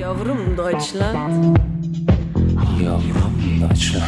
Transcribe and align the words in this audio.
Yavrum 0.00 0.56
Deutschland. 0.56 1.58
Yavrum 2.80 3.60
Deutschland. 3.60 4.06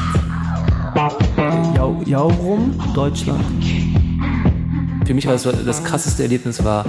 Jau, 1.77 2.03
Jaurum, 2.07 2.81
Deutschland. 2.95 3.45
Für 5.05 5.13
mich 5.13 5.27
war 5.27 5.35
das, 5.35 5.43
das 5.43 5.85
krasseste 5.85 6.23
Erlebnis 6.23 6.65
war 6.65 6.87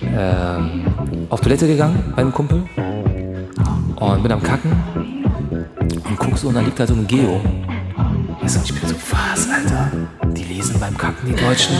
ähm, 0.00 0.84
auf 1.28 1.40
Toilette 1.40 1.66
gegangen 1.66 2.12
bei 2.14 2.22
einem 2.22 2.32
Kumpel 2.32 2.62
und 3.96 4.22
bin 4.22 4.30
am 4.30 4.44
Kacken 4.44 4.70
und 4.94 6.16
guck 6.18 6.38
so 6.38 6.48
und 6.48 6.54
dann 6.54 6.66
liegt 6.66 6.78
da 6.78 6.86
so 6.86 6.94
ein 6.94 7.04
Geo. 7.04 7.40
Ich 8.44 8.80
bin 8.80 8.88
so, 8.88 8.94
was, 9.10 9.48
Alter? 9.50 9.90
Die 10.34 10.44
lesen 10.44 10.78
beim 10.80 10.96
Kacken 10.96 11.28
die 11.28 11.34
Deutschen. 11.34 11.76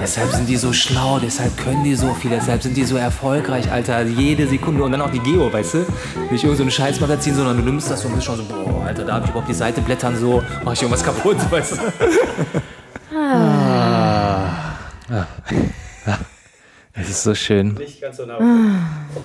Deshalb 0.00 0.30
sind 0.30 0.48
die 0.48 0.56
so 0.56 0.72
schlau, 0.72 1.18
deshalb 1.18 1.56
können 1.56 1.82
die 1.84 1.94
so 1.94 2.12
viel, 2.14 2.30
deshalb 2.30 2.62
sind 2.62 2.76
die 2.76 2.84
so 2.84 2.96
erfolgreich, 2.96 3.70
Alter. 3.70 4.02
Jede 4.02 4.46
Sekunde 4.46 4.82
und 4.84 4.92
dann 4.92 5.00
auch 5.00 5.10
die 5.10 5.20
Geo, 5.20 5.52
weißt 5.52 5.74
du? 5.74 5.86
Nicht 6.30 6.44
irgend 6.44 6.58
so 6.58 6.64
ein 6.64 6.70
Scheißmagazin, 6.70 7.34
sondern 7.34 7.56
du 7.58 7.62
nimmst 7.62 7.90
das 7.90 8.04
und 8.04 8.14
bist 8.14 8.26
schon 8.26 8.36
so, 8.36 8.44
boah, 8.44 8.84
Alter, 8.86 9.04
darf 9.04 9.24
ich 9.24 9.30
überhaupt 9.30 9.48
die 9.48 9.54
Seite 9.54 9.80
blättern 9.80 10.16
so? 10.16 10.42
Mach 10.64 10.72
ich 10.72 10.82
irgendwas 10.82 11.04
kaputt, 11.04 11.36
weißt 11.50 11.72
du? 11.72 11.76
Es 16.92 17.10
ist 17.10 17.22
so 17.22 17.34
schön. 17.34 17.74
Nicht 17.74 18.00
ganz 18.00 18.16
so 18.16 18.26
nah. 18.26 18.38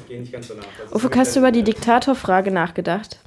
Geh 0.08 0.20
nicht 0.20 0.32
ganz 0.32 0.48
so 0.48 0.54
nah. 0.56 0.62
Ufuk, 0.92 1.16
hast 1.16 1.36
du 1.36 1.40
über 1.40 1.52
die 1.52 1.64
Diktatorfrage 1.64 2.52
nachgedacht? 2.52 3.20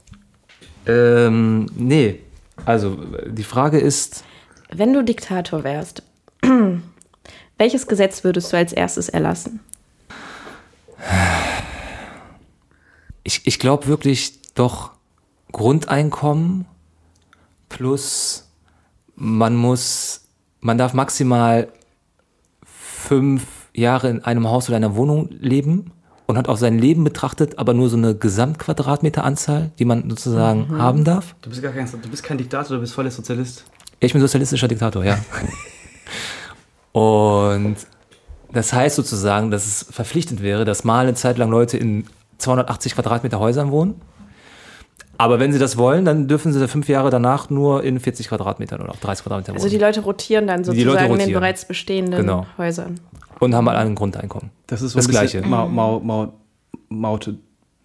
Ähm, 0.87 1.67
nee. 1.75 2.21
Also, 2.67 2.99
die 3.27 3.43
Frage 3.43 3.79
ist, 3.79 4.25
Wenn 4.77 4.93
du 4.93 5.05
Diktator 5.05 5.63
wärst, 5.63 6.03
welches 7.59 7.87
Gesetz 7.87 8.25
würdest 8.25 8.53
du 8.53 8.57
als 8.57 8.73
erstes 8.73 9.09
erlassen? 9.09 9.61
ich, 13.23 13.47
ich 13.47 13.59
glaube 13.59 13.87
wirklich 13.87 14.41
doch 14.55 14.93
Grundeinkommen 15.53 16.67
plus 17.69 18.49
man 19.17 19.55
muss, 19.55 20.23
man 20.61 20.77
darf 20.77 20.93
maximal 20.93 21.69
fünf 22.65 23.47
Jahre 23.75 24.09
in 24.09 24.25
einem 24.25 24.49
Haus 24.49 24.69
oder 24.69 24.77
einer 24.77 24.97
Wohnung 24.97 25.29
leben 25.31 25.93
und 26.27 26.37
hat 26.37 26.49
auch 26.49 26.57
sein 26.57 26.79
Leben 26.79 27.05
betrachtet, 27.05 27.59
aber 27.59 27.75
nur 27.75 27.89
so 27.89 27.97
eine 27.97 28.17
Gesamtquadratmeteranzahl, 28.17 29.71
die 29.79 29.85
man 29.85 30.11
sozusagen 30.11 30.79
haben 30.79 31.05
darf. 31.05 31.37
Du 31.43 31.51
bist 31.51 31.63
gar 31.63 31.73
kein, 31.73 31.89
du 31.91 32.09
bist 32.09 32.25
kein 32.25 32.39
Diktator, 32.39 32.77
du 32.77 32.81
bist 32.81 32.95
voller 32.95 33.11
Sozialist. 33.11 33.65
Ja, 34.05 34.07
ich 34.07 34.13
bin 34.13 34.21
sozialistischer 34.21 34.69
Diktator, 34.69 35.03
ja. 35.03 35.17
Und 36.93 37.77
das 38.53 38.73
heißt 38.75 38.97
sozusagen, 38.97 39.51
dass 39.51 39.65
es 39.67 39.87
verpflichtend 39.91 40.43
wäre, 40.43 40.67
dass 40.67 40.85
mal 40.85 41.01
eine 41.07 41.15
Zeit 41.15 41.39
lang 41.39 41.51
Leute 41.51 41.79
in 41.79 42.05
280 42.37 42.95
Quadratmeter 42.95 43.39
Häusern 43.41 43.71
wohnen. 43.71 44.01
Aber 45.17 45.41
wenn 45.41 45.55
sie 45.55 45.59
das 45.59 45.79
wollen, 45.79 46.05
dann 46.05 46.29
dürfen 46.29 46.53
sie 46.53 46.69
fünf 46.69 46.87
Jahre 46.89 47.09
danach 47.09 47.49
nur 47.49 47.83
in 47.83 47.99
40 47.99 48.29
Quadratmetern 48.29 48.81
oder 48.83 48.91
auf 48.91 49.01
30 49.01 49.23
Quadratmetern 49.25 49.55
Also 49.55 49.65
wohnen. 49.65 49.71
die 49.73 49.79
Leute 49.83 50.01
rotieren 50.03 50.47
dann 50.47 50.65
sozusagen 50.65 50.87
Leute 50.91 50.99
in 51.05 51.05
den 51.13 51.13
rotieren. 51.21 51.41
bereits 51.41 51.65
bestehenden 51.67 52.21
Genau. 52.21 52.47
Häusern. 52.59 53.01
und 53.41 53.55
haben 53.55 53.67
alle 53.69 53.79
ein 53.79 53.95
Grundeinkommen. 53.95 54.51
Das 54.67 54.83
ist 54.83 54.93
so 54.93 54.99
Das 54.99 55.09
Gleiche. 55.09 55.41
Mao, 55.41 55.67
Mao, 55.69 56.01
Mao, 56.01 56.35
Mao, 56.91 57.19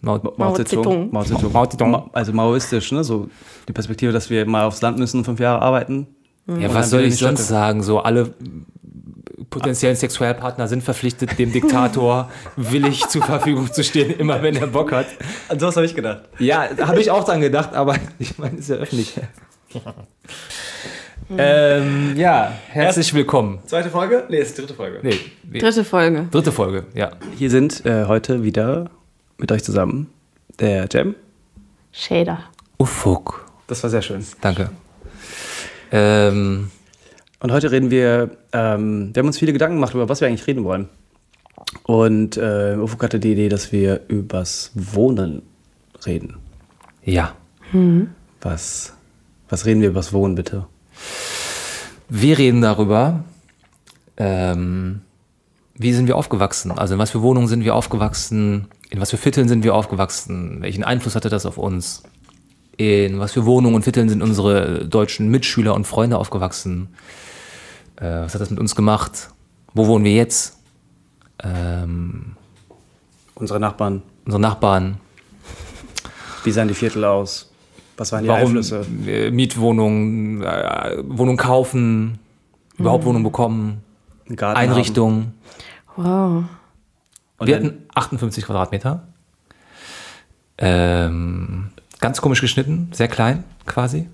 Mao- 0.02 0.34
Mao, 0.38 0.54
Zedong. 0.56 1.10
Mao 1.12 1.24
Zedong. 1.24 1.52
Mao 1.52 1.66
Zedong. 1.66 1.92
Ma- 1.92 2.10
Also 2.14 2.32
maoistisch, 2.34 2.92
ne? 2.92 3.04
So 3.04 3.30
die 3.68 3.74
Perspektive, 3.74 4.12
dass 4.12 4.30
wir 4.30 4.46
mal 4.46 4.64
aufs 4.66 4.82
Land 4.82 4.98
müssen, 4.98 5.26
fünf 5.26 5.40
Jahre 5.40 5.62
arbeiten. 5.62 6.08
Ja, 6.48 6.68
Und 6.70 6.74
was 6.74 6.90
soll 6.90 7.02
ich 7.02 7.18
sonst 7.18 7.48
sagen? 7.48 7.84
So 7.84 8.00
alle 8.00 8.34
potenziellen 9.50 9.96
Sexualpartner 9.96 10.68
sind 10.68 10.84
verpflichtet, 10.84 11.38
dem 11.40 11.52
Diktator 11.52 12.30
willig 12.56 13.08
zur 13.08 13.24
Verfügung 13.24 13.72
zu 13.72 13.84
stehen, 13.84 14.12
immer 14.20 14.42
wenn 14.42 14.56
er 14.56 14.68
Bock 14.68 14.92
hat. 14.92 15.08
An 15.48 15.60
sowas 15.60 15.76
habe 15.76 15.86
ich 15.86 15.96
gedacht. 15.96 16.22
Ja, 16.40 16.70
habe 16.82 17.02
ich 17.02 17.12
auch 17.12 17.24
dran 17.24 17.42
gedacht, 17.42 17.74
aber 17.74 17.96
ich 18.20 18.38
meine, 18.38 18.58
ist 18.58 18.70
ja 18.70 18.76
öffentlich. 18.78 19.14
ähm, 21.38 22.14
ja, 22.16 22.52
herzlich 22.70 23.14
willkommen. 23.14 23.60
Zweite 23.66 23.90
Folge? 23.90 24.24
Nee, 24.30 24.38
ist 24.38 24.58
die 24.58 24.62
dritte 24.62 24.74
Folge. 24.74 25.00
Nee, 25.04 25.20
nee, 25.50 25.60
Dritte 25.60 25.84
Folge. 25.84 26.28
dritte 26.32 26.52
Folge, 26.52 26.86
ja. 26.96 27.12
Hier 27.38 27.50
sind 27.50 27.86
äh, 27.86 28.06
heute 28.06 28.44
wieder 28.44 28.90
mit 29.40 29.52
euch 29.52 29.64
zusammen 29.64 30.08
der 30.60 30.88
Jam. 30.92 31.16
Shader. 31.92 32.44
Ufuk, 32.78 33.50
Das 33.68 33.82
war 33.84 33.90
sehr 33.90 34.02
schön. 34.02 34.24
danke. 34.42 34.70
Ähm, 35.92 36.70
Und 37.40 37.52
heute 37.52 37.72
reden 37.72 37.90
wir, 37.90 38.38
ähm, 38.54 39.10
wir 39.14 39.22
haben 39.22 39.28
uns 39.28 39.40
viele 39.40 39.54
Gedanken 39.54 39.78
gemacht, 39.78 39.94
über 39.94 40.08
was 40.10 40.22
wir 40.22 40.28
eigentlich 40.28 40.46
reden 40.48 40.64
wollen. 40.64 40.88
Und 41.84 42.38
äh, 42.38 42.76
Ufuk 42.78 43.02
hatte 43.04 43.20
die 43.20 43.32
Idee, 43.34 43.50
dass 43.50 43.72
wir 43.72 44.02
übers 44.08 44.72
Wohnen 44.76 45.42
reden. 46.06 46.38
ja, 47.04 47.36
Was, 48.42 48.94
was 49.50 49.66
reden 49.66 49.82
wir 49.82 49.90
übers 49.90 50.14
Wohnen, 50.14 50.36
bitte? 50.36 50.66
wir 52.12 52.38
reden 52.38 52.62
darüber, 52.62 53.24
ähm, 54.18 55.02
wie 55.80 55.94
sind 55.94 56.08
wir 56.08 56.18
aufgewachsen? 56.18 56.72
Also 56.72 56.94
in 56.96 57.00
was 57.00 57.10
für 57.10 57.22
Wohnungen 57.22 57.48
sind 57.48 57.64
wir 57.64 57.74
aufgewachsen? 57.74 58.68
In 58.90 59.00
was 59.00 59.10
für 59.12 59.18
Vierteln 59.18 59.48
sind 59.48 59.64
wir 59.64 59.74
aufgewachsen? 59.74 60.58
Welchen 60.62 60.84
Einfluss 60.84 61.16
hatte 61.16 61.30
das 61.30 61.46
auf 61.46 61.58
uns? 61.58 62.04
In 62.78 63.20
was 63.20 63.32
für 63.32 63.46
Wohnungen 63.46 63.76
und 63.76 63.84
Vierteln 63.84 64.10
sind 64.10 64.22
unsere 64.22 64.86
deutschen 64.86 65.30
Mitschüler 65.30 65.74
und 65.74 65.88
Freunde 65.88 66.18
aufgewachsen? 66.18 66.90
Äh, 67.96 68.06
was 68.22 68.34
hat 68.34 68.42
das 68.42 68.50
mit 68.50 68.60
uns 68.60 68.76
gemacht? 68.76 69.30
Wo 69.74 69.88
wohnen 69.88 70.04
wir 70.06 70.14
jetzt? 70.14 70.58
Ähm, 71.44 72.36
Unsere 73.36 73.60
Nachbarn, 73.60 74.02
unsere 74.26 74.42
Nachbarn? 74.42 74.98
wie 76.44 76.52
sahen 76.52 76.68
die 76.68 76.74
Viertel 76.74 77.06
aus? 77.06 77.50
Was 77.96 78.12
waren 78.12 78.24
die 78.24 78.30
Warum 78.30 78.48
Einflüsse? 78.48 78.86
Mietwohnungen, 79.32 80.42
äh, 80.44 80.98
Wohnung 81.06 81.38
kaufen, 81.38 82.20
überhaupt 82.78 83.06
Wohnung 83.06 83.24
bekommen, 83.24 83.82
Einrichtung? 84.40 85.34
Wow. 86.04 86.46
Und 87.38 87.48
wir 87.48 87.58
dann- 87.58 87.66
hatten 87.68 87.84
58 87.96 88.46
Quadratmeter. 88.46 89.04
Ähm, 90.58 91.70
ganz 92.00 92.22
komisch 92.22 92.42
geschnitten, 92.42 92.90
sehr 92.94 93.08
klein 93.08 93.44
quasi. 93.66 94.10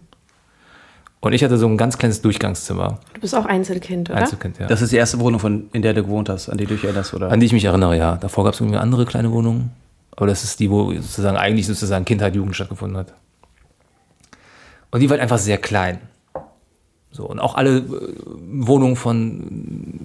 Und 1.22 1.34
ich 1.34 1.44
hatte 1.44 1.58
so 1.58 1.68
ein 1.68 1.78
ganz 1.78 1.98
kleines 1.98 2.22
Durchgangszimmer. 2.22 3.00
Du 3.16 3.22
bist 3.22 3.34
auch 3.36 3.46
Einzelkind, 3.46 4.12
oder? 4.12 4.20
Einzelkind, 4.20 4.60
ja. 4.60 4.68
Das 4.68 4.82
ist 4.84 4.92
die 4.92 4.98
erste 4.98 5.20
Wohnung, 5.20 5.40
von, 5.40 5.70
in 5.74 5.82
der 5.82 5.94
du 5.96 6.04
gewohnt 6.04 6.30
hast, 6.30 6.50
an 6.50 6.58
die 6.58 6.66
du 6.66 6.76
dich 6.76 6.84
erinnerst, 6.84 7.16
oder? 7.16 7.32
An 7.32 7.40
die 7.40 7.48
ich 7.48 7.54
mich 7.54 7.66
erinnere, 7.66 7.98
ja. 7.98 8.16
Davor 8.18 8.44
gab 8.44 8.54
es 8.54 8.60
irgendwie 8.62 8.78
andere 8.78 9.06
kleine 9.06 9.32
Wohnungen. 9.32 9.72
Aber 10.16 10.28
das 10.28 10.44
ist 10.44 10.60
die, 10.60 10.70
wo 10.70 10.94
sozusagen 10.94 11.36
eigentlich 11.36 11.66
sozusagen 11.66 12.06
Kindheit, 12.06 12.36
Jugend 12.36 12.56
stattgefunden 12.56 12.98
hat. 12.98 13.14
Und 14.92 15.00
die 15.00 15.10
war 15.10 15.16
halt 15.16 15.22
einfach 15.24 15.40
sehr 15.40 15.58
klein. 15.58 16.00
So, 17.16 17.24
und 17.24 17.40
auch 17.40 17.56
alle 17.56 17.78
äh, 17.78 17.84
Wohnungen 18.50 18.98
von 18.98 19.44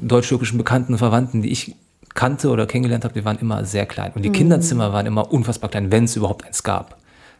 deutsch-türkischen 0.00 0.59
Bekannten 0.59 0.93
und 0.93 0.98
Verwandten, 0.98 1.43
die 1.43 1.50
ich 1.50 1.75
kannte 2.15 2.50
oder 2.50 2.66
kennengelernt 2.66 3.03
habe, 3.03 3.15
die 3.15 3.25
waren 3.25 3.38
immer 3.38 3.65
sehr 3.65 3.84
klein. 3.84 4.12
Und 4.15 4.22
die 4.22 4.31
Kinderzimmer 4.31 4.93
waren 4.93 5.06
immer 5.06 5.32
unfassbar 5.32 5.70
klein, 5.70 5.91
wenn 5.91 6.04
es 6.04 6.15
überhaupt 6.15 6.47
eins 6.47 6.62
gab. 6.62 6.99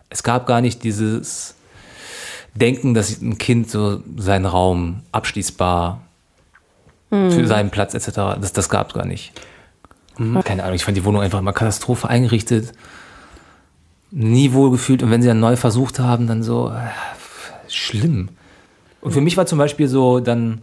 Es 0.09 0.25
gab 0.25 0.48
gar 0.48 0.60
nicht 0.60 0.82
dieses 0.82 1.54
Denken, 2.56 2.94
dass 2.94 3.20
ein 3.20 3.38
Kind 3.38 3.70
so 3.70 4.03
seinen 4.16 4.47
Raum 4.47 5.03
abschließbar 5.12 6.00
für 7.10 7.47
seinen 7.47 7.70
Platz 7.70 7.94
etc. 7.94 8.41
Das, 8.41 8.53
das 8.53 8.69
gab 8.69 8.88
es 8.88 8.94
gar 8.94 9.06
nicht. 9.06 9.32
Keine 10.44 10.64
Ahnung, 10.64 10.75
ich 10.75 10.84
fand 10.84 10.97
die 10.97 11.04
Wohnung 11.04 11.22
einfach 11.22 11.38
immer 11.38 11.53
Katastrophe 11.53 12.09
eingerichtet. 12.09 12.72
Nie 14.10 14.53
wohl 14.53 14.72
gefühlt. 14.72 15.03
Und 15.03 15.10
wenn 15.10 15.22
sie 15.22 15.28
dann 15.28 15.41
neu 15.41 15.56
versucht 15.56 16.00
haben, 16.00 16.26
dann 16.26 16.42
so 16.42 16.70
äh, 16.70 16.80
schlimm. 17.69 18.30
Und 19.00 19.12
für 19.12 19.21
mich 19.21 19.37
war 19.37 19.47
zum 19.47 19.59
Beispiel 19.59 19.88
so 19.88 20.21
dann 20.21 20.62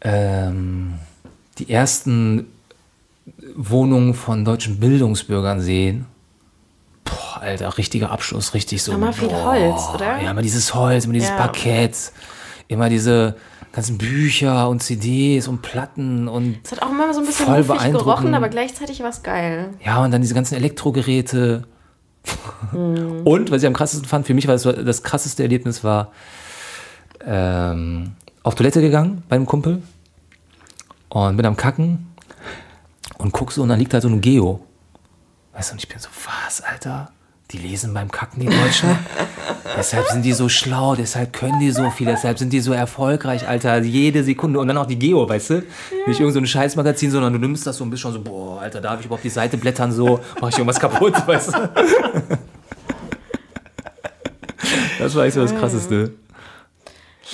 ähm, 0.00 0.94
die 1.58 1.70
ersten 1.70 2.46
Wohnungen 3.54 4.14
von 4.14 4.44
deutschen 4.44 4.80
Bildungsbürgern 4.80 5.60
sehen. 5.60 6.06
Boah, 7.04 7.42
Alter, 7.42 7.76
richtiger 7.78 8.10
Abschluss, 8.10 8.54
richtig 8.54 8.82
so. 8.82 8.92
Immer 8.92 9.12
viel 9.12 9.28
boah, 9.28 9.52
Holz, 9.52 9.82
oder? 9.94 10.22
Ja, 10.22 10.30
immer 10.30 10.42
dieses 10.42 10.74
Holz, 10.74 11.04
immer 11.04 11.14
dieses 11.14 11.30
Ja. 11.30 11.36
Parkett, 11.36 12.12
immer 12.68 12.88
diese 12.88 13.36
ganzen 13.72 13.98
Bücher 13.98 14.68
und 14.68 14.82
CDs 14.82 15.48
und 15.48 15.62
Platten 15.62 16.28
und 16.28 16.58
Es 16.62 16.72
hat 16.72 16.82
auch 16.82 16.90
immer 16.90 17.12
so 17.12 17.20
ein 17.20 17.26
bisschen 17.26 17.46
Voll 17.46 17.64
gerochen, 17.64 18.34
aber 18.34 18.48
gleichzeitig 18.48 19.00
war 19.00 19.08
es 19.10 19.22
geil. 19.22 19.70
Ja, 19.84 20.04
und 20.04 20.10
dann 20.10 20.20
diese 20.20 20.34
ganzen 20.34 20.54
Elektrogeräte. 20.56 21.64
Und, 22.72 23.50
was 23.50 23.62
ich 23.62 23.66
am 23.66 23.72
krassesten 23.72 24.08
fand, 24.08 24.26
für 24.26 24.34
mich 24.34 24.46
war 24.46 24.54
das, 24.54 24.62
das 24.62 25.02
krasseste 25.02 25.42
Erlebnis 25.42 25.82
war, 25.82 26.12
ähm, 27.26 28.12
auf 28.42 28.54
Toilette 28.54 28.80
gegangen 28.80 29.22
bei 29.28 29.36
einem 29.36 29.46
Kumpel 29.46 29.82
und 31.08 31.36
bin 31.36 31.46
am 31.46 31.56
Kacken 31.56 32.14
und 33.18 33.32
guck 33.32 33.52
so 33.52 33.62
und 33.62 33.68
dann 33.68 33.78
liegt 33.78 33.92
da 33.94 34.00
so 34.00 34.08
ein 34.08 34.20
Geo. 34.20 34.64
Weißt 35.52 35.70
du, 35.70 35.74
und 35.74 35.78
ich 35.78 35.88
bin 35.88 35.98
so, 35.98 36.08
was, 36.24 36.62
Alter? 36.62 37.12
die 37.52 37.58
lesen 37.58 37.92
beim 37.92 38.10
Kacken 38.10 38.40
die 38.40 38.46
Deutschen. 38.46 38.96
deshalb 39.76 40.06
sind 40.08 40.24
die 40.24 40.32
so 40.32 40.48
schlau, 40.48 40.94
deshalb 40.94 41.32
können 41.32 41.60
die 41.60 41.70
so 41.70 41.90
viel, 41.90 42.06
deshalb 42.06 42.38
sind 42.38 42.52
die 42.52 42.60
so 42.60 42.72
erfolgreich, 42.72 43.46
Alter. 43.46 43.78
Jede 43.82 44.24
Sekunde. 44.24 44.58
Und 44.58 44.68
dann 44.68 44.78
auch 44.78 44.86
die 44.86 44.98
Geo, 44.98 45.28
weißt 45.28 45.50
du? 45.50 45.62
Nicht 46.06 46.20
irgend 46.20 46.34
so 46.34 46.40
ein 46.40 46.46
Scheißmagazin, 46.46 47.10
sondern 47.10 47.34
du 47.34 47.38
nimmst 47.38 47.66
das 47.66 47.76
so 47.76 47.84
ein 47.84 47.90
bisschen 47.90 48.12
so, 48.12 48.22
boah, 48.22 48.60
Alter, 48.60 48.80
darf 48.80 49.00
ich 49.00 49.06
überhaupt 49.06 49.24
die 49.24 49.30
Seite 49.30 49.56
blättern 49.58 49.92
so? 49.92 50.20
Mach 50.40 50.48
ich 50.48 50.56
irgendwas 50.56 50.80
kaputt, 50.80 51.14
weißt 51.26 51.54
du? 51.54 51.68
Das 54.98 55.16
war 55.16 55.24
echt 55.24 55.34
so 55.34 55.42
das 55.42 55.52
Krasseste. 55.52 56.12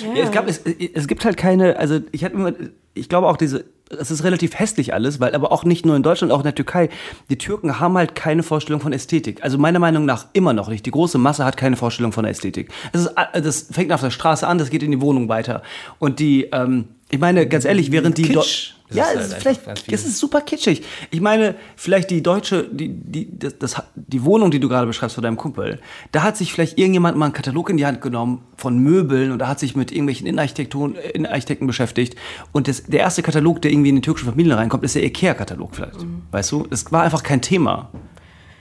Ja, 0.01 0.23
es, 0.23 0.31
gab, 0.31 0.47
es, 0.47 0.59
es 0.59 1.07
gibt 1.07 1.25
halt 1.25 1.37
keine, 1.37 1.77
also 1.77 1.99
ich 2.11 2.23
hatte 2.23 2.35
immer, 2.35 2.53
ich 2.93 3.09
glaube 3.09 3.27
auch 3.27 3.37
diese, 3.37 3.65
es 3.89 4.11
ist 4.11 4.23
relativ 4.23 4.57
hässlich 4.57 4.93
alles, 4.93 5.19
weil 5.19 5.33
aber 5.33 5.51
auch 5.51 5.63
nicht 5.63 5.85
nur 5.85 5.95
in 5.95 6.03
Deutschland, 6.03 6.31
auch 6.31 6.39
in 6.39 6.43
der 6.43 6.55
Türkei, 6.55 6.89
die 7.29 7.37
Türken 7.37 7.79
haben 7.79 7.97
halt 7.97 8.15
keine 8.15 8.43
Vorstellung 8.43 8.81
von 8.81 8.93
Ästhetik. 8.93 9.43
Also 9.43 9.57
meiner 9.57 9.79
Meinung 9.79 10.05
nach 10.05 10.27
immer 10.33 10.53
noch 10.53 10.69
nicht. 10.69 10.85
Die 10.85 10.91
große 10.91 11.17
Masse 11.17 11.43
hat 11.43 11.57
keine 11.57 11.75
Vorstellung 11.75 12.11
von 12.11 12.25
Ästhetik. 12.25 12.69
Es 12.91 13.01
ist, 13.01 13.15
das 13.33 13.67
fängt 13.71 13.91
auf 13.91 14.01
der 14.01 14.11
Straße 14.11 14.47
an, 14.47 14.57
das 14.57 14.69
geht 14.69 14.83
in 14.83 14.91
die 14.91 15.01
Wohnung 15.01 15.27
weiter. 15.29 15.63
Und 15.97 16.19
die, 16.19 16.49
ähm, 16.51 16.89
ich 17.09 17.19
meine, 17.19 17.47
ganz 17.47 17.65
ehrlich, 17.65 17.91
während 17.91 18.17
die 18.17 18.23
Kitsch. 18.23 18.73
Das 18.89 18.97
ja, 18.97 19.05
ist 19.11 19.27
es 19.27 19.45
halt 19.45 19.59
vielleicht, 19.61 19.91
es 19.91 20.05
ist 20.05 20.17
super 20.17 20.41
kitschig. 20.41 20.83
Ich 21.11 21.21
meine, 21.21 21.53
vielleicht 21.75 22.09
die 22.09 22.23
deutsche, 22.23 22.67
die, 22.71 22.89
die, 22.89 23.37
das, 23.37 23.59
das, 23.59 23.83
die 23.95 24.23
Wohnung, 24.23 24.49
die 24.49 24.59
du 24.59 24.67
gerade 24.67 24.87
beschreibst 24.87 25.13
von 25.13 25.23
deinem 25.23 25.37
Kumpel, 25.37 25.79
da 26.11 26.23
hat 26.23 26.37
sich 26.37 26.51
vielleicht 26.51 26.79
irgendjemand 26.79 27.15
mal 27.15 27.25
einen 27.25 27.33
Katalog 27.33 27.69
in 27.69 27.77
die 27.77 27.85
Hand 27.85 28.01
genommen 28.01 28.41
von 28.57 28.79
Möbeln 28.79 29.31
und 29.31 29.37
da 29.39 29.47
hat 29.47 29.59
sich 29.59 29.75
mit 29.75 29.91
irgendwelchen 29.91 30.25
Innenarchitekten 30.25 31.67
beschäftigt. 31.67 32.15
Und 32.51 32.67
das, 32.67 32.83
der 32.83 33.01
erste 33.01 33.21
Katalog, 33.21 33.61
der 33.61 33.71
irgendwie 33.71 33.89
in 33.89 33.95
die 33.95 34.01
türkische 34.01 34.25
Familie 34.25 34.57
reinkommt, 34.57 34.83
ist 34.83 34.95
der 34.95 35.03
Ikea-Katalog 35.03 35.75
vielleicht. 35.75 35.99
Weißt 36.31 36.51
du? 36.51 36.65
Es 36.71 36.91
war 36.91 37.03
einfach 37.03 37.21
kein 37.21 37.43
Thema, 37.43 37.91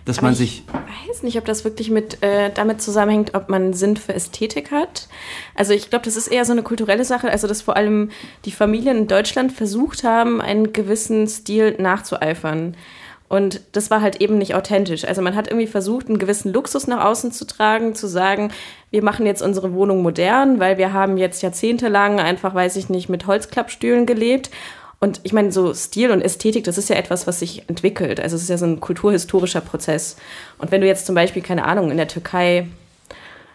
dass 0.09 0.23
man 0.23 0.33
ich 0.33 0.39
sich. 0.39 0.63
weiß 1.09 1.23
nicht, 1.23 1.37
ob 1.39 1.45
das 1.45 1.65
wirklich 1.65 1.91
mit 1.91 2.23
äh, 2.23 2.51
damit 2.53 2.81
zusammenhängt, 2.81 3.35
ob 3.35 3.49
man 3.49 3.75
Sinn 3.75 3.97
für 3.97 4.15
Ästhetik 4.15 4.71
hat. 4.71 5.07
Also 5.55 5.75
ich 5.75 5.91
glaube, 5.91 6.07
das 6.07 6.17
ist 6.17 6.29
eher 6.29 6.45
so 6.45 6.53
eine 6.53 6.63
kulturelle 6.63 7.05
Sache, 7.05 7.31
also 7.31 7.47
dass 7.47 7.63
vor 7.63 7.77
allem 7.77 8.11
die 8.45 8.53
Familien 8.53 8.97
in 8.97 9.07
Deutschland 9.07 9.53
versucht 9.53 10.05
haben, 10.05 10.41
einen 10.41 10.73
gewissen 10.73 11.27
Stil 11.29 11.77
nachzueifern. 11.79 12.75
Und 13.29 13.61
das 13.73 13.91
war 13.91 14.01
halt 14.01 14.23
eben 14.23 14.39
nicht 14.39 14.55
authentisch. 14.55 15.05
Also 15.05 15.21
man 15.21 15.37
hat 15.37 15.49
irgendwie 15.49 15.67
versucht, 15.67 16.09
einen 16.09 16.19
gewissen 16.19 16.51
Luxus 16.51 16.87
nach 16.87 17.05
außen 17.05 17.31
zu 17.31 17.47
tragen, 17.47 17.95
zu 17.95 18.07
sagen, 18.07 18.51
wir 18.91 19.05
machen 19.05 19.27
jetzt 19.27 19.43
unsere 19.43 19.75
Wohnung 19.75 20.03
modern, 20.03 20.59
weil 20.61 20.79
wir 20.79 20.95
haben 20.95 21.19
jetzt 21.19 21.43
jahrzehntelang 21.43 22.21
einfach, 22.21 22.55
weiß 22.55 22.77
ich 22.77 22.89
nicht, 22.89 23.11
mit 23.11 23.27
Holzklappstühlen 23.27 24.07
gelebt. 24.07 24.51
Und 25.01 25.21
ich 25.23 25.33
meine, 25.33 25.53
so 25.53 25.75
Stil 25.75 26.11
und 26.11 26.23
Ästhetik, 26.23 26.65
das 26.65 26.77
ist 26.77 26.89
ja 26.89 26.97
etwas, 26.97 27.27
was 27.27 27.39
sich 27.39 27.69
entwickelt. 27.69 28.19
Also 28.19 28.35
es 28.35 28.43
ist 28.43 28.49
ja 28.49 28.59
so 28.59 28.67
ein 28.67 28.81
kulturhistorischer 28.81 29.61
Prozess. 29.61 30.17
Und 30.59 30.73
wenn 30.73 30.81
du 30.81 30.89
jetzt 30.89 31.07
zum 31.07 31.15
Beispiel, 31.15 31.43
keine 31.43 31.65
Ahnung, 31.65 31.91
in 31.91 31.97
der 31.97 32.09
Türkei 32.09 32.67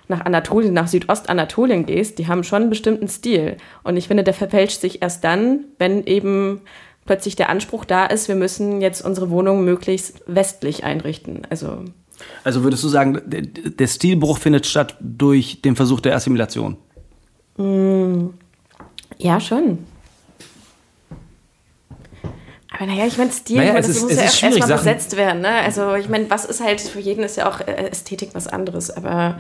nach 0.08 0.26
Anatolien, 0.26 0.74
nach 0.74 0.88
Südostanatolien 0.88 1.86
gehst, 1.86 2.18
die 2.18 2.28
haben 2.28 2.44
schon 2.44 2.64
einen 2.64 2.70
bestimmten 2.70 3.08
Stil. 3.10 3.58
Und 3.84 3.98
ich 3.98 4.08
finde, 4.08 4.24
der 4.24 4.34
verfälscht 4.34 4.80
sich 4.80 5.02
erst 5.02 5.24
dann, 5.24 5.66
wenn 5.80 6.06
eben 6.06 6.62
plötzlich 7.06 7.36
der 7.36 7.50
Anspruch 7.50 7.84
da 7.84 8.06
ist, 8.06 8.30
wir 8.30 8.36
müssen 8.36 8.80
jetzt 8.80 9.02
unsere 9.04 9.30
Wohnung 9.30 9.66
möglichst 9.66 10.22
westlich 10.28 10.84
einrichten. 10.84 11.42
Also 11.50 11.84
Also 12.46 12.64
würdest 12.64 12.84
du 12.84 12.88
sagen, 12.88 13.22
der, 13.26 13.42
der 13.42 13.88
Stilbruch 13.88 14.38
findet 14.38 14.66
statt 14.66 14.96
durch 15.02 15.62
den 15.62 15.76
Versuch 15.76 16.00
der 16.00 16.16
Assimilation? 16.16 16.78
ja, 19.18 19.40
schon. 19.40 19.80
Aber 22.76 22.86
naja, 22.88 23.06
ich 23.06 23.18
meine, 23.18 23.32
Stil, 23.32 23.58
Naja, 23.58 23.68
ich 23.70 23.74
mein, 23.74 23.82
es 23.82 23.88
das 23.88 23.96
ist- 23.98 24.02
muss 24.04 24.16
ja 24.16 24.22
erstmal 24.24 24.54
Sachen- 24.54 24.78
besetzt 24.78 25.16
werden. 25.18 25.42
Ne? 25.42 25.50
Also 25.50 25.94
ich 25.96 26.10
meine, 26.10 26.30
was 26.30 26.46
ist 26.46 26.64
halt, 26.64 26.82
für 26.82 27.00
jeden 27.00 27.24
ist 27.24 27.38
ja 27.38 27.48
auch 27.50 27.60
äh, 27.62 27.90
Ästhetik 27.90 28.30
was 28.34 28.48
anderes. 28.48 28.90
Aber 28.90 29.38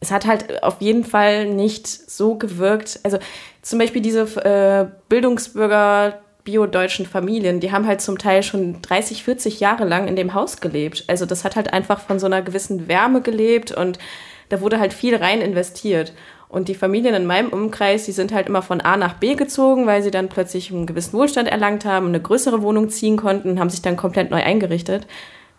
es 0.00 0.10
hat 0.10 0.26
halt 0.26 0.62
auf 0.64 0.80
jeden 0.80 1.04
Fall 1.04 1.46
nicht 1.46 1.86
so 1.86 2.34
gewirkt. 2.34 2.98
Also 3.04 3.18
zum 3.62 3.78
Beispiel 3.78 4.02
diese 4.02 4.22
äh, 4.44 4.86
Bildungsbürger 5.08 6.18
bio-deutschen 6.44 7.06
Familien, 7.06 7.60
die 7.60 7.70
haben 7.70 7.86
halt 7.86 8.00
zum 8.00 8.18
Teil 8.18 8.42
schon 8.42 8.82
30, 8.82 9.22
40 9.22 9.60
Jahre 9.60 9.84
lang 9.84 10.08
in 10.08 10.16
dem 10.16 10.34
Haus 10.34 10.60
gelebt. 10.60 11.04
Also 11.06 11.24
das 11.24 11.44
hat 11.44 11.54
halt 11.54 11.72
einfach 11.72 12.00
von 12.00 12.18
so 12.18 12.26
einer 12.26 12.42
gewissen 12.42 12.88
Wärme 12.88 13.20
gelebt 13.20 13.70
und 13.70 14.00
da 14.48 14.60
wurde 14.60 14.80
halt 14.80 14.92
viel 14.92 15.14
rein 15.14 15.40
investiert. 15.40 16.12
Und 16.52 16.68
die 16.68 16.74
Familien 16.74 17.14
in 17.14 17.24
meinem 17.24 17.48
Umkreis, 17.48 18.04
die 18.04 18.12
sind 18.12 18.30
halt 18.30 18.46
immer 18.46 18.60
von 18.60 18.82
A 18.82 18.98
nach 18.98 19.14
B 19.14 19.36
gezogen, 19.36 19.86
weil 19.86 20.02
sie 20.02 20.10
dann 20.10 20.28
plötzlich 20.28 20.70
einen 20.70 20.84
gewissen 20.84 21.14
Wohlstand 21.14 21.48
erlangt 21.48 21.86
haben, 21.86 22.08
eine 22.08 22.20
größere 22.20 22.60
Wohnung 22.60 22.90
ziehen 22.90 23.16
konnten 23.16 23.58
haben 23.58 23.70
sich 23.70 23.80
dann 23.80 23.96
komplett 23.96 24.30
neu 24.30 24.42
eingerichtet. 24.42 25.06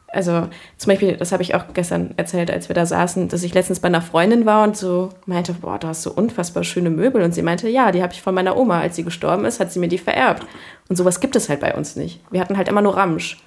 Also 0.07 0.47
zum 0.77 0.89
Beispiel, 0.91 1.17
das 1.17 1.31
habe 1.31 1.41
ich 1.41 1.55
auch 1.55 1.63
gestern 1.73 2.13
erzählt, 2.17 2.51
als 2.51 2.69
wir 2.69 2.75
da 2.75 2.85
saßen, 2.85 3.27
dass 3.27 3.41
ich 3.41 3.55
letztens 3.55 3.79
bei 3.79 3.87
einer 3.87 4.03
Freundin 4.03 4.45
war 4.45 4.63
und 4.63 4.77
so 4.77 5.09
meinte, 5.25 5.53
boah, 5.53 5.79
du 5.79 5.87
hast 5.87 6.03
so 6.03 6.11
unfassbar 6.11 6.63
schöne 6.63 6.91
Möbel. 6.91 7.23
Und 7.23 7.33
sie 7.33 7.41
meinte, 7.41 7.67
ja, 7.67 7.91
die 7.91 8.03
habe 8.03 8.13
ich 8.13 8.21
von 8.21 8.35
meiner 8.35 8.55
Oma, 8.55 8.79
als 8.79 8.95
sie 8.95 9.03
gestorben 9.03 9.45
ist, 9.45 9.59
hat 9.59 9.71
sie 9.71 9.79
mir 9.79 9.87
die 9.87 9.97
vererbt. 9.97 10.45
Und 10.89 10.95
sowas 10.95 11.19
gibt 11.19 11.35
es 11.35 11.49
halt 11.49 11.61
bei 11.61 11.73
uns 11.73 11.95
nicht. 11.95 12.21
Wir 12.29 12.39
hatten 12.39 12.55
halt 12.55 12.67
immer 12.67 12.83
nur 12.83 12.95
Ramsch. 12.95 13.41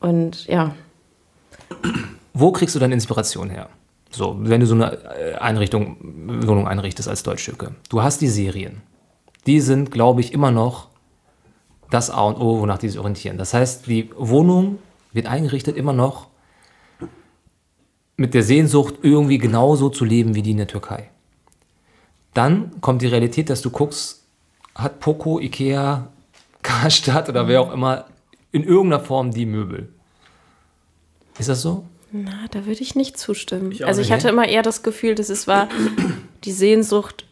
Und 0.00 0.46
ja, 0.46 0.74
Wo 2.34 2.50
kriegst 2.50 2.74
du 2.74 2.80
deine 2.80 2.94
Inspiration 2.94 3.48
her? 3.48 3.68
So, 4.10 4.36
wenn 4.40 4.60
du 4.60 4.66
so 4.66 4.74
eine 4.74 4.92
äh, 4.92 5.34
Einrichtung, 5.36 5.96
Wohnung 6.46 6.66
einrichtest 6.66 7.08
als 7.08 7.22
Deutschstücke. 7.22 7.74
Du 7.88 8.02
hast 8.02 8.20
die 8.20 8.28
Serien. 8.28 8.82
Die 9.46 9.60
sind, 9.60 9.90
glaube 9.90 10.20
ich, 10.20 10.32
immer 10.32 10.50
noch 10.50 10.88
das 11.90 12.10
A 12.10 12.22
und 12.22 12.36
O, 12.36 12.60
wonach 12.60 12.78
die 12.78 12.88
sich 12.88 12.98
orientieren. 12.98 13.38
Das 13.38 13.54
heißt, 13.54 13.86
die 13.86 14.10
Wohnung 14.16 14.78
wird 15.12 15.26
eingerichtet 15.26 15.76
immer 15.76 15.92
noch 15.92 16.28
mit 18.16 18.34
der 18.34 18.42
Sehnsucht, 18.42 18.96
irgendwie 19.02 19.38
genauso 19.38 19.88
zu 19.88 20.04
leben 20.04 20.34
wie 20.34 20.42
die 20.42 20.50
in 20.50 20.58
der 20.58 20.66
Türkei. 20.66 21.08
Dann 22.34 22.80
kommt 22.80 23.02
die 23.02 23.06
Realität, 23.06 23.48
dass 23.48 23.62
du 23.62 23.70
guckst, 23.70 24.24
hat 24.74 25.00
Poco, 25.00 25.40
Ikea, 25.40 26.08
Karstadt 26.62 27.28
oder 27.28 27.48
wer 27.48 27.62
auch 27.62 27.72
immer 27.72 28.04
in 28.52 28.62
irgendeiner 28.62 29.02
Form 29.02 29.30
die 29.30 29.46
Möbel. 29.46 29.88
Ist 31.38 31.48
das 31.48 31.62
so? 31.62 31.84
Na, 32.12 32.46
da 32.50 32.66
würde 32.66 32.80
ich 32.82 32.94
nicht 32.94 33.18
zustimmen. 33.18 33.72
auch 33.82 33.86
also 33.86 34.00
ich 34.00 34.08
nicht. 34.08 34.16
hatte 34.16 34.28
immer 34.28 34.48
eher 34.48 34.62
das 34.62 34.82
Gefühl, 34.82 35.14
dass 35.14 35.28
es 35.28 35.46
war 35.46 35.68
die 36.44 36.52
Sehnsucht, 36.52 37.24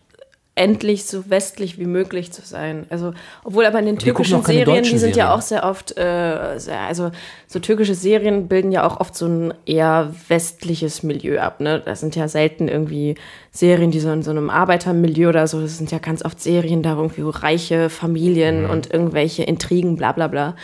endlich 0.54 1.04
so 1.04 1.30
westlich 1.30 1.78
wie 1.78 1.86
möglich 1.86 2.32
zu 2.32 2.42
sein. 2.42 2.86
Also, 2.90 3.12
obwohl 3.44 3.64
aber 3.64 3.78
in 3.78 3.86
den 3.86 3.94
gucken 3.94 4.06
türkischen 4.24 4.42
Serien, 4.42 4.82
die 4.82 4.98
sind 4.98 5.14
ja 5.14 5.26
Serien. 5.26 5.30
auch 5.38 5.40
sehr 5.40 5.64
oft, 5.64 5.96
äh, 5.96 6.58
sehr, 6.58 6.80
also 6.80 7.12
so 7.46 7.60
türkische 7.60 7.94
Serien 7.94 8.48
bilden 8.48 8.72
ja 8.72 8.84
auch 8.84 8.98
oft 8.98 9.14
so 9.14 9.26
ein 9.26 9.54
eher 9.66 10.12
westliches 10.26 11.04
Milieu 11.04 11.38
ab. 11.38 11.60
Ne? 11.60 11.80
Das 11.84 12.00
sind 12.00 12.16
ja 12.16 12.26
selten 12.26 12.66
irgendwie 12.66 13.14
Serien, 13.52 13.92
die 13.92 14.00
so 14.00 14.10
in 14.10 14.24
so 14.24 14.32
einem 14.32 14.50
Arbeitermilieu 14.50 15.28
oder 15.28 15.46
so, 15.46 15.60
das 15.60 15.78
sind 15.78 15.92
ja 15.92 15.98
ganz 15.98 16.24
oft 16.24 16.40
Serien 16.40 16.82
da 16.82 16.96
irgendwie 16.96 17.24
wo 17.24 17.30
reiche 17.30 17.88
Familien 17.88 18.64
Mhm. 18.64 18.70
und 18.70 18.92
irgendwelche 18.92 19.44
Intrigen, 19.44 19.94
bla 19.96 20.10
bla 20.10 20.26
bla. 20.26 20.56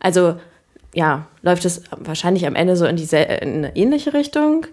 Also 0.00 0.36
ja, 0.94 1.26
läuft 1.42 1.64
es 1.64 1.82
wahrscheinlich 1.90 2.46
am 2.46 2.54
Ende 2.54 2.76
so 2.76 2.86
in, 2.86 2.96
diese, 2.96 3.18
in 3.18 3.64
eine 3.64 3.76
ähnliche 3.76 4.12
Richtung. 4.12 4.66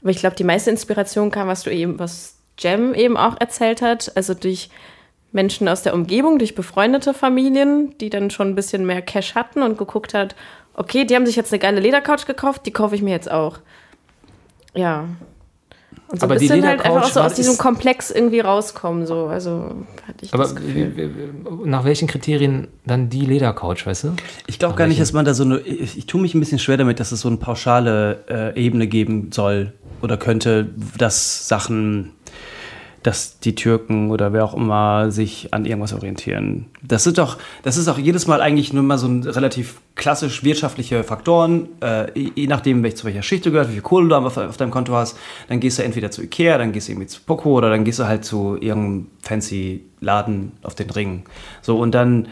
Aber 0.00 0.10
ich 0.10 0.18
glaube, 0.18 0.36
die 0.36 0.44
meiste 0.44 0.70
Inspiration 0.70 1.30
kam, 1.30 1.48
was 1.48 1.62
du 1.62 1.70
eben, 1.70 1.98
was 1.98 2.36
Jem 2.58 2.94
eben 2.94 3.16
auch 3.16 3.36
erzählt 3.40 3.82
hat, 3.82 4.12
also 4.16 4.34
durch 4.34 4.70
Menschen 5.32 5.68
aus 5.68 5.82
der 5.82 5.94
Umgebung, 5.94 6.38
durch 6.38 6.54
befreundete 6.54 7.14
Familien, 7.14 7.96
die 7.98 8.10
dann 8.10 8.30
schon 8.30 8.48
ein 8.48 8.54
bisschen 8.54 8.84
mehr 8.84 9.02
Cash 9.02 9.34
hatten 9.34 9.62
und 9.62 9.78
geguckt 9.78 10.14
hat, 10.14 10.34
okay, 10.74 11.04
die 11.04 11.14
haben 11.14 11.26
sich 11.26 11.36
jetzt 11.36 11.52
eine 11.52 11.60
geile 11.60 11.80
Ledercouch 11.80 12.26
gekauft, 12.26 12.66
die 12.66 12.72
kaufe 12.72 12.94
ich 12.94 13.02
mir 13.02 13.10
jetzt 13.10 13.30
auch. 13.30 13.58
Ja. 14.74 15.06
Und 16.10 16.18
so 16.20 16.24
Aber 16.26 16.34
ein 16.34 16.40
die 16.40 16.48
bisschen 16.48 16.66
halt 16.66 16.84
einfach 16.84 17.02
auch 17.04 17.08
so 17.10 17.20
aus 17.20 17.34
diesem 17.34 17.52
ist- 17.52 17.58
Komplex 17.58 18.10
irgendwie 18.10 18.40
rauskommen, 18.40 19.06
so. 19.06 19.26
Also 19.26 19.74
hatte 20.06 20.24
ich 20.24 20.34
Aber 20.34 20.48
nach 21.64 21.84
welchen 21.84 22.08
Kriterien 22.08 22.68
dann 22.84 23.08
die 23.10 23.24
Ledercouch, 23.26 23.86
weißt 23.86 24.04
du? 24.04 24.12
Ich 24.46 24.58
glaube 24.58 24.74
gar 24.74 24.86
nicht, 24.88 25.00
dass 25.00 25.12
man 25.12 25.24
da 25.24 25.34
so 25.34 25.44
eine. 25.44 25.58
Ich, 25.60 25.96
ich 25.98 26.06
tue 26.06 26.20
mich 26.20 26.34
ein 26.34 26.40
bisschen 26.40 26.58
schwer 26.58 26.76
damit, 26.76 26.98
dass 27.00 27.12
es 27.12 27.20
so 27.20 27.28
eine 27.28 27.36
pauschale 27.36 28.24
äh, 28.28 28.60
Ebene 28.60 28.86
geben 28.88 29.30
soll 29.32 29.72
oder 30.02 30.16
könnte, 30.16 30.66
dass 30.98 31.46
Sachen, 31.46 32.10
dass 33.02 33.38
die 33.38 33.54
Türken 33.54 34.10
oder 34.10 34.32
wer 34.32 34.44
auch 34.44 34.54
immer 34.54 35.10
sich 35.10 35.54
an 35.54 35.64
irgendwas 35.64 35.92
orientieren. 35.94 36.66
Das 36.82 37.04
sind 37.04 37.18
doch, 37.18 37.38
das 37.62 37.76
ist 37.76 37.86
auch 37.88 37.98
jedes 37.98 38.26
Mal 38.26 38.40
eigentlich 38.40 38.72
nur 38.72 38.82
mal 38.82 38.98
so 38.98 39.06
ein 39.06 39.22
relativ 39.22 39.80
klassisch 40.00 40.42
wirtschaftliche 40.42 41.04
Faktoren, 41.04 41.68
äh, 41.82 42.06
je 42.18 42.46
nachdem, 42.46 42.82
welch, 42.82 42.96
zu 42.96 43.04
welcher 43.04 43.22
Schicht 43.22 43.44
du 43.44 43.50
gehörst, 43.50 43.68
wie 43.68 43.74
viel 43.74 43.82
Kohle 43.82 44.08
du 44.08 44.16
auf, 44.16 44.36
auf 44.38 44.56
deinem 44.56 44.70
Konto 44.70 44.94
hast, 44.94 45.18
dann 45.48 45.60
gehst 45.60 45.78
du 45.78 45.84
entweder 45.84 46.10
zu 46.10 46.22
Ikea, 46.22 46.56
dann 46.56 46.72
gehst 46.72 46.88
du 46.88 46.92
irgendwie 46.92 47.06
zu 47.06 47.20
Poco 47.20 47.50
oder 47.50 47.68
dann 47.68 47.84
gehst 47.84 47.98
du 47.98 48.06
halt 48.06 48.24
zu 48.24 48.56
irgendeinem 48.58 49.08
fancy 49.22 49.84
Laden 50.00 50.52
auf 50.62 50.74
den 50.74 50.88
Ring. 50.88 51.24
So, 51.60 51.78
und 51.78 51.94
dann 51.94 52.28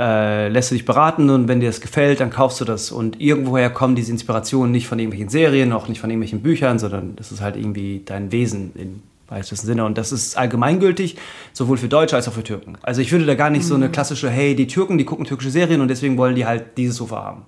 äh, 0.00 0.48
lässt 0.48 0.72
du 0.72 0.74
dich 0.74 0.84
beraten 0.84 1.30
und 1.30 1.46
wenn 1.46 1.60
dir 1.60 1.68
das 1.68 1.80
gefällt, 1.80 2.18
dann 2.18 2.30
kaufst 2.30 2.60
du 2.60 2.64
das. 2.64 2.90
Und 2.90 3.20
irgendwoher 3.20 3.70
kommen 3.70 3.94
diese 3.94 4.10
Inspirationen 4.10 4.72
nicht 4.72 4.88
von 4.88 4.98
irgendwelchen 4.98 5.28
Serien, 5.28 5.72
auch 5.72 5.86
nicht 5.86 6.00
von 6.00 6.10
irgendwelchen 6.10 6.42
Büchern, 6.42 6.80
sondern 6.80 7.14
das 7.14 7.30
ist 7.30 7.40
halt 7.40 7.54
irgendwie 7.56 8.02
dein 8.04 8.32
Wesen 8.32 8.72
im 8.74 9.02
weitesten 9.32 9.66
Sinne. 9.66 9.84
Und 9.84 9.98
das 9.98 10.12
ist 10.12 10.36
allgemeingültig, 10.38 11.16
sowohl 11.52 11.76
für 11.76 11.88
Deutsche 11.88 12.16
als 12.16 12.28
auch 12.28 12.32
für 12.32 12.44
Türken. 12.44 12.78
Also 12.82 13.00
ich 13.00 13.10
würde 13.10 13.26
da 13.26 13.34
gar 13.34 13.50
nicht 13.50 13.64
so 13.64 13.74
eine 13.74 13.88
klassische, 13.90 14.30
hey, 14.30 14.54
die 14.54 14.66
Türken, 14.66 14.98
die 14.98 15.04
gucken 15.04 15.24
türkische 15.24 15.50
Serien 15.50 15.80
und 15.80 15.88
deswegen 15.88 16.16
wollen 16.18 16.34
die 16.34 16.46
halt 16.46 16.76
dieses 16.78 16.96
Sofa 16.96 17.24
haben. 17.24 17.46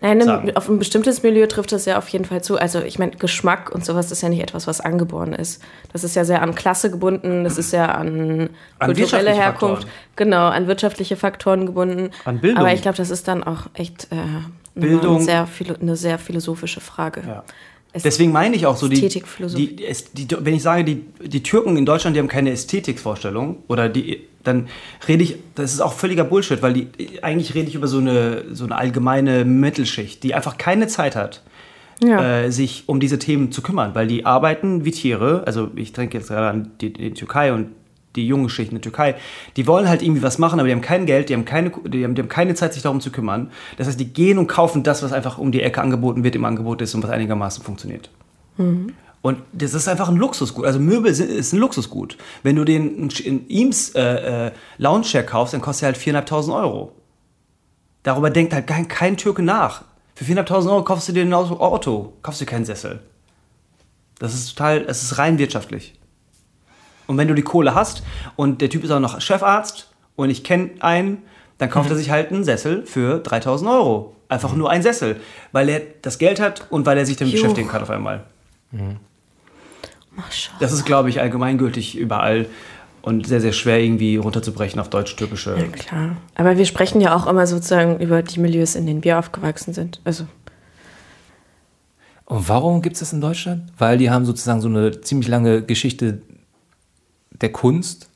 Nein, 0.00 0.20
sagen. 0.20 0.56
auf 0.56 0.68
ein 0.68 0.78
bestimmtes 0.78 1.24
Milieu 1.24 1.46
trifft 1.46 1.72
das 1.72 1.84
ja 1.84 1.98
auf 1.98 2.08
jeden 2.10 2.24
Fall 2.24 2.40
zu. 2.40 2.56
Also 2.56 2.80
ich 2.80 3.00
meine, 3.00 3.12
Geschmack 3.12 3.74
und 3.74 3.84
sowas 3.84 4.12
ist 4.12 4.22
ja 4.22 4.28
nicht 4.28 4.42
etwas, 4.42 4.68
was 4.68 4.80
angeboren 4.80 5.32
ist. 5.32 5.60
Das 5.92 6.04
ist 6.04 6.14
ja 6.14 6.24
sehr 6.24 6.40
an 6.40 6.54
Klasse 6.54 6.90
gebunden, 6.90 7.42
das 7.42 7.58
ist 7.58 7.72
ja 7.72 7.86
an, 7.86 8.50
An 8.78 8.94
kulturelle 8.94 9.32
Herkunft, 9.32 9.82
Faktoren. 9.82 10.14
genau, 10.14 10.46
an 10.46 10.68
wirtschaftliche 10.68 11.16
Faktoren 11.16 11.66
gebunden. 11.66 12.10
An 12.24 12.38
Bildung. 12.38 12.60
Aber 12.60 12.72
ich 12.72 12.82
glaube, 12.82 12.96
das 12.96 13.10
ist 13.10 13.26
dann 13.26 13.42
auch 13.42 13.66
echt 13.74 14.06
äh, 14.12 14.16
Bildung. 14.76 15.16
Eine, 15.16 15.24
sehr, 15.24 15.48
eine 15.80 15.96
sehr 15.96 16.18
philosophische 16.18 16.80
Frage. 16.80 17.24
Ja. 17.26 17.44
Es- 17.98 18.02
Deswegen 18.04 18.32
meine 18.32 18.56
ich 18.56 18.66
auch 18.66 18.76
so 18.76 18.88
die, 18.88 19.00
die, 20.14 20.26
die, 20.26 20.36
wenn 20.40 20.54
ich 20.54 20.62
sage, 20.62 20.84
die, 20.84 21.02
die 21.24 21.42
Türken 21.42 21.76
in 21.76 21.84
Deutschland, 21.86 22.16
die 22.16 22.20
haben 22.20 22.28
keine 22.28 22.50
Ästhetikvorstellung 22.50 23.58
oder 23.68 23.88
die, 23.88 24.20
dann 24.44 24.68
rede 25.06 25.22
ich, 25.24 25.36
das 25.54 25.72
ist 25.74 25.80
auch 25.80 25.92
völliger 25.92 26.24
Bullshit, 26.24 26.62
weil 26.62 26.72
die, 26.72 26.88
eigentlich 27.22 27.54
rede 27.54 27.68
ich 27.68 27.74
über 27.74 27.86
so 27.88 27.98
eine, 27.98 28.44
so 28.54 28.64
eine 28.64 28.76
allgemeine 28.76 29.44
Mittelschicht, 29.44 30.22
die 30.22 30.34
einfach 30.34 30.56
keine 30.58 30.86
Zeit 30.86 31.16
hat, 31.16 31.42
Ja. 32.02 32.42
äh, 32.44 32.50
sich 32.52 32.84
um 32.86 33.00
diese 33.00 33.18
Themen 33.18 33.52
zu 33.52 33.60
kümmern, 33.62 33.94
weil 33.94 34.06
die 34.06 34.24
arbeiten 34.24 34.84
wie 34.84 34.92
Tiere. 34.92 35.42
Also 35.46 35.70
ich 35.76 35.92
denke 35.92 36.16
jetzt 36.18 36.28
gerade 36.28 36.48
an 36.48 36.70
die, 36.80 36.92
die 36.92 37.10
Türkei 37.12 37.52
und 37.52 37.68
die 38.16 38.26
jungen 38.26 38.48
Schichten 38.48 38.74
in 38.74 38.80
der 38.80 38.90
Türkei. 38.90 39.16
Die 39.56 39.66
wollen 39.66 39.88
halt 39.88 40.02
irgendwie 40.02 40.22
was 40.22 40.38
machen, 40.38 40.58
aber 40.58 40.68
die 40.68 40.74
haben 40.74 40.80
kein 40.80 41.06
Geld, 41.06 41.28
die 41.28 41.34
haben 41.34 41.44
keine, 41.44 41.70
die 41.70 42.04
haben, 42.04 42.14
die 42.14 42.22
haben 42.22 42.28
keine 42.28 42.54
Zeit, 42.54 42.74
sich 42.74 42.82
darum 42.82 43.00
zu 43.00 43.10
kümmern. 43.10 43.50
Das 43.76 43.86
heißt, 43.86 44.00
die 44.00 44.12
gehen 44.12 44.38
und 44.38 44.46
kaufen 44.46 44.82
das, 44.82 45.02
was 45.02 45.12
einfach 45.12 45.38
um 45.38 45.52
die 45.52 45.62
Ecke 45.62 45.80
angeboten 45.80 46.24
wird, 46.24 46.34
im 46.34 46.44
Angebot 46.44 46.82
ist 46.82 46.94
und 46.94 47.02
was 47.02 47.10
einigermaßen 47.10 47.62
funktioniert. 47.62 48.10
Und 49.20 49.38
das 49.52 49.74
ist 49.74 49.88
einfach 49.88 50.08
ein 50.08 50.16
Luxusgut. 50.16 50.64
Also 50.64 50.78
Möbel 50.78 51.12
sind, 51.12 51.30
ist 51.30 51.52
ein 51.52 51.58
Luxusgut. 51.58 52.16
Wenn 52.42 52.56
du 52.56 52.64
den 52.64 53.10
in 53.10 53.50
Eames 53.50 53.90
äh, 53.94 54.46
äh, 54.46 54.52
Loungechair 54.78 55.24
kaufst, 55.24 55.54
dann 55.54 55.60
kostet 55.60 55.82
er 55.82 55.86
halt 56.14 56.28
4.500 56.28 56.54
Euro. 56.54 56.92
Darüber 58.04 58.30
denkt 58.30 58.54
halt 58.54 58.66
kein, 58.66 58.86
kein 58.88 59.16
Türke 59.16 59.42
nach. 59.42 59.84
Für 60.14 60.24
4.500 60.24 60.70
Euro 60.70 60.84
kaufst 60.84 61.08
du 61.08 61.12
dir 61.12 61.22
ein 61.22 61.34
Auto, 61.34 61.54
Auto, 61.60 62.12
kaufst 62.22 62.40
du 62.40 62.46
keinen 62.46 62.64
Sessel. 62.64 63.00
Das 64.18 64.34
ist 64.34 64.50
total, 64.50 64.84
es 64.88 65.02
ist 65.02 65.18
rein 65.18 65.38
wirtschaftlich. 65.38 65.97
Und 67.08 67.18
wenn 67.18 67.26
du 67.26 67.34
die 67.34 67.42
Kohle 67.42 67.74
hast 67.74 68.04
und 68.36 68.60
der 68.60 68.70
Typ 68.70 68.84
ist 68.84 68.92
auch 68.92 69.00
noch 69.00 69.20
Chefarzt 69.20 69.90
und 70.14 70.30
ich 70.30 70.44
kenne 70.44 70.70
einen, 70.78 71.22
dann 71.58 71.70
kauft 71.70 71.90
er 71.90 71.96
sich 71.96 72.10
halt 72.10 72.30
einen 72.30 72.44
Sessel 72.44 72.86
für 72.86 73.18
3000 73.18 73.68
Euro. 73.68 74.14
Einfach 74.28 74.54
nur 74.54 74.70
ein 74.70 74.82
Sessel, 74.82 75.16
weil 75.50 75.68
er 75.68 75.80
das 76.02 76.18
Geld 76.18 76.38
hat 76.38 76.66
und 76.70 76.86
weil 76.86 76.98
er 76.98 77.06
sich 77.06 77.16
damit 77.16 77.34
Juh. 77.34 77.40
beschäftigen 77.40 77.68
kann 77.68 77.82
auf 77.82 77.90
einmal. 77.90 78.24
Mascha. 80.14 80.52
Das 80.60 80.72
ist, 80.72 80.84
glaube 80.84 81.08
ich, 81.08 81.20
allgemeingültig 81.20 81.96
überall 81.96 82.46
und 83.00 83.26
sehr, 83.26 83.40
sehr 83.40 83.52
schwer 83.52 83.80
irgendwie 83.80 84.16
runterzubrechen 84.16 84.78
auf 84.80 84.90
deutsch-türkische. 84.90 85.56
Ja, 85.56 85.66
klar. 85.68 86.16
Aber 86.34 86.58
wir 86.58 86.66
sprechen 86.66 87.00
ja 87.00 87.16
auch 87.16 87.26
immer 87.26 87.46
sozusagen 87.46 87.98
über 88.00 88.22
die 88.22 88.38
Milieus, 88.38 88.74
in 88.74 88.86
denen 88.86 89.02
wir 89.02 89.18
aufgewachsen 89.18 89.72
sind. 89.72 90.00
Also, 90.04 90.26
Und 92.26 92.48
warum 92.48 92.82
gibt 92.82 92.94
es 92.94 93.00
das 93.00 93.14
in 93.14 93.22
Deutschland? 93.22 93.72
Weil 93.78 93.96
die 93.96 94.10
haben 94.10 94.26
sozusagen 94.26 94.60
so 94.60 94.68
eine 94.68 95.00
ziemlich 95.00 95.28
lange 95.28 95.62
Geschichte 95.62 96.20
der 97.40 97.52
Kunst, 97.52 98.08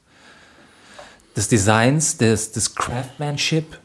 des 1.36 1.48
Designs, 1.48 2.16
des, 2.18 2.52
des 2.52 2.74
Craftsmanship. 2.74 3.78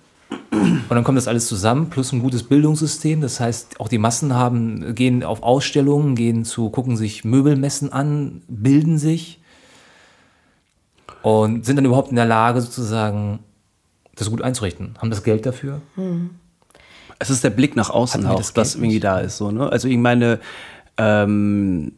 Und 0.52 0.90
dann 0.90 1.04
kommt 1.04 1.18
das 1.18 1.28
alles 1.28 1.48
zusammen, 1.48 1.90
plus 1.90 2.12
ein 2.12 2.22
gutes 2.22 2.44
Bildungssystem. 2.44 3.22
Das 3.22 3.40
heißt, 3.40 3.80
auch 3.80 3.88
die 3.88 3.98
Massen 3.98 4.34
haben, 4.34 4.94
gehen 4.96 5.24
auf 5.24 5.44
Ausstellungen, 5.44 6.16
gehen 6.16 6.44
zu, 6.44 6.70
gucken 6.70 6.98
sich 6.98 7.24
Möbelmessen 7.24 7.94
an, 7.94 8.42
bilden 8.48 8.98
sich 8.98 9.40
und 11.22 11.66
sind 11.66 11.78
dann 11.78 11.86
überhaupt 11.86 12.10
in 12.10 12.16
der 12.18 12.26
Lage, 12.26 12.62
sozusagen 12.62 13.40
das 14.16 14.30
gut 14.30 14.42
einzurichten. 14.42 14.96
Haben 14.98 15.10
das 15.10 15.24
Geld 15.24 15.46
dafür? 15.46 15.82
Es 17.20 17.30
ist 17.30 17.44
der 17.44 17.50
Blick 17.50 17.76
nach 17.76 17.90
außen 17.90 18.26
auch, 18.26 18.36
das 18.36 18.54
das, 18.54 18.74
Geld 18.74 18.84
irgendwie 18.84 19.00
da 19.00 19.20
ist. 19.20 19.38
So, 19.38 19.52
ne? 19.52 19.70
Also 19.72 19.88
ich 19.88 19.98
meine, 19.98 20.40
ähm, 20.98 21.94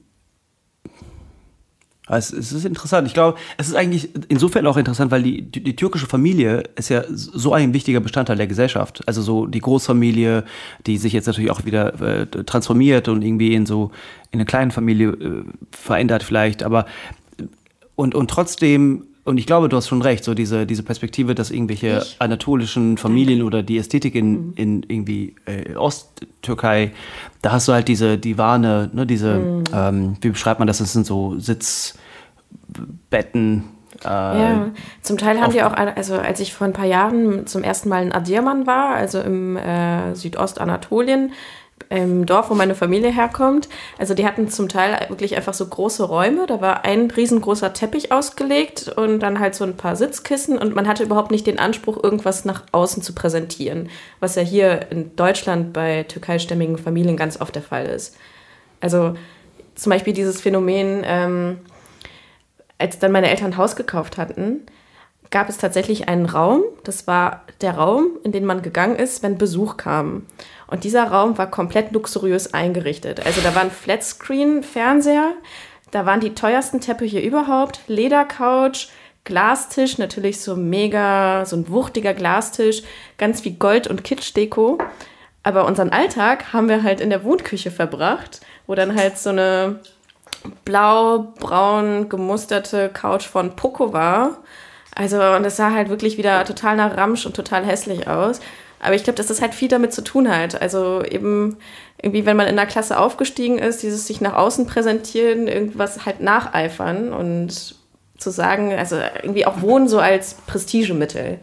es, 2.18 2.34
es 2.34 2.52
ist 2.52 2.66
interessant. 2.66 3.08
Ich 3.08 3.14
glaube, 3.14 3.38
es 3.58 3.68
ist 3.68 3.76
eigentlich 3.76 4.10
insofern 4.30 4.66
auch 4.68 4.78
interessant, 4.78 5.12
weil 5.12 5.24
die, 5.24 5.44
die, 5.44 5.64
die 5.64 5.76
türkische 5.76 6.08
Familie 6.08 6.64
ist 6.76 6.90
ja 6.90 7.04
so 7.08 7.54
ein 7.54 7.74
wichtiger 7.74 8.00
Bestandteil 8.00 8.38
der 8.38 8.48
Gesellschaft. 8.48 9.02
Also 9.08 9.22
so 9.22 9.46
die 9.46 9.60
Großfamilie, 9.60 10.44
die 10.88 10.98
sich 10.98 11.14
jetzt 11.14 11.28
natürlich 11.28 11.52
auch 11.52 11.66
wieder 11.66 12.02
äh, 12.02 12.26
transformiert 12.26 13.08
und 13.08 13.22
irgendwie 13.22 13.54
in 13.54 13.66
so 13.66 13.92
in 14.32 14.40
eine 14.40 14.46
kleine 14.46 14.72
Familie 14.72 15.10
äh, 15.10 15.44
verändert 15.72 16.24
vielleicht. 16.24 16.64
Aber 16.64 16.86
und, 17.96 18.16
und 18.16 18.30
trotzdem, 18.30 19.09
und 19.30 19.38
ich 19.38 19.46
glaube, 19.46 19.70
du 19.70 19.78
hast 19.78 19.88
schon 19.88 20.02
recht, 20.02 20.24
so 20.24 20.34
diese, 20.34 20.66
diese 20.66 20.82
Perspektive, 20.82 21.36
dass 21.36 21.52
irgendwelche 21.52 22.00
Ich? 22.00 22.16
anatolischen 22.18 22.98
Familien 22.98 23.44
oder 23.44 23.62
die 23.62 23.78
Ästhetik 23.78 24.16
in, 24.16 24.54
in 24.54 24.82
irgendwie 24.88 25.36
äh, 25.46 25.76
Osttürkei, 25.76 26.94
da 27.44 27.52
hast 27.52 27.68
du 27.68 27.74
halt 27.74 27.88
diese 27.88 28.18
Divane, 28.18 28.90
ne, 28.92 29.06
diese, 29.06 29.64
ähm, 29.72 30.18
wie 30.20 30.30
beschreibt 30.30 30.58
man 30.60 30.68
das? 30.68 30.80
Das 30.80 30.94
sind 30.94 31.06
so 31.06 31.38
Sitzbetten. 31.38 32.00
Äh, 34.04 34.08
ja. 34.08 34.72
Zum 35.04 35.20
Teil 35.20 35.40
haben 35.40 35.54
die 35.54 35.62
auch, 35.62 35.74
also 35.74 36.16
als 36.16 36.40
ich 36.40 36.52
vor 36.52 36.66
ein 36.66 36.74
paar 36.74 36.88
Jahren 36.88 37.46
zum 37.46 37.62
ersten 37.62 37.88
Mal 37.90 38.02
in 38.02 38.12
Adirman 38.12 38.66
war, 38.66 38.96
also 38.96 39.20
im 39.22 39.58
äh, 39.58 40.16
Südostanatolien, 40.16 41.34
im 41.90 42.26
Dorf, 42.26 42.50
wo 42.50 42.54
meine 42.54 42.76
Familie 42.76 43.12
herkommt. 43.12 43.70
Also 43.98 44.14
die 44.14 44.26
hatten 44.26 44.50
zum 44.50 44.70
Teil 44.70 44.98
wirklich 45.10 45.36
einfach 45.36 45.54
so 45.54 45.66
große 45.66 46.04
Räume. 46.04 46.46
Da 46.46 46.62
war 46.62 46.86
ein 46.86 47.10
riesengroßer 47.10 47.74
Teppich 47.74 48.12
ausgelegt 48.12 48.90
und 48.90 49.20
dann 49.20 49.40
halt 49.40 49.56
so 49.56 49.64
ein 49.64 49.78
paar 49.78 49.96
Sitzkissen 49.96 50.58
und 50.58 50.76
man 50.76 50.88
hatte 50.88 51.04
überhaupt 51.04 51.32
nicht 51.32 51.48
den 51.48 51.60
Anspruch, 51.60 52.02
irgendwas 52.02 52.46
nach 52.46 52.64
außen 52.72 53.02
zu 53.02 53.14
präsentieren, 53.14 53.90
was 54.20 54.36
ja 54.36 54.42
hier 54.42 54.92
in 54.92 55.16
Deutschland 55.16 55.74
bei 55.74 56.04
türkeistämmigen 56.04 56.78
Familien 56.78 57.18
ganz 57.18 57.42
oft 57.42 57.56
der 57.56 57.64
Fall 57.64 57.86
ist. 57.86 58.16
Also 58.82 59.16
zum 59.76 59.90
Beispiel 59.92 60.14
dieses 60.14 60.42
Phänomen, 60.42 61.04
ähm, 61.06 61.60
als 62.78 63.00
dann 63.00 63.12
meine 63.12 63.30
Eltern 63.30 63.52
ein 63.52 63.58
Haus 63.58 63.76
gekauft 63.76 64.18
hatten, 64.18 64.62
gab 65.32 65.50
es 65.50 65.58
tatsächlich 65.58 66.08
einen 66.08 66.26
Raum. 66.26 66.64
Das 66.84 67.08
war 67.08 67.44
der 67.62 67.74
Raum, 67.74 68.18
in 68.24 68.32
den 68.32 68.46
man 68.46 68.62
gegangen 68.62 68.96
ist, 68.96 69.22
wenn 69.24 69.38
Besuch 69.38 69.78
kam. 69.78 70.26
Und 70.70 70.84
dieser 70.84 71.06
Raum 71.06 71.38
war 71.38 71.50
komplett 71.50 71.92
luxuriös 71.92 72.54
eingerichtet. 72.54 73.26
Also 73.26 73.42
da 73.42 73.56
war 73.56 73.64
ein 73.64 73.72
Flatscreen-Fernseher, 73.72 75.32
da 75.92 76.06
waren 76.06 76.20
die 76.20 76.36
teuersten 76.36 76.80
Teppiche 76.80 77.20
überhaupt, 77.20 77.82
Ledercouch, 77.88 78.90
Glastisch, 79.24 79.98
natürlich 79.98 80.42
so 80.42 80.56
mega, 80.56 81.46
so 81.46 81.56
ein 81.56 81.70
wuchtiger 81.70 82.14
Glastisch, 82.14 82.84
ganz 83.18 83.42
viel 83.42 83.54
Gold- 83.54 83.88
und 83.88 84.04
Kitschdeko. 84.04 84.78
Aber 85.44 85.66
unseren 85.66 85.90
Alltag 85.90 86.54
haben 86.54 86.70
wir 86.70 86.84
halt 86.84 87.02
in 87.02 87.10
der 87.10 87.24
Wohnküche 87.24 87.72
verbracht, 87.72 88.42
wo 88.66 88.76
dann 88.76 88.96
halt 88.96 89.18
so 89.18 89.30
eine 89.30 89.80
blau-braun 90.66 92.10
gemusterte 92.10 92.90
Couch 92.90 93.26
von 93.26 93.56
Poco 93.56 93.94
war. 93.94 94.38
Also, 94.96 95.22
und 95.22 95.44
das 95.44 95.58
sah 95.58 95.72
halt 95.72 95.90
wirklich 95.90 96.18
wieder 96.18 96.44
total 96.46 96.76
nach 96.76 96.96
Ramsch 96.96 97.26
und 97.26 97.36
total 97.36 97.66
hässlich 97.66 98.08
aus. 98.08 98.40
Aber 98.80 98.96
ich 98.96 99.04
glaube, 99.04 99.18
dass 99.18 99.28
das 99.28 99.42
halt 99.42 99.54
viel 99.54 99.68
damit 99.68 99.94
zu 99.94 100.04
tun 100.04 100.30
hat. 100.30 100.62
Also 100.62 101.04
eben 101.04 101.58
irgendwie, 102.02 102.26
wenn 102.26 102.38
man 102.38 102.48
in 102.48 102.56
der 102.56 102.66
Klasse 102.66 102.98
aufgestiegen 102.98 103.60
ist, 103.60 103.84
dieses 103.84 104.08
sich 104.08 104.22
nach 104.22 104.34
außen 104.34 104.66
präsentieren, 104.68 105.48
irgendwas 105.48 106.06
halt 106.06 106.22
nacheifern 106.22 107.14
und 107.14 107.76
zu 108.18 108.30
sagen, 108.32 108.74
also 108.74 108.98
irgendwie 109.22 109.46
auch 109.46 109.62
Wohnen 109.62 109.88
so 109.88 110.00
als 110.00 110.34
Prestigemittel. 110.34 111.40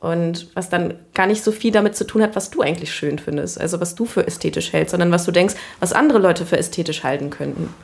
Und 0.00 0.48
was 0.54 0.70
dann 0.70 0.94
gar 1.12 1.26
nicht 1.26 1.44
so 1.44 1.52
viel 1.52 1.72
damit 1.72 1.94
zu 1.94 2.06
tun 2.06 2.22
hat, 2.22 2.34
was 2.34 2.50
du 2.50 2.62
eigentlich 2.62 2.92
schön 2.92 3.18
findest, 3.18 3.60
also 3.60 3.80
was 3.80 3.94
du 3.94 4.06
für 4.06 4.26
ästhetisch 4.26 4.72
hältst, 4.72 4.92
sondern 4.92 5.12
was 5.12 5.24
du 5.24 5.32
denkst, 5.32 5.54
was 5.78 5.92
andere 5.92 6.18
Leute 6.18 6.46
für 6.46 6.56
ästhetisch 6.56 7.04
halten 7.04 7.30
könnten. 7.30 7.74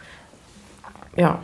Ja. 1.17 1.41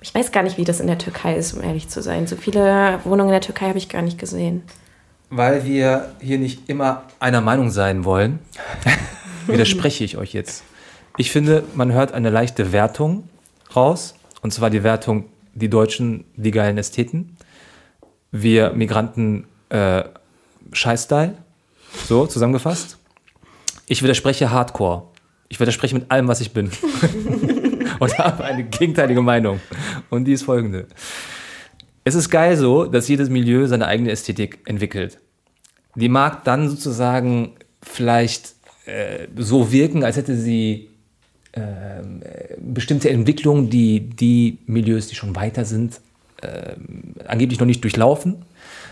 Ich 0.00 0.14
weiß 0.14 0.30
gar 0.30 0.44
nicht, 0.44 0.58
wie 0.58 0.64
das 0.64 0.80
in 0.80 0.86
der 0.86 0.98
Türkei 0.98 1.34
ist, 1.34 1.52
um 1.54 1.62
ehrlich 1.62 1.88
zu 1.88 2.02
sein. 2.02 2.26
So 2.26 2.36
viele 2.36 3.00
Wohnungen 3.04 3.30
in 3.30 3.32
der 3.32 3.40
Türkei 3.40 3.66
habe 3.66 3.78
ich 3.78 3.88
gar 3.88 4.02
nicht 4.02 4.18
gesehen. 4.18 4.62
Weil 5.30 5.64
wir 5.64 6.14
hier 6.20 6.38
nicht 6.38 6.68
immer 6.68 7.04
einer 7.20 7.40
Meinung 7.40 7.70
sein 7.70 8.04
wollen, 8.04 8.38
widerspreche 9.46 10.04
ich 10.04 10.16
euch 10.16 10.32
jetzt. 10.32 10.64
Ich 11.16 11.30
finde, 11.30 11.64
man 11.74 11.92
hört 11.92 12.12
eine 12.12 12.30
leichte 12.30 12.72
Wertung 12.72 13.28
raus. 13.74 14.14
Und 14.40 14.52
zwar 14.52 14.70
die 14.70 14.84
Wertung, 14.84 15.24
die 15.54 15.68
Deutschen, 15.68 16.24
die 16.36 16.52
geilen 16.52 16.78
Ästheten. 16.78 17.36
Wir 18.30 18.70
Migranten, 18.72 19.46
äh, 19.68 20.04
Scheißstyle. 20.72 21.34
So, 22.06 22.26
zusammengefasst. 22.26 22.98
Ich 23.86 24.02
widerspreche 24.02 24.50
hardcore. 24.50 25.04
Ich 25.48 25.58
widerspreche 25.58 25.94
mit 25.94 26.10
allem, 26.10 26.28
was 26.28 26.40
ich 26.40 26.52
bin. 26.52 26.70
Und 27.98 28.18
habe 28.18 28.44
eine 28.44 28.64
gegenteilige 28.64 29.22
Meinung. 29.22 29.60
Und 30.10 30.26
die 30.26 30.34
ist 30.34 30.42
folgende. 30.44 30.86
Es 32.04 32.14
ist 32.14 32.30
geil 32.30 32.56
so, 32.56 32.84
dass 32.84 33.08
jedes 33.08 33.28
Milieu 33.28 33.66
seine 33.66 33.86
eigene 33.86 34.10
Ästhetik 34.10 34.60
entwickelt. 34.64 35.18
Die 35.94 36.08
mag 36.08 36.44
dann 36.44 36.68
sozusagen 36.68 37.52
vielleicht 37.82 38.54
äh, 38.86 39.26
so 39.36 39.72
wirken, 39.72 40.04
als 40.04 40.16
hätte 40.16 40.36
sie 40.36 40.88
ähm, 41.54 42.22
äh, 42.22 42.56
bestimmte 42.60 43.10
Entwicklungen, 43.10 43.70
die 43.70 44.00
die 44.00 44.58
Milieus, 44.66 45.08
die 45.08 45.14
schon 45.14 45.34
weiter 45.36 45.64
sind, 45.64 46.00
äh, 46.40 46.74
angeblich 47.26 47.58
noch 47.58 47.66
nicht 47.66 47.82
durchlaufen. 47.82 48.44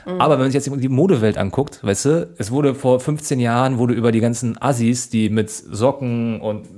Aber 0.06 0.34
wenn 0.34 0.42
man 0.42 0.52
sich 0.52 0.64
jetzt 0.64 0.82
die 0.82 0.88
Modewelt 0.88 1.36
anguckt, 1.36 1.82
weißt 1.82 2.04
du, 2.04 2.30
es 2.38 2.52
wurde 2.52 2.76
vor 2.76 3.00
15 3.00 3.40
Jahren, 3.40 3.78
wurde 3.78 3.92
über 3.92 4.12
die 4.12 4.20
ganzen 4.20 4.60
Assis, 4.62 5.10
die 5.10 5.30
mit 5.30 5.50
Socken 5.50 6.40
und 6.40 6.68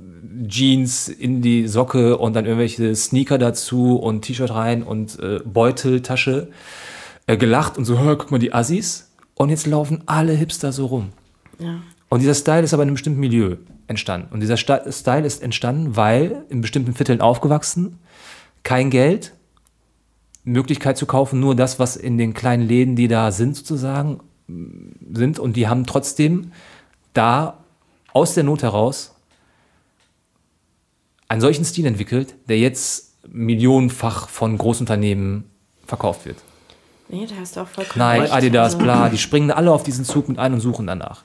Jeans 0.47 1.09
in 1.09 1.41
die 1.41 1.67
Socke 1.67 2.17
und 2.17 2.33
dann 2.35 2.45
irgendwelche 2.45 2.95
Sneaker 2.95 3.37
dazu 3.37 3.95
und 3.97 4.21
T-Shirt 4.21 4.51
rein 4.51 4.83
und 4.83 5.19
äh, 5.19 5.39
Beutel, 5.45 6.01
Tasche 6.01 6.49
äh, 7.27 7.37
gelacht 7.37 7.77
und 7.77 7.85
so, 7.85 7.99
"Hör, 7.99 8.17
guck 8.17 8.31
mal, 8.31 8.37
die 8.39 8.53
Assis. 8.53 9.11
Und 9.35 9.49
jetzt 9.49 9.67
laufen 9.67 10.03
alle 10.05 10.33
Hipster 10.33 10.71
so 10.71 10.85
rum. 10.87 11.09
Ja. 11.59 11.81
Und 12.09 12.21
dieser 12.21 12.33
Style 12.33 12.61
ist 12.63 12.73
aber 12.73 12.83
in 12.83 12.89
einem 12.89 12.95
bestimmten 12.95 13.19
Milieu 13.19 13.55
entstanden. 13.87 14.27
Und 14.33 14.39
dieser 14.41 14.57
Sta- 14.57 14.91
Style 14.91 15.25
ist 15.25 15.41
entstanden, 15.41 15.95
weil 15.95 16.43
in 16.49 16.61
bestimmten 16.61 16.93
Vierteln 16.93 17.21
aufgewachsen, 17.21 17.99
kein 18.63 18.89
Geld, 18.89 19.33
Möglichkeit 20.43 20.97
zu 20.97 21.05
kaufen, 21.05 21.39
nur 21.39 21.55
das, 21.55 21.79
was 21.79 21.95
in 21.95 22.17
den 22.17 22.33
kleinen 22.33 22.67
Läden, 22.67 22.95
die 22.95 23.07
da 23.07 23.31
sind, 23.31 23.55
sozusagen, 23.55 24.19
sind. 25.13 25.39
Und 25.39 25.55
die 25.55 25.67
haben 25.67 25.85
trotzdem 25.85 26.51
da 27.13 27.57
aus 28.13 28.33
der 28.33 28.43
Not 28.43 28.63
heraus 28.63 29.15
einen 31.29 31.41
solchen 31.41 31.63
Stil 31.63 31.85
entwickelt, 31.85 32.35
der 32.49 32.57
jetzt 32.59 33.13
millionenfach 33.27 34.27
von 34.29 34.57
Großunternehmen 34.57 35.45
verkauft 35.85 36.25
wird. 36.25 36.37
Nee, 37.11 37.25
da 37.27 37.35
hast 37.41 37.55
du 37.55 37.61
auch 37.61 37.67
vollkommen 37.67 38.05
Nike, 38.07 38.21
recht. 38.21 38.33
Adidas, 38.33 38.65
Also- 38.75 38.77
bla, 38.77 39.09
die 39.09 39.17
springen 39.17 39.49
alle 39.49 39.71
auf 39.71 39.81
diesen 39.81 40.05
Zug 40.05 40.29
mit 40.29 40.37
ein 40.37 40.53
und 40.53 40.59
suchen 40.59 40.85
danach. 40.85 41.23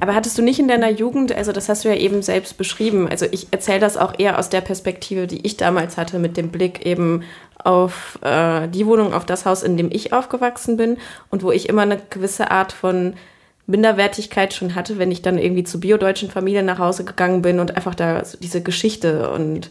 Aber 0.00 0.14
hattest 0.14 0.38
du 0.38 0.42
nicht 0.42 0.58
in 0.58 0.66
deiner 0.66 0.90
Jugend, 0.90 1.30
also 1.32 1.52
das 1.52 1.68
hast 1.68 1.84
du 1.84 1.90
ja 1.90 1.94
eben 1.94 2.22
selbst 2.22 2.56
beschrieben, 2.56 3.06
also 3.06 3.26
ich 3.30 3.48
erzähle 3.50 3.80
das 3.80 3.98
auch 3.98 4.18
eher 4.18 4.38
aus 4.38 4.48
der 4.48 4.62
Perspektive, 4.62 5.26
die 5.26 5.44
ich 5.46 5.58
damals 5.58 5.98
hatte, 5.98 6.18
mit 6.18 6.38
dem 6.38 6.48
Blick 6.48 6.86
eben 6.86 7.22
auf 7.62 8.18
äh, 8.22 8.66
die 8.68 8.86
Wohnung, 8.86 9.12
auf 9.12 9.26
das 9.26 9.44
Haus, 9.44 9.62
in 9.62 9.76
dem 9.76 9.90
ich 9.92 10.14
aufgewachsen 10.14 10.78
bin 10.78 10.96
und 11.28 11.42
wo 11.42 11.52
ich 11.52 11.68
immer 11.68 11.82
eine 11.82 12.00
gewisse 12.08 12.50
Art 12.50 12.72
von 12.72 13.12
Minderwertigkeit 13.66 14.52
schon 14.54 14.74
hatte, 14.74 14.98
wenn 14.98 15.10
ich 15.10 15.22
dann 15.22 15.38
irgendwie 15.38 15.64
zu 15.64 15.80
biodeutschen 15.80 16.30
Familien 16.30 16.66
nach 16.66 16.78
Hause 16.78 17.04
gegangen 17.04 17.42
bin 17.42 17.60
und 17.60 17.76
einfach 17.76 17.94
da 17.94 18.24
so 18.24 18.38
diese 18.38 18.62
Geschichte 18.62 19.30
und 19.30 19.70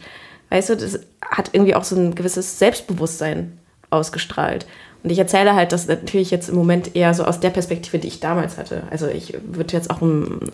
weißt 0.50 0.70
du, 0.70 0.76
das 0.76 1.00
hat 1.22 1.50
irgendwie 1.52 1.74
auch 1.74 1.84
so 1.84 1.96
ein 1.96 2.14
gewisses 2.14 2.58
Selbstbewusstsein 2.58 3.58
ausgestrahlt. 3.90 4.66
Und 5.02 5.10
ich 5.10 5.18
erzähle 5.18 5.54
halt 5.54 5.72
das 5.72 5.88
natürlich 5.88 6.30
jetzt 6.30 6.50
im 6.50 6.56
Moment 6.56 6.94
eher 6.94 7.14
so 7.14 7.24
aus 7.24 7.40
der 7.40 7.50
Perspektive, 7.50 7.98
die 7.98 8.08
ich 8.08 8.20
damals 8.20 8.58
hatte. 8.58 8.82
Also 8.90 9.06
ich 9.06 9.34
würde 9.42 9.74
jetzt 9.74 9.90
auch 9.90 10.02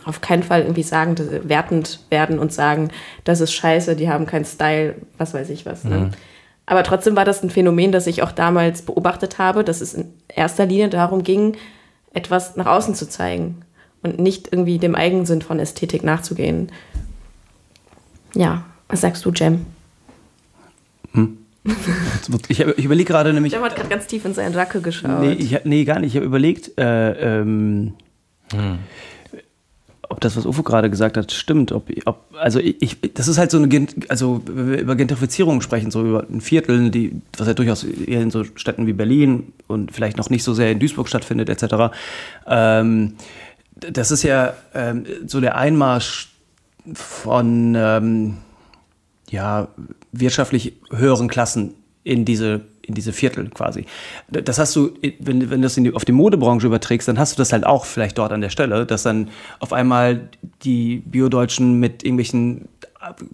auf 0.05 0.21
keinen 0.21 0.45
Fall 0.45 0.63
irgendwie 0.63 0.85
sagen, 0.85 1.17
wertend 1.43 2.01
werden 2.11 2.39
und 2.39 2.53
sagen, 2.53 2.91
das 3.25 3.41
ist 3.41 3.53
scheiße, 3.53 3.97
die 3.97 4.09
haben 4.09 4.27
keinen 4.27 4.45
Style, 4.45 4.95
was 5.19 5.35
weiß 5.35 5.51
ich 5.51 5.67
was. 5.67 5.83
Ne? 5.83 6.11
Aber 6.65 6.85
trotzdem 6.85 7.17
war 7.17 7.25
das 7.25 7.43
ein 7.43 7.51
Phänomen, 7.51 7.91
das 7.91 8.07
ich 8.07 8.23
auch 8.23 8.33
damals 8.33 8.83
beobachtet 8.83 9.39
habe, 9.39 9.65
dass 9.65 9.81
es 9.81 9.95
in 9.95 10.13
erster 10.29 10.67
Linie 10.67 10.91
darum 10.91 11.25
ging, 11.25 11.57
etwas 12.17 12.57
nach 12.57 12.67
außen 12.67 12.95
zu 12.95 13.09
zeigen 13.09 13.59
und 14.03 14.19
nicht 14.19 14.49
irgendwie 14.53 14.79
dem 14.79 14.95
Eigensinn 14.95 15.43
von 15.43 15.59
Ästhetik 15.61 16.03
nachzugehen. 16.03 16.73
Ja, 18.35 18.65
was 18.89 19.01
sagst 19.03 19.25
du, 19.25 19.31
Jem? 19.33 19.67
Ich, 22.49 22.61
hab- 22.61 22.79
ich 22.79 22.85
überlege 22.85 23.07
gerade 23.13 23.33
nämlich. 23.33 23.53
Jem 23.53 23.63
hat 23.63 23.75
gerade 23.77 23.89
ganz 23.89 24.07
tief 24.07 24.25
in 24.25 24.35
seinen 24.35 24.53
Sacke 24.55 24.81
geschaut. 24.81 25.21
Nee, 25.21 25.33
ich, 25.33 25.59
nee, 25.65 25.85
gar 25.85 25.99
nicht. 25.99 26.11
Ich 26.13 26.17
habe 26.17 26.27
überlegt, 26.27 26.79
äh, 26.79 27.41
ähm, 27.41 27.95
ob 30.09 30.21
das, 30.21 30.37
was 30.37 30.47
Ufo 30.47 30.63
gerade 30.63 30.91
gesagt 30.91 31.17
hat, 31.17 31.33
stimmt. 31.33 31.73
Ob, 31.73 31.91
ob, 32.05 32.25
also 32.39 32.59
ich, 32.61 32.99
das 33.15 33.29
ist 33.29 33.39
halt 33.39 33.51
so 33.51 33.59
eine, 33.59 33.87
also 34.09 34.43
wenn 34.47 34.71
wir 34.71 34.79
über 34.79 34.97
Gentrifizierung 34.97 35.61
sprechen, 35.61 35.91
so 35.91 36.03
über 36.03 36.27
ein 36.29 36.41
Viertel, 36.41 36.91
die, 36.91 37.21
was 37.37 37.47
ja 37.47 37.55
durchaus 37.55 37.85
eher 37.85 38.23
in 38.23 38.31
so 38.31 38.45
Städten 38.45 38.87
wie 38.87 38.93
Berlin 38.93 39.53
und 39.67 39.93
vielleicht 39.93 40.17
noch 40.17 40.31
nicht 40.31 40.45
so 40.45 40.55
sehr 40.55 40.71
in 40.71 40.79
Duisburg 40.79 41.09
stattfindet, 41.09 41.49
etc. 41.49 41.95
Ähm, 42.47 43.15
das 43.75 44.11
ist 44.11 44.23
ja 44.23 44.55
ähm, 44.75 45.05
so 45.27 45.41
der 45.41 45.57
Einmarsch 45.57 46.33
von 46.95 47.75
ähm, 47.77 48.37
ja, 49.31 49.69
wirtschaftlich 50.13 50.75
höheren 50.91 51.29
Klassen 51.29 51.75
in 52.05 52.25
diese, 52.25 52.63
in 52.87 52.95
diese 52.95 53.13
Viertel 53.13 53.49
quasi. 53.51 53.87
Das 54.29 54.59
hast 54.59 54.75
du, 54.77 54.93
wenn, 55.19 55.51
wenn 55.51 55.61
du 55.61 55.67
das 55.67 55.75
die, 55.75 55.93
auf 55.93 56.05
die 56.05 56.13
Modebranche 56.13 56.67
überträgst, 56.67 57.09
dann 57.09 57.19
hast 57.19 57.37
du 57.37 57.39
das 57.39 57.53
halt 57.53 57.67
auch 57.67 57.85
vielleicht 57.85 58.19
dort 58.19 58.33
an 58.33 58.41
der 58.41 58.51
Stelle, 58.51 58.87
dass 58.87 59.03
dann 59.03 59.29
auf 59.61 59.73
einmal 59.73 60.29
die 60.63 61.03
Biodeutschen 61.05 61.79
mit 61.79 62.05
irgendwelchen 62.05 62.69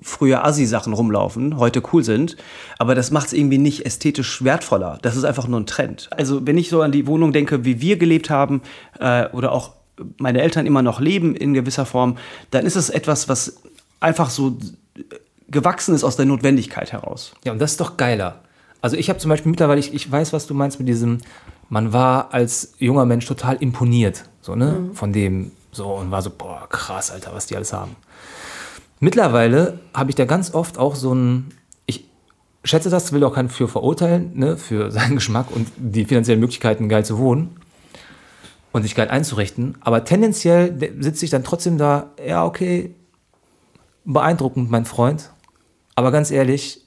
früher 0.02 0.44
Assi-Sachen 0.44 0.92
rumlaufen, 0.92 1.56
heute 1.56 1.82
cool 1.92 2.04
sind, 2.04 2.36
aber 2.78 2.94
das 2.94 3.10
macht 3.10 3.28
es 3.28 3.32
irgendwie 3.32 3.58
nicht 3.58 3.86
ästhetisch 3.86 4.44
wertvoller. 4.44 4.98
Das 5.02 5.16
ist 5.16 5.24
einfach 5.24 5.48
nur 5.48 5.60
ein 5.60 5.66
Trend. 5.66 6.08
Also 6.10 6.46
wenn 6.46 6.58
ich 6.58 6.68
so 6.68 6.82
an 6.82 6.92
die 6.92 7.06
Wohnung 7.06 7.32
denke, 7.32 7.64
wie 7.64 7.80
wir 7.80 7.96
gelebt 7.96 8.28
haben 8.30 8.62
äh, 8.98 9.28
oder 9.28 9.52
auch 9.52 9.72
meine 10.18 10.42
Eltern 10.42 10.66
immer 10.66 10.82
noch 10.82 11.00
leben 11.00 11.34
in 11.34 11.54
gewisser 11.54 11.86
Form, 11.86 12.18
dann 12.50 12.66
ist 12.66 12.76
es 12.76 12.90
etwas, 12.90 13.28
was 13.28 13.62
einfach 14.00 14.30
so 14.30 14.58
gewachsen 15.48 15.94
ist 15.94 16.04
aus 16.04 16.16
der 16.16 16.26
Notwendigkeit 16.26 16.92
heraus. 16.92 17.32
Ja, 17.44 17.52
und 17.52 17.60
das 17.60 17.72
ist 17.72 17.80
doch 17.80 17.96
geiler. 17.96 18.40
Also 18.82 18.96
ich 18.96 19.08
habe 19.08 19.18
zum 19.20 19.28
Beispiel 19.28 19.50
mittlerweile, 19.50 19.78
ich, 19.80 19.94
ich 19.94 20.10
weiß, 20.10 20.32
was 20.32 20.46
du 20.46 20.54
meinst 20.54 20.78
mit 20.80 20.88
diesem, 20.88 21.18
man 21.70 21.92
war 21.92 22.34
als 22.34 22.74
junger 22.78 23.06
Mensch 23.06 23.24
total 23.26 23.56
imponiert, 23.56 24.24
so, 24.40 24.56
ne, 24.56 24.90
von 24.92 25.12
dem, 25.12 25.52
so, 25.70 25.86
und 25.94 26.10
war 26.10 26.20
so, 26.20 26.30
boah, 26.36 26.66
krass, 26.68 27.10
Alter, 27.12 27.30
was 27.32 27.46
die 27.46 27.54
alles 27.56 27.72
haben. 27.72 27.94
Mittlerweile 28.98 29.78
habe 29.94 30.10
ich 30.10 30.16
da 30.16 30.24
ganz 30.24 30.52
oft 30.52 30.78
auch 30.78 30.96
so 30.96 31.14
ein, 31.14 31.52
ich 31.86 32.04
schätze 32.64 32.90
das, 32.90 33.12
will 33.12 33.22
auch 33.24 33.34
keinen 33.34 33.48
für 33.48 33.68
verurteilen, 33.68 34.32
ne, 34.34 34.56
für 34.56 34.90
seinen 34.90 35.14
Geschmack 35.14 35.46
und 35.54 35.68
die 35.76 36.04
finanziellen 36.04 36.40
Möglichkeiten, 36.40 36.88
geil 36.88 37.04
zu 37.04 37.18
wohnen 37.18 37.56
und 38.72 38.82
sich 38.82 38.96
geil 38.96 39.08
einzurichten, 39.08 39.76
aber 39.80 40.04
tendenziell 40.04 40.72
de- 40.72 41.00
sitze 41.00 41.24
ich 41.24 41.30
dann 41.30 41.44
trotzdem 41.44 41.78
da, 41.78 42.10
ja, 42.26 42.44
okay, 42.44 42.96
beeindruckend, 44.04 44.70
mein 44.72 44.86
Freund, 44.86 45.30
aber 45.94 46.10
ganz 46.10 46.32
ehrlich, 46.32 46.81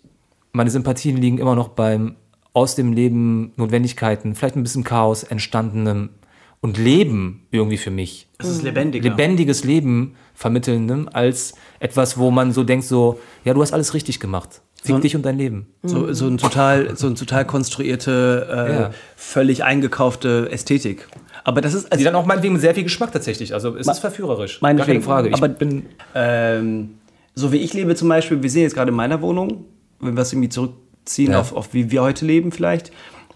meine 0.56 0.70
Sympathien 0.70 1.18
liegen 1.18 1.38
immer 1.38 1.56
noch 1.56 1.70
beim 1.70 2.16
aus 2.54 2.76
dem 2.76 2.94
Leben 2.94 3.52
Notwendigkeiten, 3.58 4.34
vielleicht 4.36 4.56
ein 4.56 4.64
bisschen 4.64 4.84
Chaos 4.86 5.24
entstandenem 5.24 6.10
und 6.62 6.78
Leben 6.78 7.46
irgendwie 7.52 7.78
für 7.78 7.92
mich. 7.92 8.28
Es 8.38 8.48
ist 8.48 8.64
lebendiger. 8.64 9.10
Lebendiges 9.10 9.64
Leben 9.66 10.16
vermittelndem 10.34 11.10
als 11.12 11.54
etwas, 11.80 12.18
wo 12.18 12.32
man 12.32 12.54
so 12.54 12.64
denkt, 12.64 12.86
so, 12.86 13.20
ja, 13.44 13.54
du 13.54 13.62
hast 13.62 13.74
alles 13.74 13.94
richtig 13.94 14.20
gemacht. 14.22 14.62
Fick 14.82 14.88
So 14.88 14.96
ein- 14.96 15.02
dich 15.02 15.16
und 15.16 15.26
dein 15.26 15.38
Leben. 15.38 15.68
So, 15.84 16.14
so 16.14 16.28
ein 16.28 16.38
total, 16.38 16.96
so 16.96 17.08
ein 17.08 17.16
total 17.16 17.46
konstruierte, 17.46 18.48
äh, 18.50 18.74
Ja. 18.74 18.92
völlig 19.16 19.64
eingekaufte 19.64 20.50
Ästhetik. 20.52 21.08
Aber 21.44 21.60
das 21.62 21.74
ist, 21.74 21.86
also, 21.92 21.98
Die 22.00 22.04
dann 22.06 22.16
auch 22.16 22.26
meinetwegen 22.26 22.58
sehr 22.60 22.74
viel 22.74 22.84
Geschmack 22.84 23.12
tatsächlich. 23.12 23.54
Also 23.54 23.76
es 23.76 23.88
ist 23.88 24.00
verführerisch. 24.00 24.60
Gar 24.62 24.74
keine 24.76 25.02
Frage. 25.02 25.30
Ich 25.30 25.36
Aber- 25.36 25.50
bin 25.50 25.88
ähm, 26.16 26.92
so 27.34 27.52
wie 27.52 27.58
ich 27.58 27.74
lebe 27.74 27.96
zum 27.96 28.08
Beispiel, 28.10 28.42
wir 28.42 28.50
sehen 28.50 28.62
jetzt 28.64 28.76
gerade 28.76 28.90
in 28.92 28.96
meiner 28.96 29.22
Wohnung, 29.22 29.66
wenn 30.00 30.16
wir 30.16 30.22
es 30.22 30.32
irgendwie 30.34 30.50
zurückziehen 30.50 31.32
Ja. 31.32 31.40
auf, 31.40 31.54
auf 31.54 31.74
wie 31.74 31.92
wir 31.92 32.02
heute 32.02 32.26
leben 32.26 32.52
vielleicht. 32.52 32.92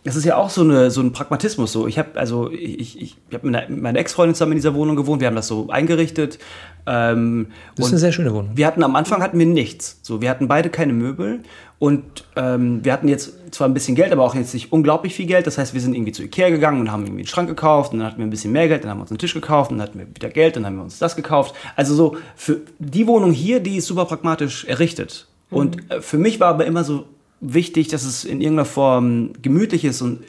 Das 0.06 0.16
ist 0.16 0.24
ja 0.24 0.38
auch 0.38 0.50
so, 0.50 0.62
eine, 0.62 0.92
so 0.92 1.02
ein 1.02 1.12
Pragmatismus. 1.12 1.74
So. 1.74 1.86
Ich 1.86 2.00
habe 2.00 2.18
also 2.18 2.50
ich, 2.50 2.80
ich, 2.80 3.02
ich 3.02 3.18
hab 3.34 3.44
mit 3.44 3.54
einer- 3.54 3.70
mit 3.70 3.82
meiner 3.82 4.00
Ex-Freundin 4.00 4.34
zusammen 4.34 4.54
in 4.54 4.58
dieser 4.58 4.74
Wohnung 4.74 4.96
gewohnt. 4.96 5.20
Wir 5.20 5.28
haben 5.28 5.36
das 5.36 5.48
so 5.48 5.68
eingerichtet. 5.70 6.40
Ähm, 6.88 7.48
das 7.76 7.88
ist 7.88 7.92
eine 7.92 8.00
sehr 8.00 8.12
schöne 8.14 8.34
Wohnung. 8.34 8.52
wir 8.56 8.66
hatten 8.66 8.82
am 8.82 8.96
Anfang 8.96 9.22
hatten 9.22 9.38
wir 9.38 9.46
nichts. 9.46 10.00
So, 10.02 10.22
wir 10.22 10.30
hatten 10.30 10.48
beide 10.48 10.70
keine 10.70 10.94
Möbel 10.94 11.42
und 11.80 12.04
ähm, 12.38 12.84
wir 12.84 12.94
hatten 12.94 13.10
jetzt 13.10 13.34
zwar 13.54 13.68
ein 13.68 13.74
bisschen 13.74 13.96
Geld, 13.96 14.14
aber 14.14 14.24
auch 14.24 14.34
jetzt 14.36 14.54
nicht 14.54 14.72
unglaublich 14.72 15.14
viel 15.14 15.26
Geld. 15.28 15.46
Das 15.46 15.58
heißt, 15.58 15.74
wir 15.74 15.82
sind 15.82 15.94
irgendwie 15.94 16.14
zu 16.14 16.24
Ikea 16.24 16.50
gegangen 16.50 16.80
und 16.80 16.92
haben 16.92 17.04
irgendwie 17.04 17.22
einen 17.22 17.28
Schrank 17.28 17.50
gekauft 17.50 17.92
und 17.92 18.00
dann 18.00 18.08
hatten 18.08 18.20
wir 18.20 18.26
ein 18.26 18.30
bisschen 18.32 18.54
mehr 18.54 18.70
Geld, 18.70 18.84
dann 18.86 18.92
haben 18.92 19.00
wir 19.00 19.02
uns 19.04 19.12
einen 19.12 19.20
Tisch 19.20 19.34
gekauft 19.34 19.70
und 19.72 19.78
dann 19.80 19.88
hatten 19.88 20.00
wir 20.00 20.08
wieder 20.08 20.30
Geld, 20.30 20.56
dann 20.56 20.66
haben 20.66 20.78
wir 20.78 20.84
uns 20.84 20.98
das 20.98 21.18
gekauft. 21.18 21.54
Also 21.76 21.94
so 21.94 22.16
für 22.38 22.62
die 22.80 23.06
Wohnung 23.06 23.34
hier, 23.34 23.60
die 23.60 23.76
ist 23.78 23.88
super 23.88 24.06
pragmatisch 24.06 24.64
errichtet. 24.66 25.28
Und 25.50 25.90
äh, 25.92 26.02
für 26.02 26.18
mich 26.18 26.40
war 26.40 26.50
aber 26.50 26.66
immer 26.66 26.84
so 26.84 27.06
wichtig, 27.42 27.88
dass 27.88 28.04
es 28.04 28.26
in 28.26 28.42
irgendeiner 28.42 28.66
Form 28.66 29.34
gemütlich 29.42 29.86
ist 29.86 30.02
und 30.02 30.24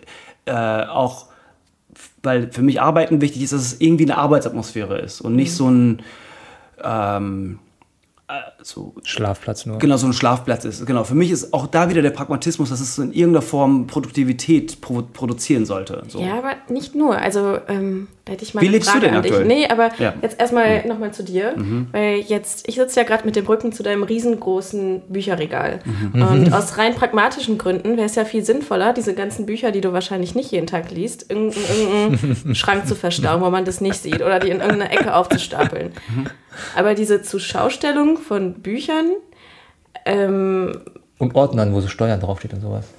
äh, 0.47 0.53
auch 0.53 1.27
weil 2.23 2.53
für 2.53 2.63
mich 2.63 2.81
Arbeiten 2.81 3.21
wichtig 3.21 3.43
ist, 3.43 3.53
dass 3.53 3.63
es 3.63 3.81
irgendwie 3.81 4.05
eine 4.05 4.19
Arbeitsatmosphäre 4.19 4.99
ist 4.99 5.21
und 5.21 5.37
nicht 5.37 5.55
so 5.55 5.69
ein 5.69 6.03
ähm, 6.83 7.59
äh, 7.59 7.70
so 8.62 8.95
Schlafplatz 9.05 9.66
nur. 9.66 9.79
genau 9.79 9.97
so 9.97 10.07
ein 10.07 10.12
Schlafplatz 10.12 10.64
ist. 10.64 10.85
Genau, 10.87 11.05
für 11.05 11.14
mich 11.14 11.31
ist 11.31 11.53
auch 11.53 11.66
da 11.66 11.88
wieder 11.90 12.03
der 12.03 12.11
Pragmatismus, 12.11 12.71
dass 12.71 12.81
es 12.81 12.99
in 12.99 13.12
irgendeiner 13.12 13.43
Form 13.43 13.87
Produktivität 13.87 14.81
pro 14.81 15.03
produzieren 15.03 15.64
sollte. 15.66 16.03
So. 16.09 16.21
Ja, 16.21 16.38
aber 16.38 16.53
nicht 16.69 16.95
nur. 16.95 17.16
Also, 17.19 17.59
ähm, 17.69 18.09
da 18.25 18.33
hätte 18.33 18.45
ich 18.45 18.55
mal 18.55 18.61
Wie 18.61 18.66
eine 18.66 18.75
lebst 18.77 18.88
du 18.88 18.93
Frage 18.93 19.07
denn 19.07 19.16
an 19.16 19.23
dich. 19.23 19.33
aktuell? 19.33 19.49
Nee, 19.49 19.66
aber 19.69 19.90
Ja. 19.99 20.14
jetzt 20.23 20.38
erstmal 20.38 20.87
nochmal 20.87 21.12
zu 21.12 21.25
dir. 21.25 21.55
Weil 21.93 22.19
jetzt, 22.21 22.69
ich 22.69 22.75
sitze 22.77 23.01
ja 23.01 23.07
gerade 23.07 23.25
mit 23.25 23.35
dem 23.37 23.47
Rücken 23.47 23.73
zu 23.73 23.83
deinem 23.83 24.03
riesengroßen 24.03 25.03
Bücherregal. 25.09 25.81
Und 26.12 26.53
aus 26.53 26.77
rein 26.79 26.95
pragmatischen 26.95 27.59
Gründen 27.59 27.97
wäre 27.97 28.07
es 28.07 28.14
ja 28.14 28.25
viel 28.25 28.45
sinnvoller, 28.45 28.93
diese 28.93 29.14
ganzen 29.14 29.47
Bücher, 29.47 29.71
die 29.73 29.81
du 29.81 29.93
wahrscheinlich 29.93 30.35
nicht 30.35 30.51
jeden 30.53 30.66
Tag 30.66 30.90
liest, 30.90 31.23
in 31.25 31.51
irgendeinen 31.51 32.12
irgendeinen 32.12 32.55
Schrank 32.55 32.87
zu 32.87 32.95
verstauen, 32.95 33.40
wo 33.40 33.51
man 33.51 33.64
das 33.64 33.81
nicht 33.81 33.97
sieht. 34.03 34.23
Oder 34.23 34.38
die 34.38 34.51
in 34.51 34.61
irgendeiner 34.61 34.93
Ecke 34.93 35.14
aufzustapeln. 35.14 35.93
Aber 36.77 36.94
diese 36.94 37.23
Zuschaustellung 37.23 38.18
von 38.18 38.55
Büchern, 38.55 39.12
ähm, 40.05 40.81
Und 41.18 41.35
Ordnern, 41.35 41.75
wo 41.75 41.81
so 41.81 41.88
Steuern 41.88 42.20
draufsteht 42.20 42.53
und 42.55 42.61
sowas. 42.61 42.87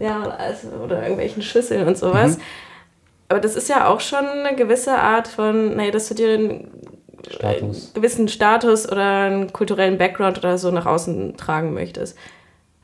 Ja, 0.00 0.22
also, 0.22 0.68
oder 0.82 1.02
irgendwelchen 1.02 1.40
Schüsseln 1.40 1.86
und 1.86 1.96
sowas. 1.96 2.38
Aber 3.28 3.38
das 3.38 3.54
ist 3.54 3.68
ja 3.68 3.86
auch 3.86 4.00
schon 4.00 4.26
eine 4.26 4.56
gewisse 4.56 4.92
Art 4.98 5.28
von, 5.28 5.76
naja, 5.76 5.92
dass 5.92 6.08
du 6.08 6.14
dir 6.14 6.34
einen 6.34 6.70
Status. 7.30 7.92
gewissen 7.94 8.26
Status 8.26 8.90
oder 8.90 9.02
einen 9.22 9.52
kulturellen 9.52 9.96
Background 9.96 10.36
oder 10.38 10.58
so 10.58 10.72
nach 10.72 10.86
außen 10.86 11.36
tragen 11.36 11.74
möchtest. 11.74 12.18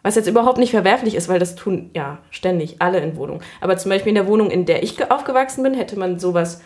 Was 0.05 0.15
jetzt 0.15 0.29
überhaupt 0.29 0.59
nicht 0.59 0.71
verwerflich 0.71 1.17
ist, 1.17 1.29
weil 1.29 1.41
das 1.41 1.57
tun 1.57 1.91
ja 1.95 2.19
ständig 2.31 2.77
alle 2.79 3.01
in 3.01 3.17
Wohnungen. 3.17 3.43
Aber 3.61 3.77
zum 3.77 3.91
Beispiel 3.91 4.11
in 4.11 4.15
der 4.15 4.29
Wohnung, 4.29 4.49
in 4.51 4.65
der 4.65 4.85
ich 4.85 4.97
ge- 4.97 5.09
aufgewachsen 5.11 5.65
bin, 5.65 5.75
hätte 5.75 5.99
man 5.99 6.21
sowas 6.21 6.63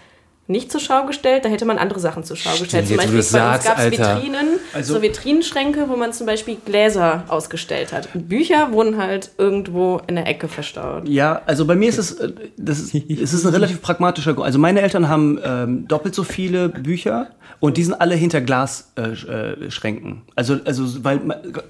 nicht 0.46 0.70
zur 0.70 0.80
Schau 0.80 1.06
gestellt, 1.06 1.44
da 1.44 1.48
hätte 1.48 1.64
man 1.64 1.78
andere 1.78 2.00
Sachen 2.00 2.22
zur 2.24 2.36
Schau 2.36 2.50
gestellt. 2.50 2.70
Zum 2.70 2.78
jetzt, 2.80 2.90
wo 2.92 2.96
Beispiel 2.96 3.12
du 3.12 3.16
das 3.18 3.32
bei 3.32 3.54
uns 3.54 3.64
sagst, 3.64 3.66
gab 3.66 3.78
es. 3.78 3.90
Vitrinen, 3.92 4.46
Also- 4.74 4.94
so 4.94 5.02
Vitrinenschränke, 5.02 5.88
wo 5.88 5.96
man 5.96 6.12
zum 6.12 6.26
Beispiel 6.26 6.56
Gläser 6.64 7.24
ausgestellt 7.28 7.92
hat. 7.92 8.08
Und 8.14 8.28
Bücher 8.28 8.72
wurden 8.72 8.98
halt 8.98 9.30
irgendwo 9.38 10.00
in 10.06 10.16
der 10.16 10.26
Ecke 10.26 10.48
verstaut. 10.48 11.08
Ja, 11.08 11.40
also 11.46 11.64
bei 11.64 11.74
mir 11.76 11.88
ist 11.88 11.98
es, 11.98 12.12
äh, 12.12 12.32
das 12.58 12.78
ist, 12.80 12.94
es 12.94 13.32
ist 13.32 13.44
ein 13.46 13.52
relativ 13.54 13.80
pragmatischer 13.80 14.34
Grund. 14.34 14.44
Also 14.46 14.58
meine 14.58 14.82
Eltern 14.82 15.08
haben 15.08 15.38
ähm, 15.44 15.88
doppelt 15.88 16.14
so 16.14 16.24
viele 16.24 16.68
Bücher 16.68 17.28
und 17.60 17.76
die 17.78 17.84
sind 17.84 17.94
alle 17.94 18.14
hinter 18.14 18.40
Glasschränken. 18.42 19.64
Äh, 19.66 19.70
Schränken. 19.70 20.22
also, 20.34 20.58
also, 20.64 21.04
weil, 21.04 21.20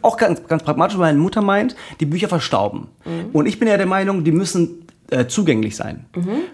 auch 0.03 0.17
ganz, 0.17 0.47
ganz 0.49 0.63
pragmatisch, 0.65 0.99
weil 0.99 1.13
meine 1.13 1.19
Mutter 1.19 1.43
meint, 1.43 1.77
die 2.01 2.07
Bücher 2.07 2.29
verstauben. 2.29 2.89
Und 3.33 3.47
ich 3.47 3.59
bin 3.59 3.69
ja 3.69 3.77
der 3.77 3.87
Meinung, 3.87 4.25
die 4.25 4.33
müssen 4.33 4.84
äh, 5.11 5.27
zugänglich 5.27 5.77
sein. 5.77 6.07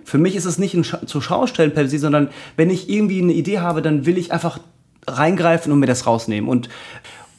Für 0.05 0.19
mich 0.19 0.37
ist 0.37 0.45
es 0.45 0.59
nicht 0.59 0.75
ein 0.75 0.85
Scha 0.85 1.07
zur 1.07 1.23
Schaustellen 1.23 1.73
per 1.73 1.89
se, 1.89 1.99
sondern 1.99 2.31
wenn 2.57 2.71
ich 2.71 2.89
irgendwie 2.89 3.23
eine 3.23 3.33
Idee 3.33 3.61
habe, 3.61 3.83
dann 3.83 4.07
will 4.07 4.19
ich 4.19 4.33
einfach 4.33 4.61
reingreifen 5.07 5.73
und 5.73 5.81
mir 5.81 5.87
das 5.87 6.07
rausnehmen. 6.07 6.49
Und 6.49 6.69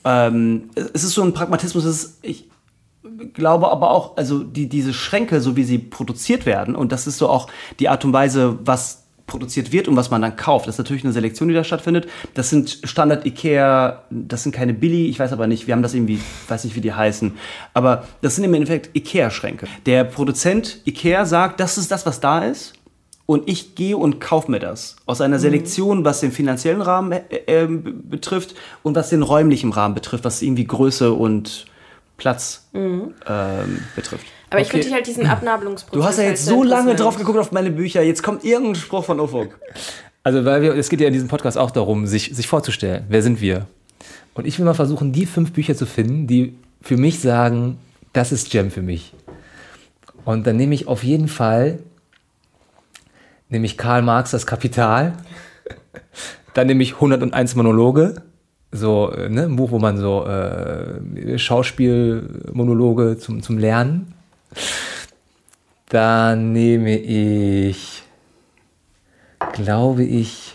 ähm, 0.04 0.70
es 0.94 1.04
ist 1.04 1.14
so 1.14 1.22
ein 1.22 1.34
Pragmatismus, 1.34 1.86
ist, 1.86 2.20
ich, 2.22 2.50
glaube 3.34 3.72
aber 3.72 3.92
auch, 3.92 4.18
also 4.18 4.44
die, 4.44 4.68
diese 4.70 4.94
Schränke, 4.94 5.42
so 5.42 5.56
wie 5.56 5.64
sie 5.64 5.78
produziert 5.78 6.46
werden, 6.46 6.76
und 6.76 6.92
das 6.92 7.08
ist 7.08 7.18
so 7.18 7.30
auch 7.30 7.48
die 7.80 7.90
Art 7.90 8.06
und 8.06 8.14
Weise, 8.14 8.60
was 8.64 9.01
produziert 9.32 9.72
wird 9.72 9.88
und 9.88 9.96
was 9.96 10.12
man 10.12 10.22
dann 10.22 10.36
kauft. 10.36 10.68
Das 10.68 10.76
ist 10.76 10.80
natürlich 10.80 11.04
eine 11.04 11.14
Selektion, 11.14 11.48
die 11.48 11.56
da 11.56 11.64
stattfindet. 11.64 12.08
Das 12.34 12.50
sind 12.50 12.80
Standard 12.84 13.26
Ikea, 13.26 14.04
das 14.10 14.44
sind 14.44 14.54
keine 14.54 14.74
Billy, 14.74 15.08
ich 15.08 15.20
weiß 15.20 15.32
aber 15.32 15.48
nicht, 15.48 15.68
wir 15.68 15.74
haben 15.74 15.82
das 15.82 15.94
irgendwie, 15.94 16.20
weiß 16.50 16.66
nicht, 16.66 16.76
wie 16.76 16.82
die 16.82 16.94
heißen. 16.94 17.32
Aber 17.74 18.06
das 18.22 18.36
sind 18.36 18.44
im 18.44 18.54
Endeffekt 18.54 18.96
Ikea-Schränke. 18.96 19.68
Der 19.86 20.04
Produzent 20.04 20.82
Ikea 20.86 21.26
sagt, 21.26 21.60
das 21.62 21.78
ist 21.78 21.92
das, 21.92 22.06
was 22.06 22.20
da 22.20 22.44
ist. 22.44 22.74
Und 23.26 23.48
ich 23.48 23.76
gehe 23.76 23.96
und 23.96 24.20
kaufe 24.20 24.52
mir 24.52 24.60
das. 24.60 24.98
Aus 25.06 25.22
einer 25.22 25.40
Selektion, 25.40 26.04
was 26.04 26.20
den 26.20 26.34
finanziellen 26.34 26.82
Rahmen 26.82 27.14
äh, 27.14 27.64
äh, 27.64 27.68
betrifft 27.68 28.56
und 28.84 28.96
was 28.96 29.10
den 29.10 29.22
räumlichen 29.22 29.72
Rahmen 29.72 29.96
betrifft, 29.96 30.26
was 30.26 30.42
irgendwie 30.42 30.66
Größe 30.66 31.14
und 31.14 31.66
Platz 32.22 32.68
ähm, 32.76 33.16
betrifft. 33.96 34.28
Aber 34.52 34.62
ich 34.62 34.68
Okay. 34.68 34.82
finde 34.84 34.96
halt 34.96 35.08
diesen 35.08 35.26
Abnabelungsprozess. 35.36 36.00
Du 36.00 36.06
hast 36.08 36.18
ja 36.18 36.24
halt 36.26 36.34
jetzt 36.34 36.46
sehr 36.46 36.54
so 36.54 36.62
lange 36.64 36.94
drauf 36.96 37.18
geguckt 37.18 37.40
auf 37.40 37.52
meine 37.52 37.72
Bücher, 37.72 38.04
jetzt 38.04 38.22
kommt 38.22 38.44
irgendein 38.44 38.76
Spruch 38.76 39.04
von 39.06 39.20
Ufuk. 39.20 39.60
Also, 40.24 40.46
weil 40.46 40.62
wir, 40.62 40.76
es 40.76 40.90
geht 40.90 41.02
ja 41.02 41.08
in 41.08 41.14
diesem 41.14 41.30
Podcast 41.30 41.58
auch 41.58 41.72
darum, 41.72 42.06
sich, 42.06 42.30
sich 42.36 42.46
vorzustellen, 42.46 43.06
wer 43.10 43.24
sind 43.24 43.42
wir? 43.42 43.66
Und 44.36 44.46
ich 44.46 44.60
will 44.60 44.66
mal 44.66 44.76
versuchen, 44.76 45.12
die 45.12 45.26
fünf 45.26 45.52
Bücher 45.52 45.76
zu 45.76 45.88
finden, 45.88 46.28
die 46.28 46.56
für 46.82 46.96
mich 46.96 47.20
sagen, 47.20 47.80
das 48.14 48.32
ist 48.32 48.52
Gem 48.52 48.70
für 48.70 48.84
mich. 48.84 49.14
Und 50.24 50.46
dann 50.46 50.58
nehme 50.58 50.76
ich 50.76 50.88
auf 50.88 51.04
jeden 51.04 51.28
Fall, 51.28 51.80
nehme 53.50 53.66
ich 53.66 53.78
Karl 53.80 54.04
Marx 54.04 54.30
das 54.30 54.46
Kapital, 54.46 55.14
dann 56.54 56.68
nehme 56.68 56.84
ich 56.84 56.94
101 56.96 57.56
Monologe, 57.56 58.22
so 58.72 59.12
äh, 59.12 59.30
ne, 59.30 59.44
ein 59.44 59.56
Buch, 59.56 59.72
wo 59.72 59.80
man 59.80 59.98
so 59.98 60.26
äh, 60.26 61.38
Schauspielmonologe 61.38 63.18
zum, 63.18 63.42
zum 63.42 63.58
Lernen. 63.58 64.14
Dann 65.90 66.54
nehme 66.54 66.98
ich 66.98 68.04
glaube 69.54 70.04
ich, 70.04 70.54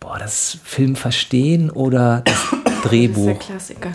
boah, 0.00 0.18
das 0.18 0.58
Film 0.64 0.96
verstehen 0.96 1.70
oder 1.70 2.22
das 2.24 2.34
Das 2.34 2.52
ist 2.52 2.64
der 2.66 2.90
Drehbuch. 2.90 3.38
Klassiker. 3.38 3.92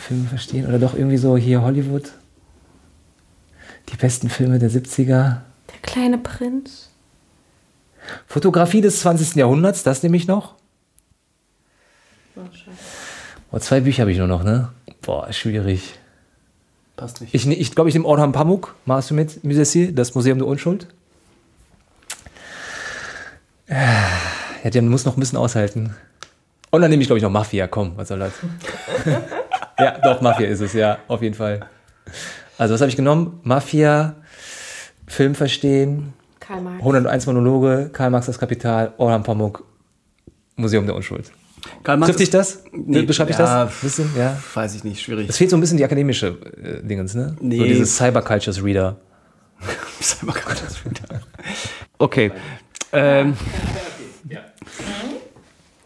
Film 0.00 0.26
verstehen 0.26 0.66
oder 0.66 0.78
doch 0.78 0.94
irgendwie 0.94 1.16
so 1.16 1.36
hier 1.36 1.62
Hollywood. 1.62 2.12
Die 3.88 3.96
besten 3.96 4.28
Filme 4.28 4.58
der 4.58 4.70
70er. 4.70 5.08
Der 5.08 5.78
kleine 5.82 6.18
Prinz. 6.18 6.90
Fotografie 8.26 8.80
des 8.80 9.00
20. 9.00 9.36
Jahrhunderts, 9.36 9.82
das 9.84 10.02
nehme 10.02 10.16
ich 10.16 10.26
noch. 10.26 10.56
Oh, 13.50 13.58
zwei 13.58 13.80
Bücher 13.80 14.02
habe 14.02 14.12
ich 14.12 14.18
nur 14.18 14.26
noch, 14.26 14.42
ne? 14.44 14.70
Boah, 15.02 15.32
schwierig. 15.32 15.98
Passt 16.96 17.20
nicht. 17.20 17.34
Ich, 17.34 17.46
ne- 17.46 17.54
ich 17.54 17.74
glaube, 17.74 17.88
ich 17.88 17.94
nehme 17.94 18.06
Orhan 18.06 18.32
Pamuk, 18.32 18.74
machst 18.86 19.10
du 19.10 19.14
mit, 19.14 19.42
Musesi, 19.44 19.94
das 19.94 20.14
Museum 20.14 20.38
der 20.38 20.46
Unschuld. 20.46 20.86
Ja, 23.68 24.70
der 24.70 24.82
muss 24.82 25.04
noch 25.04 25.16
ein 25.16 25.20
bisschen 25.20 25.38
aushalten. 25.38 25.94
Und 26.70 26.80
dann 26.80 26.90
nehme 26.90 27.02
ich, 27.02 27.08
glaube 27.08 27.18
ich, 27.18 27.22
noch 27.22 27.30
Mafia, 27.30 27.66
komm, 27.66 27.92
was 27.96 28.08
soll 28.08 28.18
das? 28.20 28.32
ja, 29.78 29.98
doch, 29.98 30.20
Mafia 30.20 30.46
ist 30.46 30.60
es, 30.60 30.72
ja, 30.72 30.98
auf 31.08 31.22
jeden 31.22 31.34
Fall. 31.34 31.68
Also, 32.58 32.74
was 32.74 32.80
habe 32.80 32.88
ich 32.90 32.96
genommen? 32.96 33.40
Mafia, 33.42 34.14
Film 35.06 35.34
verstehen, 35.34 36.12
Karl 36.40 36.60
Marx. 36.62 36.78
101 36.78 37.26
Monologe, 37.26 37.90
Karl 37.92 38.10
Marx 38.10 38.26
das 38.26 38.38
Kapital, 38.38 38.92
Orhan 38.96 39.22
Pamuk, 39.22 39.64
Museum 40.56 40.86
der 40.86 40.94
Unschuld. 40.94 41.30
Karl 41.84 41.96
Marx 41.98 42.08
Trifft 42.08 42.20
dich 42.20 42.30
das? 42.30 42.64
Nee, 42.72 43.02
Beschreibe 43.02 43.30
ich 43.30 43.38
ja, 43.38 43.64
das? 43.64 43.80
Bisschen, 43.80 44.10
ja. 44.16 44.36
Weiß 44.54 44.74
ich 44.74 44.84
nicht, 44.84 45.00
schwierig. 45.02 45.28
Es 45.28 45.36
fehlt 45.36 45.50
so 45.50 45.56
ein 45.56 45.60
bisschen 45.60 45.76
die 45.78 45.84
akademische 45.84 46.28
äh, 46.62 46.82
Dingens, 46.86 47.14
ne? 47.14 47.36
So 47.38 47.44
Nee. 47.46 47.68
dieses 47.68 47.96
Cybercultures 47.96 48.62
Reader. 48.64 48.96
Okay. 51.98 52.32
Ähm, 52.92 53.36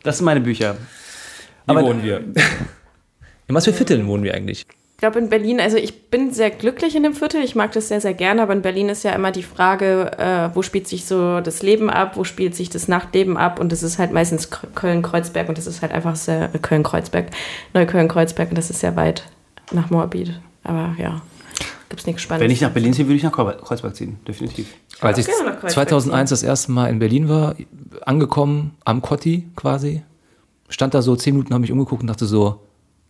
das 0.03 0.17
sind 0.19 0.25
meine 0.25 0.41
Bücher. 0.41 0.75
Wie 0.75 1.71
Aber- 1.71 1.83
wohnen 1.83 2.03
wir? 2.03 2.19
In 3.49 3.55
was 3.55 3.65
für 3.65 3.73
Vierteln 3.73 4.07
wohnen 4.09 4.25
wir 4.25 4.35
eigentlich? 4.35 4.67
Ich 4.97 5.01
glaube 5.01 5.19
in 5.19 5.29
Berlin, 5.29 5.61
also 5.61 5.77
ich 5.77 6.09
bin 6.09 6.33
sehr 6.33 6.49
glücklich 6.49 6.97
in 6.97 7.03
dem 7.03 7.13
Viertel, 7.13 7.45
ich 7.45 7.55
mag 7.55 7.71
das 7.73 7.89
sehr, 7.89 8.01
sehr 8.01 8.15
gerne, 8.15 8.41
aber 8.41 8.55
in 8.55 8.63
Berlin 8.63 8.89
ist 8.89 9.03
ja 9.03 9.13
immer 9.13 9.31
die 9.31 9.43
Frage, 9.43 10.11
äh, 10.19 10.49
wo 10.55 10.63
spielt 10.63 10.89
sich 10.89 11.05
so 11.05 11.43
das 11.43 11.63
Leben 11.63 11.91
ab, 11.91 12.17
wo 12.17 12.25
spielt 12.25 12.55
sich 12.55 12.71
das 12.71 12.89
Nachtleben 12.89 13.37
ab 13.37 13.61
und 13.61 13.73
das 13.73 13.83
ist 13.83 13.99
halt 13.99 14.13
meistens 14.13 14.49
Köln-Kreuzberg 14.75 15.51
und 15.51 15.59
das 15.59 15.67
ist 15.67 15.83
halt 15.83 15.93
einfach 15.93 16.17
sehr 16.17 16.55
äh, 16.55 16.59
Köln-Kreuzberg, 16.59 17.27
Neukölln-Kreuzberg 17.75 18.49
und 18.49 18.57
das 18.57 18.71
ist 18.71 18.81
sehr 18.81 18.97
weit 18.97 19.25
nach 19.71 19.91
Moabit. 19.91 20.41
Aber 20.65 20.95
ja, 20.99 21.21
gibt's 21.91 22.07
nichts 22.07 22.23
Spannendes. 22.23 22.45
Wenn 22.47 22.53
ich 22.55 22.63
nach 22.63 22.71
Berlin 22.71 22.95
ziehe, 22.95 23.07
würde 23.07 23.17
ich 23.17 23.23
nach 23.23 23.33
Kreuz- 23.33 23.63
Kreuzberg 23.63 23.95
ziehen, 23.95 24.19
definitiv. 24.27 24.75
Als 25.03 25.19
ich 25.19 25.27
gerne 25.27 25.45
nach 25.45 25.61
Kreuzberg 25.61 25.91
2001 25.91 26.31
das 26.31 26.43
erste 26.43 26.73
Mal 26.73 26.89
in 26.89 27.01
Berlin 27.01 27.29
war, 27.29 27.55
angekommen 28.07 28.75
am 28.87 29.03
Kotti 29.03 29.47
quasi, 29.57 30.01
stand 30.71 30.95
da 30.95 31.03
so 31.03 31.17
zehn 31.17 31.35
Minuten, 31.35 31.53
habe 31.53 31.61
mich 31.61 31.71
umgeguckt 31.73 32.01
und 32.01 32.07
dachte 32.09 32.25
so, 32.25 32.61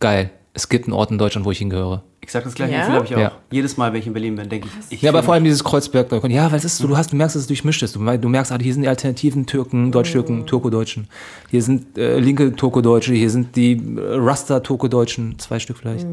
geil, 0.01 0.31
es 0.57 0.69
gibt 0.69 0.85
einen 0.85 0.93
Ort 0.93 1.11
in 1.11 1.19
Deutschland, 1.19 1.45
wo 1.45 1.51
ich 1.51 1.59
hingehöre. 1.59 2.01
Exakt 2.19 2.47
das 2.47 2.55
gleiche 2.55 2.73
Ja? 2.73 2.79
Gefühl 2.79 2.95
habe 2.95 3.05
ich 3.05 3.15
auch. 3.15 3.19
Ja. 3.19 3.31
Jedes 3.51 3.77
Mal, 3.77 3.93
wenn 3.93 3.99
ich 3.99 4.07
in 4.07 4.13
Berlin 4.13 4.35
bin, 4.35 4.49
denke 4.49 4.67
ich. 4.67 4.95
ich 4.97 5.01
Ja, 5.03 5.11
aber 5.11 5.21
vor 5.21 5.35
allem 5.35 5.43
dieses 5.43 5.63
Kreuzberg, 5.63 6.11
ja, 6.29 6.51
weil 6.51 6.57
es 6.57 6.65
ist 6.65 6.77
so, 6.79 6.87
du 6.87 6.97
hast, 6.97 7.11
du 7.11 7.15
merkst, 7.15 7.35
dass 7.35 7.41
es 7.43 7.47
durchmischt 7.47 7.83
ist. 7.83 7.95
Du, 7.95 7.99
du 7.99 8.27
merkst, 8.27 8.51
ah, 8.51 8.57
hier 8.59 8.73
sind 8.73 8.81
die 8.81 8.87
alternativen 8.87 9.45
Türken, 9.45 9.91
Deutsch-Türken, 9.91 10.47
Turko-Deutschen. 10.47 11.07
Hier 11.51 11.61
sind 11.61 11.95
äh, 11.95 12.17
linke 12.17 12.55
Turko-Deutsche, 12.55 13.13
hier 13.13 13.29
sind 13.29 13.55
die 13.55 13.73
äh, 13.73 13.79
Rasta-Turko-Deutschen, 13.97 15.37
zwei 15.37 15.59
Stück 15.59 15.77
vielleicht. 15.77 16.07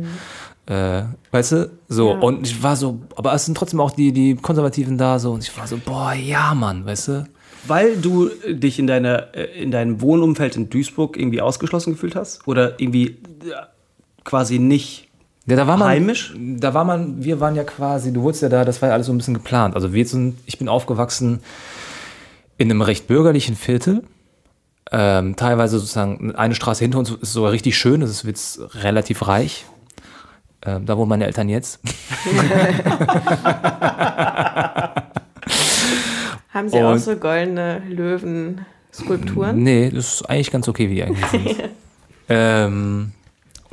Äh, 0.67 1.05
weißt 1.31 1.53
du? 1.53 1.71
So, 1.89 2.11
Ja. 2.11 2.19
und 2.19 2.47
ich 2.47 2.63
war 2.63 2.77
so, 2.77 3.01
aber 3.17 3.33
es 3.33 3.47
sind 3.47 3.57
trotzdem 3.57 3.81
auch 3.81 3.91
die, 3.93 4.13
die 4.13 4.35
Konservativen 4.37 4.99
da 4.99 5.19
so 5.19 5.33
und 5.33 5.43
ich 5.43 5.57
war 5.57 5.67
so, 5.67 5.79
boah, 5.83 6.13
ja, 6.13 6.55
Mann, 6.55 6.85
weißt 6.85 7.09
du? 7.09 7.27
Weil 7.67 7.97
du 7.97 8.29
dich 8.47 8.79
in, 8.79 8.87
deiner, 8.87 9.35
äh, 9.35 9.45
in 9.63 9.71
deinem 9.71 10.03
Wohnumfeld 10.03 10.55
in 10.57 10.69
Duisburg 10.69 11.17
irgendwie 11.17 11.41
ausgeschlossen 11.41 11.95
gefühlt 11.95 12.15
hast? 12.15 12.47
Oder 12.47 12.79
irgendwie 12.79 13.07
äh, 13.07 13.17
quasi 14.25 14.59
nicht 14.59 15.09
Ja, 15.47 15.57
da 15.57 15.67
war 15.67 15.77
man, 15.77 15.89
Heimisch? 15.89 16.35
Da 16.39 16.73
war 16.75 16.85
man, 16.85 17.23
wir 17.25 17.41
waren 17.41 17.55
ja 17.55 17.65
quasi, 17.65 18.13
du 18.13 18.23
wurdest 18.23 18.43
ja 18.43 18.49
da, 18.49 18.65
das 18.65 18.81
war 18.83 18.89
ja 18.89 18.95
alles 18.95 19.07
so 19.07 19.13
ein 19.13 19.19
bisschen 19.19 19.35
geplant. 19.35 19.75
Also 19.75 19.93
wir 19.93 20.07
sind, 20.07 20.39
ich 20.47 20.59
bin 20.59 20.69
aufgewachsen 20.69 21.41
in 22.59 22.71
einem 22.71 22.81
recht 22.83 23.07
bürgerlichen 23.07 23.57
Viertel. 23.57 24.03
Ähm, 24.93 25.35
teilweise 25.37 25.79
sozusagen 25.79 26.35
eine 26.35 26.55
Straße 26.55 26.85
hinter 26.85 26.99
uns 26.99 27.11
ist 27.11 27.33
sogar 27.33 27.53
richtig 27.53 27.77
schön, 27.77 28.01
das 28.01 28.11
ist 28.11 28.25
jetzt 28.25 28.61
relativ 28.83 29.27
reich. 29.27 29.65
Ähm, 30.67 30.87
da 30.87 30.97
wohnen 30.97 31.09
meine 31.11 31.27
Eltern 31.27 31.49
jetzt. 31.49 31.81
Haben 36.51 36.69
sie 36.69 36.83
auch 36.83 36.93
Und- 36.93 36.99
so 37.01 37.17
goldene 37.17 37.81
Löwen-Skulpturen? 37.89 39.63
Nee, 39.63 39.91
das 39.91 40.15
ist 40.15 40.23
eigentlich 40.31 40.51
ganz 40.51 40.69
okay, 40.69 40.89
wie 40.89 40.95
die 40.97 41.03
eigentlich 41.03 41.27
sind. 41.27 41.63
ähm, 42.29 43.13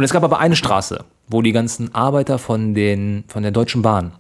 und 0.02 0.06
es 0.06 0.14
gab 0.14 0.24
aber 0.24 0.40
eine 0.40 0.56
Straße, 0.56 1.06
wo 1.28 1.44
die 1.44 1.52
ganzen 1.52 1.94
Arbeiter 1.94 2.40
von, 2.40 2.74
den, 2.74 3.24
von 3.28 3.44
der 3.44 3.52
Deutschen 3.52 3.84
Bahn, 3.84 4.14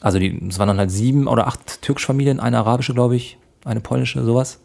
also 0.00 0.18
die, 0.18 0.44
es 0.48 0.58
waren 0.58 0.66
dann 0.66 0.78
halt 0.78 0.90
sieben 0.90 1.28
oder 1.28 1.46
acht 1.46 1.82
türkische 1.82 2.08
Familien, 2.08 2.40
eine 2.40 2.58
arabische, 2.58 2.94
glaube 2.94 3.14
ich, 3.14 3.38
eine 3.64 3.78
polnische, 3.78 4.24
sowas. 4.24 4.58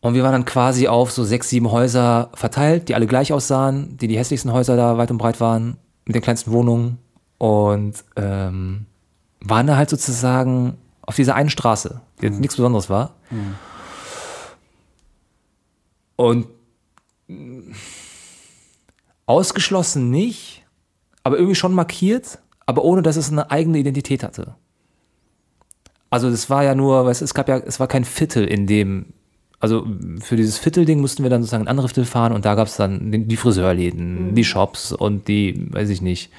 Und 0.00 0.14
wir 0.14 0.22
waren 0.22 0.30
dann 0.30 0.44
quasi 0.44 0.86
auf 0.86 1.10
so 1.10 1.24
sechs, 1.24 1.48
sieben 1.48 1.72
Häuser 1.72 2.30
verteilt, 2.34 2.88
die 2.88 2.94
alle 2.94 3.08
gleich 3.08 3.32
aussahen, 3.32 3.96
die 3.96 4.06
die 4.06 4.16
hässlichsten 4.16 4.52
Häuser 4.52 4.76
da 4.76 4.96
weit 4.96 5.10
und 5.10 5.18
breit 5.18 5.40
waren, 5.40 5.76
mit 6.04 6.14
den 6.14 6.22
kleinsten 6.22 6.52
Wohnungen. 6.52 6.98
und 7.38 7.94
ähm, 8.14 8.86
waren 9.40 9.66
da 9.66 9.76
halt 9.76 9.90
sozusagen 9.90 10.78
auf 11.02 11.16
dieser 11.16 11.34
einen 11.34 11.50
Straße, 11.50 12.00
die 12.20 12.26
jetzt 12.26 12.38
nichts 12.38 12.54
Besonderes 12.54 12.88
war. 12.88 13.16
Und 16.14 16.46
mh, 17.26 17.59
ausgeschlossen 19.30 20.10
nicht, 20.10 20.66
aber 21.22 21.36
irgendwie 21.36 21.54
schon 21.54 21.72
markiert, 21.72 22.40
aber 22.66 22.82
ohne 22.82 23.00
dass 23.00 23.16
es 23.16 23.30
eine 23.30 23.48
eigene 23.50 23.78
Identität 23.78 24.24
hatte. 24.24 24.56
Also 26.10 26.28
das 26.30 26.50
war 26.50 26.64
ja 26.64 26.74
nur, 26.74 27.06
weißt, 27.06 27.22
es 27.22 27.32
gab 27.32 27.48
ja, 27.48 27.58
es 27.58 27.78
war 27.78 27.86
kein 27.86 28.04
Viertel 28.04 28.44
in 28.44 28.66
dem, 28.66 29.06
also 29.60 29.86
für 30.20 30.34
dieses 30.34 30.58
Viertelding 30.58 31.00
mussten 31.00 31.22
wir 31.22 31.30
dann 31.30 31.42
sozusagen 31.42 31.62
in 31.62 31.68
andere 31.68 31.86
Viertel 31.86 32.06
fahren 32.06 32.32
und 32.32 32.44
da 32.44 32.56
gab 32.56 32.66
es 32.66 32.76
dann 32.76 33.12
die 33.12 33.36
Friseurläden, 33.36 34.34
die 34.34 34.44
Shops 34.44 34.90
und 34.90 35.28
die, 35.28 35.68
weiß 35.72 35.90
ich 35.90 36.02
nicht, 36.02 36.32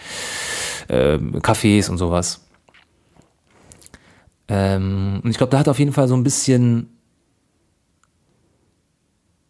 ähm, 0.90 1.36
Cafés 1.38 1.90
und 1.90 1.98
sowas. 1.98 2.42
Ähm, 4.50 5.22
und 5.24 5.30
ich 5.30 5.38
glaube, 5.38 5.52
da 5.52 5.60
hat 5.60 5.70
auf 5.70 5.80
jeden 5.80 5.94
Fall 5.94 6.10
so 6.10 6.16
ein 6.16 6.24
bisschen 6.24 6.90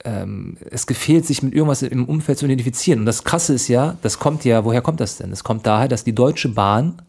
ähm, 0.06 0.58
es 0.70 0.88
gefehlt, 0.88 1.26
sich 1.26 1.44
mit 1.44 1.54
irgendwas 1.54 1.82
im 1.82 2.06
Umfeld 2.06 2.38
zu 2.38 2.46
identifizieren. 2.46 3.02
Und 3.02 3.06
das 3.06 3.24
Krasse 3.24 3.54
ist 3.54 3.68
ja, 3.68 3.98
das 4.02 4.20
kommt 4.20 4.46
ja, 4.46 4.66
woher 4.66 4.82
kommt 4.82 5.00
das 5.00 5.18
denn? 5.18 5.32
Es 5.32 5.44
kommt 5.44 5.66
daher, 5.66 5.88
dass 5.88 6.04
die 6.04 6.16
Deutsche 6.16 6.50
Bahn 6.50 7.02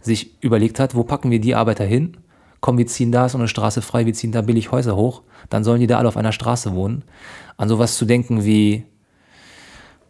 sich 0.00 0.42
überlegt 0.42 0.78
hat, 0.78 0.94
wo 0.94 1.04
packen 1.04 1.30
wir 1.30 1.40
die 1.40 1.54
Arbeiter 1.54 1.84
hin? 1.84 2.16
Komm, 2.60 2.78
wir 2.78 2.86
ziehen 2.86 3.12
da 3.12 3.28
so 3.28 3.38
eine 3.38 3.48
Straße 3.48 3.82
frei, 3.82 4.06
wir 4.06 4.14
ziehen 4.14 4.32
da 4.32 4.42
billig 4.42 4.72
Häuser 4.72 4.96
hoch, 4.96 5.22
dann 5.50 5.64
sollen 5.64 5.80
die 5.80 5.86
da 5.86 5.98
alle 5.98 6.08
auf 6.08 6.16
einer 6.16 6.32
Straße 6.32 6.74
wohnen. 6.74 7.04
An 7.56 7.68
sowas 7.68 7.96
zu 7.96 8.04
denken 8.04 8.44
wie, 8.44 8.84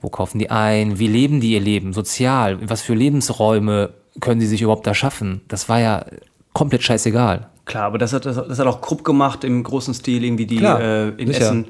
wo 0.01 0.09
kaufen 0.09 0.39
die 0.39 0.51
ein? 0.51 0.99
Wie 0.99 1.09
leben 1.09 1.41
die 1.41 1.53
ihr 1.53 1.61
Leben? 1.61 1.93
Sozial? 1.93 2.59
Was 2.69 2.83
für 2.83 2.95
Lebensräume 2.95 3.95
können 4.21 4.41
sie 4.41 4.47
sich 4.47 4.63
überhaupt 4.63 4.87
da 4.87 4.95
schaffen? 4.95 5.41
Das 5.49 5.69
war 5.69 5.81
ja 5.81 6.05
komplett 6.53 6.83
scheißegal. 6.83 7.49
Klar, 7.65 7.85
aber 7.85 7.99
das 7.99 8.13
hat, 8.13 8.27
das, 8.27 8.37
hat 8.37 8.67
auch 8.67 8.83
Krupp 8.83 9.05
gemacht 9.05 9.43
im 9.43 9.63
großen 9.63 9.95
Stil, 9.95 10.25
irgendwie 10.25 10.47
die 10.47 10.59
Klar, 10.59 10.81
äh, 10.81 11.09
in 11.11 11.29
sicher. 11.29 11.41
Essen 11.41 11.67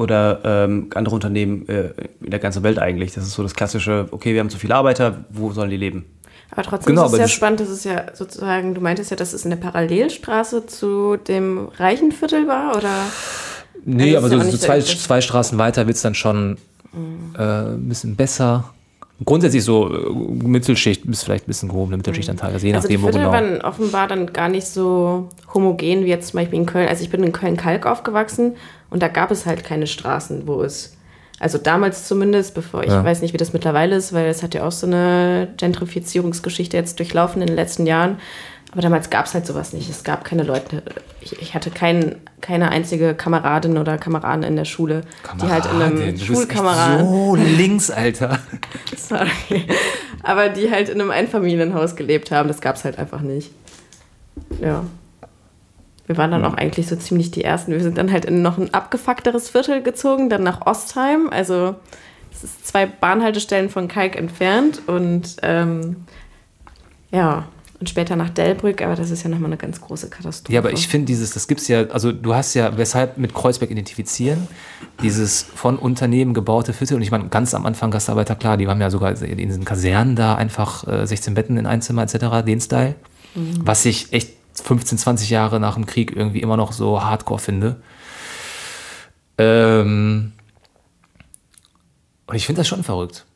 oder 0.00 0.40
ähm, 0.44 0.88
andere 0.94 1.14
Unternehmen 1.14 1.68
äh, 1.68 1.90
in 2.22 2.30
der 2.30 2.40
ganzen 2.40 2.62
Welt 2.62 2.78
eigentlich. 2.78 3.12
Das 3.14 3.24
ist 3.24 3.34
so 3.34 3.42
das 3.42 3.54
klassische, 3.54 4.08
okay, 4.10 4.32
wir 4.32 4.40
haben 4.40 4.50
zu 4.50 4.58
viele 4.58 4.74
Arbeiter, 4.74 5.24
wo 5.30 5.52
sollen 5.52 5.70
die 5.70 5.76
leben? 5.76 6.06
Aber 6.50 6.62
trotzdem 6.62 6.94
Genau, 6.96 7.06
ist 7.06 7.12
es 7.12 7.18
das- 7.18 7.30
spannend, 7.32 7.60
dass 7.60 7.68
es 7.68 7.84
ja 7.84 8.06
sozusagen, 8.14 8.74
du 8.74 8.80
meintest 8.80 9.10
ja, 9.10 9.16
dass 9.16 9.32
es 9.32 9.46
eine 9.46 9.56
Parallelstraße 9.56 10.66
zu 10.66 11.16
dem 11.16 11.68
reichen 11.76 12.10
Viertel 12.12 12.48
war, 12.48 12.76
oder? 12.76 12.94
Nee, 13.84 14.16
Also 14.16 14.26
aber 14.26 14.34
ja 14.34 14.38
so, 14.42 14.44
so 14.46 14.50
nicht 14.52 14.62
zwei, 14.62 14.80
so- 14.80 14.96
zwei 14.96 15.20
Straßen 15.20 15.58
weiter 15.58 15.86
wird 15.86 15.96
es 15.96 16.02
dann 16.02 16.14
schon 16.14 16.56
äh, 17.38 17.42
ein 17.42 17.88
bisschen 17.88 18.16
besser. 18.16 18.72
Grundsätzlich 19.24 19.64
so 19.64 19.92
äh, 19.92 20.10
Mittelschicht 20.46 21.06
bis 21.06 21.22
vielleicht 21.22 21.44
ein 21.44 21.48
bisschen 21.48 21.68
gehobene 21.68 21.96
Mittelschicht 21.98 22.28
dann 22.28 22.38
teilweise, 22.38 22.66
je 22.66 22.74
Also 22.74 22.88
die 22.88 22.96
nachdem, 22.96 23.14
wo 23.14 23.18
genau. 23.18 23.32
waren 23.32 23.60
offenbar 23.60 24.08
dann 24.08 24.32
gar 24.32 24.48
nicht 24.48 24.66
so 24.66 25.28
homogen 25.52 26.04
wie 26.04 26.08
jetzt 26.08 26.28
zum 26.28 26.40
Beispiel 26.40 26.58
in 26.58 26.66
Köln. 26.66 26.88
Also 26.88 27.02
ich 27.02 27.10
bin 27.10 27.22
in 27.22 27.32
Köln-Kalk 27.32 27.86
aufgewachsen 27.86 28.56
und 28.88 29.02
da 29.02 29.08
gab 29.08 29.30
es 29.30 29.44
halt 29.44 29.62
keine 29.62 29.86
Straßen, 29.86 30.46
wo 30.46 30.62
es, 30.62 30.96
also 31.40 31.58
damals 31.58 32.06
zumindest, 32.06 32.54
bevor 32.54 32.82
ich 32.84 32.90
Ja. 32.90 33.02
weiß 33.04 33.22
nicht, 33.22 33.32
wie 33.32 33.38
das 33.38 33.52
mittlerweile 33.52 33.96
ist, 33.96 34.12
weil 34.12 34.26
es 34.26 34.42
hat 34.44 34.54
ja 34.54 34.64
auch 34.64 34.72
so 34.72 34.86
eine 34.86 35.48
Gentrifizierungsgeschichte 35.56 36.76
jetzt 36.76 36.98
durchlaufen 37.00 37.40
in 37.42 37.48
den 37.48 37.56
letzten 37.56 37.86
Jahren. 37.86 38.18
Aber 38.72 38.82
damals 38.82 39.10
gab 39.10 39.26
es 39.26 39.34
halt 39.34 39.46
sowas 39.46 39.72
nicht. 39.72 39.90
Es 39.90 40.04
gab 40.04 40.22
keine 40.22 40.44
Leute. 40.44 40.84
Ich, 41.20 41.32
ich 41.42 41.54
hatte 41.54 41.70
kein, 41.72 42.16
keine 42.40 42.68
einzige 42.70 43.14
Kameradin 43.14 43.76
oder 43.78 43.98
Kameraden 43.98 44.44
in 44.44 44.54
der 44.54 44.64
Schule, 44.64 45.00
die 45.42 45.48
halt 45.48 45.64
in 45.64 45.70
Kameradin, 45.72 46.02
einem 46.02 46.18
Schulkameraden. 46.18 47.08
So 47.08 47.34
links, 47.34 47.90
Alter. 47.90 48.38
Sorry. 48.96 49.64
Aber 50.22 50.50
die 50.50 50.70
halt 50.70 50.88
in 50.88 51.00
einem 51.00 51.10
Einfamilienhaus 51.10 51.96
gelebt 51.96 52.30
haben, 52.30 52.46
das 52.46 52.60
gab 52.60 52.76
es 52.76 52.84
halt 52.84 52.98
einfach 53.00 53.22
nicht. 53.22 53.50
Ja. 54.60 54.84
Wir 56.10 56.16
waren 56.16 56.32
dann 56.32 56.44
auch 56.44 56.54
eigentlich 56.54 56.88
so 56.88 56.96
ziemlich 56.96 57.30
die 57.30 57.44
Ersten. 57.44 57.70
Wir 57.70 57.80
sind 57.80 57.96
dann 57.96 58.10
halt 58.10 58.24
in 58.24 58.42
noch 58.42 58.58
ein 58.58 58.74
abgefuckteres 58.74 59.48
Viertel 59.48 59.80
gezogen, 59.80 60.28
dann 60.28 60.42
nach 60.42 60.66
Ostheim. 60.66 61.28
Also 61.30 61.76
es 62.32 62.42
ist 62.42 62.66
zwei 62.66 62.84
Bahnhaltestellen 62.86 63.70
von 63.70 63.86
Kalk 63.86 64.16
entfernt 64.16 64.82
und 64.88 65.36
ähm, 65.42 65.98
ja, 67.12 67.44
und 67.78 67.88
später 67.88 68.16
nach 68.16 68.30
Delbrück, 68.30 68.82
aber 68.82 68.96
das 68.96 69.12
ist 69.12 69.22
ja 69.22 69.30
nochmal 69.30 69.50
eine 69.50 69.56
ganz 69.56 69.80
große 69.80 70.10
Katastrophe. 70.10 70.52
Ja, 70.52 70.58
aber 70.58 70.72
ich 70.72 70.88
finde 70.88 71.06
dieses, 71.06 71.30
das 71.30 71.46
gibt's 71.46 71.68
ja, 71.68 71.86
also 71.90 72.10
du 72.10 72.34
hast 72.34 72.54
ja, 72.54 72.76
weshalb 72.76 73.16
mit 73.16 73.32
Kreuzberg 73.32 73.70
identifizieren, 73.70 74.48
dieses 75.04 75.42
von 75.54 75.78
Unternehmen 75.78 76.34
gebaute 76.34 76.72
Viertel 76.72 76.96
und 76.96 77.02
ich 77.02 77.12
meine, 77.12 77.28
ganz 77.28 77.54
am 77.54 77.66
Anfang 77.66 77.92
Gastarbeiter, 77.92 78.34
klar, 78.34 78.56
die 78.56 78.66
haben 78.66 78.80
ja 78.80 78.90
sogar 78.90 79.22
in 79.22 79.38
diesen 79.38 79.64
Kasernen 79.64 80.16
da 80.16 80.34
einfach 80.34 80.88
äh, 80.88 81.06
16 81.06 81.34
Betten 81.34 81.56
in 81.56 81.66
ein 81.66 81.82
Zimmer 81.82 82.02
etc., 82.02 82.44
den 82.44 82.60
Style, 82.60 82.96
was 83.62 83.84
ich 83.84 84.12
echt 84.12 84.39
15, 84.60 84.98
20 84.98 85.30
Jahre 85.30 85.60
nach 85.60 85.74
dem 85.74 85.86
Krieg 85.86 86.14
irgendwie 86.14 86.40
immer 86.40 86.56
noch 86.56 86.72
so 86.72 87.02
hardcore 87.02 87.40
finde. 87.40 87.76
Ähm, 89.38 90.32
und 92.26 92.34
ich 92.36 92.46
finde 92.46 92.60
das 92.60 92.68
schon 92.68 92.82
verrückt. 92.82 93.26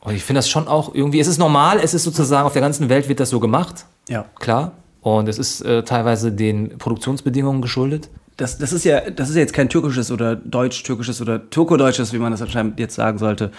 Und 0.00 0.14
ich 0.14 0.24
finde 0.24 0.38
das 0.38 0.48
schon 0.48 0.66
auch 0.66 0.94
irgendwie, 0.94 1.20
es 1.20 1.26
ist 1.28 1.38
normal, 1.38 1.78
es 1.82 1.92
ist 1.94 2.04
sozusagen, 2.04 2.46
auf 2.46 2.54
der 2.54 2.62
ganzen 2.62 2.88
Welt 2.88 3.08
wird 3.08 3.20
das 3.20 3.30
so 3.30 3.38
gemacht, 3.40 3.84
Ja. 4.08 4.24
klar. 4.38 4.72
Und 5.02 5.28
es 5.28 5.38
ist 5.38 5.62
äh, 5.62 5.82
teilweise 5.82 6.30
den 6.32 6.76
Produktionsbedingungen 6.76 7.62
geschuldet. 7.62 8.10
Das, 8.36 8.58
das, 8.58 8.72
ist 8.72 8.84
ja, 8.84 9.10
das 9.10 9.28
ist 9.30 9.34
ja 9.34 9.40
jetzt 9.40 9.52
kein 9.52 9.68
türkisches 9.68 10.10
oder 10.10 10.36
deutsch-türkisches 10.36 11.20
oder 11.20 11.48
turkodeutsches, 11.50 12.12
wie 12.12 12.18
man 12.18 12.32
das 12.32 12.40
anscheinend 12.42 12.78
jetzt 12.78 12.94
sagen 12.94 13.18
sollte, 13.18 13.50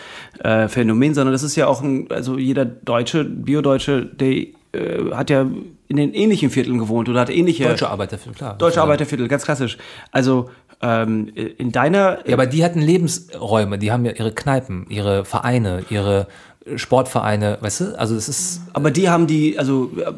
äh, 0.44 0.68
Phänomen, 0.68 1.14
sondern 1.14 1.34
das 1.34 1.44
ist 1.44 1.56
ja 1.56 1.68
auch 1.68 1.82
ein, 1.82 2.08
also 2.12 2.38
jeder 2.38 2.66
Deutsche, 2.66 3.24
Biodeutsche, 3.24 4.06
der 4.06 4.48
äh, 4.74 5.12
hat 5.12 5.30
ja 5.30 5.42
in 5.88 5.98
den 5.98 6.14
ähnlichen 6.14 6.50
Vierteln 6.50 6.78
gewohnt 6.78 7.10
oder 7.10 7.20
hat 7.20 7.30
ähnliche 7.30 7.66
Deutsche 7.66 7.90
Arbeiterviertel, 7.90 8.34
klar. 8.38 8.58
deutsche 8.58 8.82
Arbeiterviertel, 8.82 9.28
ganz 9.28 9.44
klassisch. 9.44 9.78
Also 10.12 10.50
ähm, 10.82 11.32
in 11.36 11.72
deiner 11.72 12.20
Ja, 12.26 12.34
aber 12.34 12.46
die 12.46 12.64
hatten 12.64 12.80
Lebensräume, 12.80 13.78
die 13.78 13.92
haben 13.92 14.06
ja 14.06 14.14
ihre 14.14 14.32
Kneipen, 14.32 14.86
ihre 14.90 15.26
Vereine, 15.26 15.84
ihre 15.90 16.28
Sportvereine, 16.76 17.58
weißt 17.60 17.82
du? 17.82 18.00
Also 18.00 18.16
es 18.16 18.30
ist, 18.30 18.62
Aber 18.74 18.92
die 18.92 19.10
haben 19.10 19.26
die, 19.26 19.58
also 19.58 19.92
äh, 19.98 20.14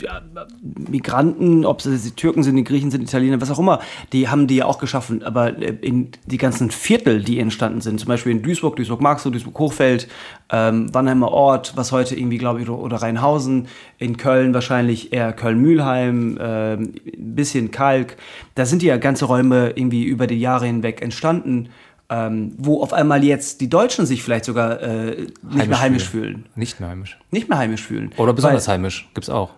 ja, 0.00 0.22
Migranten, 0.62 1.64
ob 1.64 1.84
es 1.84 2.04
die 2.04 2.12
Türken 2.12 2.44
sind, 2.44 2.54
die 2.54 2.62
Griechen 2.62 2.92
sind, 2.92 3.02
Italiener, 3.02 3.40
was 3.40 3.50
auch 3.50 3.58
immer, 3.58 3.80
die 4.12 4.28
haben 4.28 4.46
die 4.46 4.56
ja 4.56 4.66
auch 4.66 4.78
geschaffen. 4.78 5.24
Aber 5.24 5.58
äh, 5.58 5.74
in 5.80 6.12
die 6.26 6.38
ganzen 6.38 6.70
Viertel, 6.70 7.24
die 7.24 7.40
entstanden 7.40 7.80
sind, 7.80 7.98
zum 7.98 8.08
Beispiel 8.08 8.30
in 8.30 8.42
Duisburg, 8.42 8.76
Duisburg-Marxloh, 8.76 9.32
Duisburg-Hochfeld, 9.32 10.06
ähm, 10.50 10.94
Wannheimer 10.94 11.32
Ort, 11.32 11.72
was 11.74 11.90
heute 11.90 12.14
irgendwie, 12.14 12.38
glaube 12.38 12.62
ich, 12.62 12.68
oder, 12.68 12.98
Rheinhausen, 12.98 13.66
in 13.98 14.16
Köln 14.16 14.54
wahrscheinlich 14.54 15.12
eher 15.12 15.32
Köln-Mühlheim, 15.32 16.38
ähm, 16.40 16.94
ein 17.06 17.34
bisschen 17.34 17.72
Kalk. 17.72 18.16
Da 18.54 18.66
sind 18.66 18.84
ja 18.84 18.98
ganze 18.98 19.24
Räume 19.24 19.70
irgendwie 19.70 20.04
über 20.04 20.28
die 20.28 20.38
Jahre 20.38 20.66
hinweg 20.66 21.02
entstanden. 21.02 21.70
Ähm, 22.14 22.52
wo 22.58 22.82
auf 22.82 22.92
einmal 22.92 23.24
jetzt 23.24 23.62
die 23.62 23.70
Deutschen 23.70 24.04
sich 24.04 24.22
vielleicht 24.22 24.44
sogar 24.44 24.82
äh, 24.82 25.28
nicht 25.50 25.68
mehr 25.68 25.80
heimisch 25.80 26.08
fühlen. 26.10 26.44
Nicht 26.56 26.78
mehr 26.78 26.90
heimisch. 26.90 27.16
Nicht 27.30 27.48
mehr 27.48 27.56
heimisch 27.56 27.82
fühlen. 27.82 28.10
Oder 28.18 28.34
besonders 28.34 28.66
Weil- 28.68 28.74
heimisch, 28.74 29.08
gibt's 29.14 29.30
auch. 29.30 29.50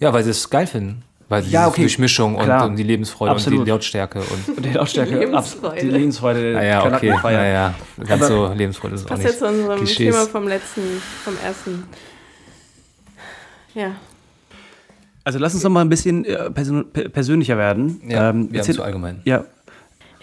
Ja, 0.00 0.12
weil 0.12 0.22
sie 0.22 0.30
es 0.30 0.48
geil 0.48 0.68
finden. 0.68 1.02
Weil 1.28 1.42
sie 1.42 1.50
Ja, 1.50 1.66
okay, 1.66 1.80
Durchmischung 1.80 2.36
und, 2.36 2.48
und 2.48 2.76
die 2.76 2.82
Lebensfreude 2.84 3.32
und 3.32 3.36
Absolut. 3.38 3.66
die 3.66 3.70
Lautstärke 3.70 4.20
und. 4.20 4.48
Und 4.58 4.64
die 4.64 4.70
Lautstärke, 4.72 5.18
Lebensfreude. 5.18 5.72
abs- 5.74 5.80
die 5.82 5.88
Lebensfreude, 5.90 6.52
Naja, 6.52 6.84
okay, 6.94 7.10
naja. 7.22 7.74
Ganz 7.98 8.10
Aber- 8.22 8.26
so 8.28 8.52
Lebensfreude 8.54 8.94
ist 8.94 9.04
auch 9.04 9.08
Passt 9.08 9.22
nicht. 9.22 9.30
jetzt 9.30 9.38
zu 9.40 9.48
unserem 9.48 9.78
Klischees. 9.78 10.14
Thema 10.14 10.26
vom 10.28 10.46
letzten, 10.46 10.82
vom 11.24 11.34
ersten. 11.44 11.84
Ja. 13.74 13.92
Also 15.24 15.38
lass 15.38 15.54
uns 15.54 15.62
noch 15.64 15.70
mal 15.70 15.80
ein 15.80 15.88
bisschen 15.88 16.24
äh, 16.26 16.50
persön 16.50 16.84
per- 16.92 17.08
persönlicher 17.08 17.56
werden. 17.56 18.00
Ja, 18.04 18.08
wir 18.10 18.20
haben 18.22 18.54
erzähl- 18.54 18.74
zu 18.74 18.82
allgemein. 18.82 19.22
Ja, 19.24 19.44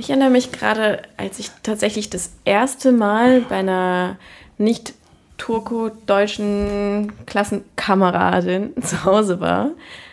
Ich 0.02 0.10
erinnere 0.10 0.32
mich 0.32 0.52
gerade, 0.52 1.04
als 1.16 1.38
ich 1.38 1.52
tatsächlich 1.62 2.10
das 2.10 2.32
erste 2.44 2.92
Mal 2.92 3.42
bei 3.42 3.58
einer 3.58 4.18
nicht 4.58 4.96
turko-deutschen 5.38 7.12
Klassenkameradin 7.28 8.74
zu 8.82 9.06
Hause 9.06 9.40
war. 9.40 9.70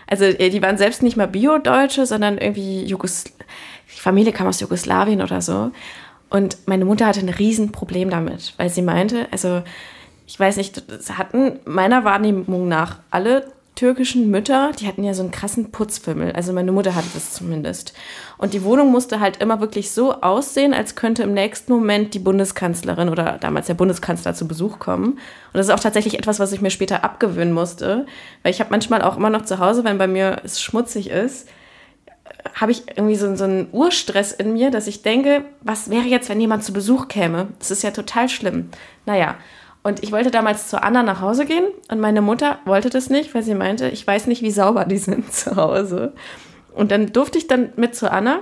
Also 0.07 0.27
äh, 0.27 0.51
die 0.51 0.61
waren 0.61 0.77
selbst 0.77 1.03
nicht 1.03 1.17
mal 1.17 1.27
Bio-Deutsche, 1.27 2.05
sondern 2.05 2.37
irgendwie 2.37 2.85
Jugos 2.85 3.25
die 3.25 4.01
Familie 4.01 4.33
kam 4.33 4.47
aus 4.47 4.61
Jugoslawien 4.61 5.23
oder 5.23 5.41
so. 5.41 5.71
Und 6.29 6.59
meine 6.67 6.85
Mutter 6.85 7.07
hatte 7.07 7.21
ein 7.21 7.31
Riesenproblem 7.31 8.11
damit, 8.11 8.53
weil 8.59 8.69
sie 8.69 8.83
meinte, 8.83 9.27
also 9.31 9.63
ich 10.27 10.39
weiß 10.39 10.59
nicht, 10.59 10.83
das 10.87 11.17
hatten 11.17 11.61
meiner 11.65 12.05
Wahrnehmung 12.05 12.69
nach 12.69 12.99
alle 13.11 13.51
türkischen 13.79 14.29
Mütter, 14.29 14.73
die 14.73 14.89
hatten 14.89 15.05
ja 15.05 15.15
so 15.15 15.23
einen 15.23 15.31
krassen 15.31 15.71
Putzfimmel. 15.71 16.33
Also 16.33 16.53
meine 16.53 16.73
Mutter 16.73 16.97
hatte 16.97 17.07
das 17.15 17.33
zumindest. 17.33 17.93
Und 18.37 18.53
die 18.53 18.65
Wohnung 18.65 18.91
musste 18.91 19.21
halt 19.21 19.37
immer 19.41 19.61
wirklich 19.61 19.93
so 19.93 20.15
aussehen, 20.21 20.75
als 20.75 20.97
könnte 20.97 21.23
im 21.23 21.33
nächsten 21.33 21.73
Moment 21.73 22.13
die 22.13 22.19
Bundeskanzlerin 22.19 23.09
oder 23.09 23.39
damals 23.41 23.69
der 23.69 23.75
Bundeskanzler 23.75 24.35
zu 24.35 24.49
Besuch 24.49 24.81
kommen. 24.81 25.13
Und 25.13 25.21
das 25.53 25.67
ist 25.69 25.73
auch 25.73 25.79
tatsächlich 25.79 26.19
etwas, 26.19 26.41
was 26.41 26.51
ich 26.51 26.61
mir 26.61 26.71
später 26.71 27.05
abgewöhnen 27.05 27.55
musste. 27.55 28.07
Weil 28.43 28.51
ich 28.51 28.59
habe 28.59 28.71
manchmal 28.71 29.01
auch 29.03 29.17
immer 29.17 29.31
noch 29.31 29.43
zu 29.43 29.61
Hause, 29.61 29.85
wenn 29.85 29.97
bei 29.97 30.09
mir 30.09 30.39
es 30.43 30.61
schmutzig 30.61 31.11
ist, 31.11 31.49
habe 32.55 32.73
ich 32.73 32.83
irgendwie 32.97 33.15
so, 33.15 33.37
so 33.37 33.45
einen 33.45 33.69
Urstress 33.71 34.33
in 34.33 34.55
mir, 34.55 34.73
dass 34.73 34.89
ich 34.89 35.03
denke, 35.03 35.45
was 35.61 35.89
wäre 35.89 36.07
jetzt, 36.07 36.29
wenn 36.29 36.41
jemand 36.41 36.65
zu 36.65 36.73
Besuch 36.73 37.07
käme? 37.07 37.49
Das 37.61 37.71
ist 37.71 37.85
ja 37.85 37.93
total 37.93 38.29
schlimm. 38.29 38.71
Naja, 39.07 39.37
Und 39.83 40.03
ich 40.03 40.13
wollte 40.13 40.31
damals 40.31 40.69
zu 40.69 40.83
Anna 40.83 41.03
nach 41.03 41.21
Hause 41.21 41.47
gehen 41.47 41.65
und 41.91 42.01
meine 42.01 42.21
Mutter 42.21 42.59
wollte 42.65 42.91
das 42.91 43.11
nicht, 43.11 43.35
weil 43.35 43.43
sie 43.43 43.55
meinte, 43.55 43.89
ich 43.89 44.07
weiß 44.07 44.27
nicht, 44.27 44.43
wie 44.43 44.51
sauber 44.51 44.85
die 44.85 44.99
sind 44.99 45.33
zu 45.33 45.57
Hause. 45.57 46.13
Und 46.75 46.91
dann 46.91 47.13
durfte 47.13 47.39
ich 47.39 47.47
dann 47.47 47.73
mit 47.77 47.95
zu 47.95 48.11
Anna 48.11 48.41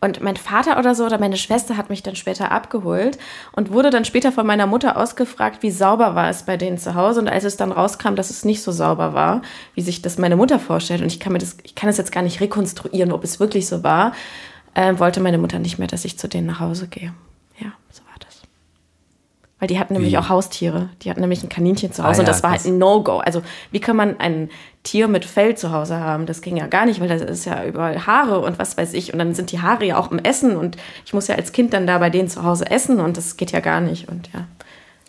und 0.00 0.20
mein 0.20 0.36
Vater 0.36 0.78
oder 0.78 0.94
so 0.94 1.06
oder 1.06 1.18
meine 1.18 1.36
Schwester 1.36 1.76
hat 1.76 1.90
mich 1.90 2.02
dann 2.02 2.16
später 2.16 2.50
abgeholt 2.52 3.18
und 3.52 3.72
wurde 3.72 3.90
dann 3.90 4.04
später 4.04 4.32
von 4.32 4.46
meiner 4.46 4.66
Mutter 4.66 4.96
ausgefragt, 4.96 5.62
wie 5.62 5.70
sauber 5.70 6.14
war 6.14 6.28
es 6.28 6.44
bei 6.44 6.56
denen 6.56 6.78
zu 6.78 6.94
Hause. 6.94 7.20
Und 7.20 7.28
als 7.28 7.44
es 7.44 7.56
dann 7.56 7.72
rauskam, 7.72 8.14
dass 8.14 8.30
es 8.30 8.44
nicht 8.44 8.62
so 8.62 8.72
sauber 8.72 9.14
war, 9.14 9.42
wie 9.74 9.82
sich 9.82 10.02
das 10.02 10.18
meine 10.18 10.36
Mutter 10.36 10.58
vorstellt, 10.58 11.02
und 11.02 11.08
ich 11.08 11.20
kann 11.20 11.32
mir 11.32 11.38
das, 11.38 11.56
ich 11.62 11.74
kann 11.74 11.88
das 11.88 11.96
jetzt 11.96 12.12
gar 12.12 12.22
nicht 12.22 12.40
rekonstruieren, 12.40 13.12
ob 13.12 13.24
es 13.24 13.40
wirklich 13.40 13.66
so 13.66 13.82
war, 13.82 14.12
äh, 14.74 14.98
wollte 14.98 15.20
meine 15.20 15.38
Mutter 15.38 15.58
nicht 15.58 15.78
mehr, 15.78 15.88
dass 15.88 16.04
ich 16.04 16.18
zu 16.18 16.28
denen 16.28 16.46
nach 16.46 16.60
Hause 16.60 16.88
gehe. 16.88 17.12
Ja, 17.58 17.72
so 17.90 18.02
war 18.04 18.16
das. 18.20 18.42
Weil 19.60 19.68
die 19.68 19.78
hatten 19.78 19.92
nämlich 19.92 20.12
Wie? 20.12 20.18
auch 20.18 20.30
Haustiere. 20.30 20.88
Die 21.02 21.10
hatten 21.10 21.20
nämlich 21.20 21.42
ein 21.42 21.50
Kaninchen 21.50 21.92
zu 21.92 22.02
Hause 22.02 22.20
Ah 22.20 22.22
und 22.22 22.26
ja, 22.26 22.32
das 22.32 22.42
war 22.42 22.50
halt 22.50 22.64
ein 22.64 22.78
No-Go. 22.78 23.18
Also 23.18 23.42
wie 23.70 23.78
kann 23.80 23.94
man 23.94 24.18
ein 24.18 24.48
Tier 24.82 25.06
mit 25.06 25.26
Fell 25.26 25.54
zu 25.54 25.70
Hause 25.70 26.00
haben? 26.00 26.24
Das 26.24 26.40
ging 26.40 26.56
ja 26.56 26.66
gar 26.66 26.86
nicht, 26.86 26.98
weil 26.98 27.08
da 27.08 27.16
ist 27.16 27.44
ja 27.44 27.64
überall 27.66 28.06
Haare 28.06 28.40
und 28.40 28.58
was 28.58 28.78
weiß 28.78 28.94
ich. 28.94 29.12
Und 29.12 29.18
dann 29.18 29.34
sind 29.34 29.52
die 29.52 29.60
Haare 29.60 29.84
ja 29.84 29.98
auch 29.98 30.10
im 30.10 30.18
Essen 30.18 30.56
und 30.56 30.78
ich 31.04 31.12
muss 31.12 31.28
ja 31.28 31.34
als 31.34 31.52
Kind 31.52 31.74
dann 31.74 31.86
da 31.86 31.98
bei 31.98 32.08
denen 32.08 32.28
zu 32.28 32.42
Hause 32.42 32.70
essen 32.70 33.00
und 33.00 33.18
das 33.18 33.36
geht 33.36 33.52
ja 33.52 33.60
gar 33.60 33.82
nicht. 33.82 34.08
Und 34.08 34.30
ja, 34.32 34.46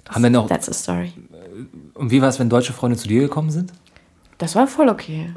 Haben 0.09 0.23
denn 0.23 0.35
auch, 0.35 0.47
that's 0.47 0.67
a 0.69 0.73
story. 0.73 1.13
und 1.93 2.11
wie 2.11 2.21
war 2.21 2.27
es, 2.27 2.37
wenn 2.37 2.49
deutsche 2.49 2.73
Freunde 2.73 2.97
zu 2.97 3.07
dir 3.07 3.21
gekommen 3.21 3.51
sind? 3.51 3.71
Das 4.37 4.55
war 4.55 4.67
voll 4.67 4.89
okay. 4.89 5.33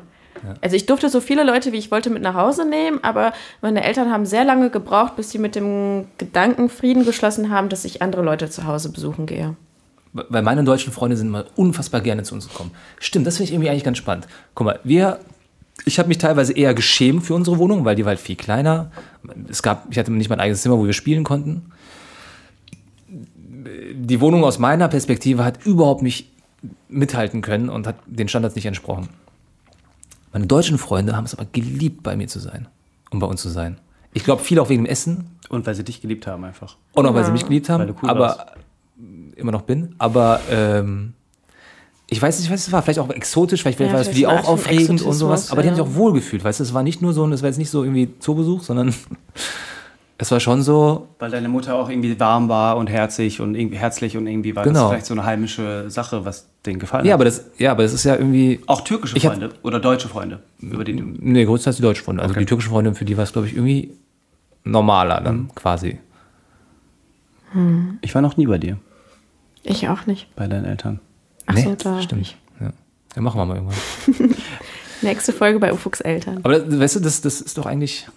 Also 0.60 0.76
ich 0.76 0.86
durfte 0.86 1.08
so 1.08 1.20
viele 1.20 1.44
Leute, 1.44 1.72
wie 1.72 1.78
ich 1.78 1.90
wollte, 1.90 2.10
mit 2.10 2.22
nach 2.22 2.34
Hause 2.34 2.68
nehmen, 2.68 3.02
aber 3.02 3.32
meine 3.62 3.84
Eltern 3.84 4.10
haben 4.10 4.26
sehr 4.26 4.44
lange 4.44 4.70
gebraucht, 4.70 5.16
bis 5.16 5.30
sie 5.30 5.38
mit 5.38 5.54
dem 5.54 6.06
Gedanken 6.18 6.68
Frieden 6.68 7.04
geschlossen 7.04 7.50
haben, 7.50 7.68
dass 7.68 7.84
ich 7.84 8.02
andere 8.02 8.22
Leute 8.22 8.50
zu 8.50 8.66
Hause 8.66 8.90
besuchen 8.90 9.26
gehe. 9.26 9.56
Weil 10.12 10.42
meine 10.42 10.62
deutschen 10.62 10.92
Freunde 10.92 11.16
sind 11.16 11.28
mal 11.30 11.46
unfassbar 11.56 12.00
gerne 12.00 12.22
zu 12.22 12.34
uns 12.34 12.48
gekommen. 12.48 12.70
Stimmt, 13.00 13.26
das 13.26 13.36
finde 13.36 13.48
ich 13.48 13.54
irgendwie 13.54 13.68
eigentlich 13.68 13.84
ganz 13.84 13.98
spannend. 13.98 14.28
Guck 14.54 14.66
mal, 14.66 14.78
wir, 14.84 15.18
ich 15.84 15.98
habe 15.98 16.08
mich 16.08 16.18
teilweise 16.18 16.52
eher 16.52 16.72
geschämt 16.72 17.24
für 17.24 17.34
unsere 17.34 17.58
Wohnung, 17.58 17.84
weil 17.84 17.96
die 17.96 18.04
war 18.04 18.10
halt 18.10 18.20
viel 18.20 18.36
kleiner. 18.36 18.92
Es 19.48 19.62
gab, 19.62 19.86
ich 19.90 19.98
hatte 19.98 20.12
nicht 20.12 20.30
mein 20.30 20.38
eigenes 20.38 20.62
Zimmer, 20.62 20.78
wo 20.78 20.86
wir 20.86 20.92
spielen 20.92 21.24
konnten. 21.24 21.72
Die 23.92 24.20
Wohnung 24.20 24.44
aus 24.44 24.60
meiner 24.60 24.86
Perspektive 24.88 25.44
hat 25.44 25.66
überhaupt 25.66 26.02
nicht 26.02 26.30
mithalten 26.88 27.42
können 27.42 27.68
und 27.68 27.86
hat 27.86 27.96
den 28.06 28.28
Standards 28.28 28.54
nicht 28.54 28.66
entsprochen. 28.66 29.08
Meine 30.34 30.46
deutschen 30.46 30.76
Freunde 30.78 31.16
haben 31.16 31.24
es 31.24 31.34
aber 31.34 31.46
geliebt, 31.50 32.02
bei 32.02 32.16
mir 32.16 32.26
zu 32.28 32.40
sein 32.40 32.66
und 33.10 33.20
bei 33.20 33.26
uns 33.26 33.40
zu 33.40 33.48
sein. 33.48 33.78
Ich 34.12 34.24
glaube, 34.24 34.42
viel 34.42 34.58
auch 34.58 34.68
wegen 34.68 34.84
dem 34.84 34.90
Essen, 34.90 35.30
Und 35.48 35.64
weil 35.66 35.74
sie 35.74 35.84
dich 35.84 36.02
geliebt 36.02 36.26
haben 36.26 36.44
einfach. 36.44 36.76
auch 36.94 37.02
noch, 37.02 37.14
weil 37.14 37.24
sie 37.24 37.32
mich 37.32 37.46
geliebt 37.46 37.68
haben, 37.68 37.80
Weil 37.80 37.86
du 37.88 37.94
cool 38.02 38.10
aber 38.10 38.20
warst. 38.20 38.40
immer 39.36 39.52
noch 39.52 39.62
bin. 39.62 39.94
Aber 39.98 40.40
ähm, 40.50 41.14
ich 42.10 42.20
weiß 42.20 42.38
nicht, 42.40 42.50
was 42.50 42.66
es 42.66 42.72
war. 42.72 42.82
Vielleicht 42.82 42.98
auch 42.98 43.10
exotisch, 43.10 43.62
vielleicht 43.62 43.78
Ja, 43.80 43.92
war 43.92 44.00
es 44.00 44.08
für 44.08 44.14
die 44.14 44.26
auch 44.26 44.46
aufregend 44.46 45.02
und 45.02 45.12
sowas. 45.14 45.50
Aber 45.52 45.62
die 45.62 45.68
haben 45.68 45.76
ja. 45.78 45.84
sich 45.84 45.92
auch 45.92 45.96
wohlgefühlt, 45.96 46.42
weißt 46.44 46.60
du? 46.60 46.64
Es 46.64 46.74
war 46.74 46.82
nicht 46.82 47.00
nur 47.00 47.12
so, 47.12 47.26
es 47.28 47.42
war 47.42 47.48
jetzt 47.48 47.58
nicht 47.58 47.70
so 47.70 47.82
irgendwie 47.84 48.10
Zoobesuch, 48.18 48.62
sondern 48.64 48.92
es 50.16 50.30
war 50.30 50.38
schon 50.40 50.62
so, 50.62 51.08
Weil 51.18 51.30
deine 51.30 51.48
Mutter 51.48 51.74
auch 51.74 51.88
irgendwie 51.88 52.18
warm 52.20 52.48
war 52.48 52.76
und 52.76 52.88
herzig 52.88 53.40
und 53.40 53.54
irgendwie 53.56 53.76
herzlich 53.78 54.16
und 54.16 54.26
irgendwie 54.26 54.54
war 54.54 54.62
Genau. 54.64 54.82
das 54.82 54.88
vielleicht 54.90 55.06
so 55.06 55.14
eine 55.14 55.24
heimische 55.24 55.90
Sache, 55.90 56.24
was 56.24 56.46
denen 56.64 56.78
gefallen 56.78 57.04
ja, 57.04 57.12
hat. 57.12 57.14
aber 57.16 57.24
das, 57.24 57.44
ja, 57.58 57.72
aber 57.72 57.82
das 57.82 57.92
ist 57.92 58.04
ja 58.04 58.14
irgendwie, 58.16 58.60
auch 58.66 58.82
türkische 58.82 59.16
Ich 59.16 59.26
hab- 59.26 59.32
Freunde 59.34 59.50
oder 59.62 59.80
deutsche 59.80 60.08
Freunde, 60.08 60.40
über 60.60 60.84
die 60.84 60.94
du. 60.96 61.02
nee, 61.04 61.44
größtenteils 61.44 61.76
die 61.76 61.82
deutschen 61.82 62.04
Freunde. 62.04 62.22
Also 62.22 62.32
Okay. 62.32 62.40
die 62.40 62.46
türkischen 62.46 62.70
Freunde, 62.70 62.94
für 62.94 63.04
die 63.04 63.16
war 63.16 63.24
es, 63.24 63.32
glaube 63.32 63.48
ich, 63.48 63.54
irgendwie 63.54 63.92
normaler 64.62 65.20
dann 65.20 65.36
Mhm. 65.36 65.54
quasi. 65.54 65.98
Ich 68.00 68.14
war 68.14 68.22
noch 68.22 68.36
nie 68.36 68.46
bei 68.46 68.58
dir, 68.58 68.78
Ich 69.62 69.88
auch 69.88 70.06
nicht. 70.06 70.26
bei 70.34 70.48
deinen 70.48 70.64
Eltern. 70.64 70.98
Ach 71.46 71.56
so, 71.56 71.74
da. 71.76 72.02
stimmt. 72.02 72.36
Ja. 72.60 72.72
ja, 73.14 73.22
machen 73.22 73.38
wir 73.38 73.44
mal 73.46 73.56
irgendwann. 73.56 74.34
Nächste 75.02 75.32
Folge 75.32 75.58
bei 75.60 75.72
Ufuks 75.72 76.00
Eltern. 76.00 76.38
Aber 76.42 76.58
das, 76.58 76.78
weißt 76.80 76.96
du, 76.96 77.00
das, 77.00 77.20
das 77.20 77.40
ist 77.40 77.56
doch 77.58 77.66
eigentlich, 77.66 78.08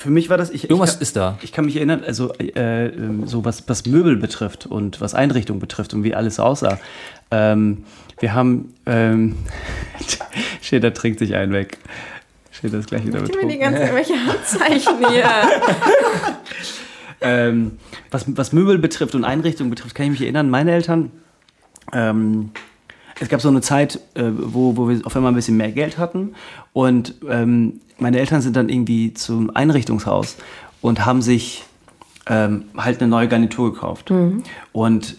Für 0.00 0.08
mich 0.08 0.30
war 0.30 0.38
das, 0.38 0.48
ich, 0.48 0.70
irgendwas 0.70 0.94
ich, 0.94 1.02
ist 1.02 1.16
da. 1.16 1.38
ich 1.42 1.52
kann 1.52 1.66
mich 1.66 1.76
erinnern, 1.76 2.02
also 2.06 2.32
äh, 2.38 2.86
ähm, 2.86 3.26
so 3.26 3.44
was, 3.44 3.68
was 3.68 3.84
Möbel 3.84 4.16
betrifft 4.16 4.64
und 4.64 4.98
was 5.02 5.14
Einrichtung 5.14 5.60
betrifft 5.60 5.92
und 5.92 6.04
wie 6.04 6.14
alles 6.14 6.40
aussah. 6.40 6.80
Ähm, 7.30 7.84
wir 8.18 8.32
haben, 8.32 8.72
ähm, 8.86 9.36
Schäder 10.62 10.94
trinkt 10.94 11.18
sich 11.18 11.34
einen 11.34 11.52
weg. 11.52 11.76
Schäder 12.50 12.78
ist 12.78 12.88
gleich 12.88 13.04
wieder 13.04 13.20
Gib 13.20 13.36
mir 13.36 13.48
die 13.48 13.58
betrunken. 13.58 13.60
ganzen 13.60 13.82
irgendwelche 13.82 14.26
Handzeichen 14.26 15.10
hier. 15.10 15.24
Ähm, 17.22 17.72
was, 18.10 18.24
was 18.28 18.54
Möbel 18.54 18.78
betrifft 18.78 19.14
und 19.14 19.26
Einrichtung 19.26 19.68
betrifft, 19.68 19.94
kann 19.94 20.06
ich 20.06 20.12
mich 20.12 20.22
erinnern, 20.22 20.48
meine 20.48 20.72
Eltern, 20.72 21.10
ähm, 21.92 22.52
es 23.20 23.28
gab 23.28 23.40
so 23.40 23.48
eine 23.48 23.60
Zeit, 23.60 24.00
äh, 24.14 24.24
wo, 24.24 24.76
wo 24.76 24.88
wir 24.88 25.00
auf 25.04 25.14
einmal 25.14 25.30
ein 25.30 25.36
bisschen 25.36 25.56
mehr 25.56 25.70
Geld 25.70 25.98
hatten 25.98 26.34
und 26.72 27.14
ähm, 27.28 27.80
meine 27.98 28.18
Eltern 28.18 28.40
sind 28.40 28.56
dann 28.56 28.68
irgendwie 28.68 29.14
zum 29.14 29.54
Einrichtungshaus 29.54 30.36
und 30.80 31.04
haben 31.04 31.22
sich 31.22 31.64
ähm, 32.26 32.64
halt 32.76 33.00
eine 33.00 33.10
neue 33.10 33.28
Garnitur 33.28 33.72
gekauft. 33.72 34.10
Und 34.72 35.16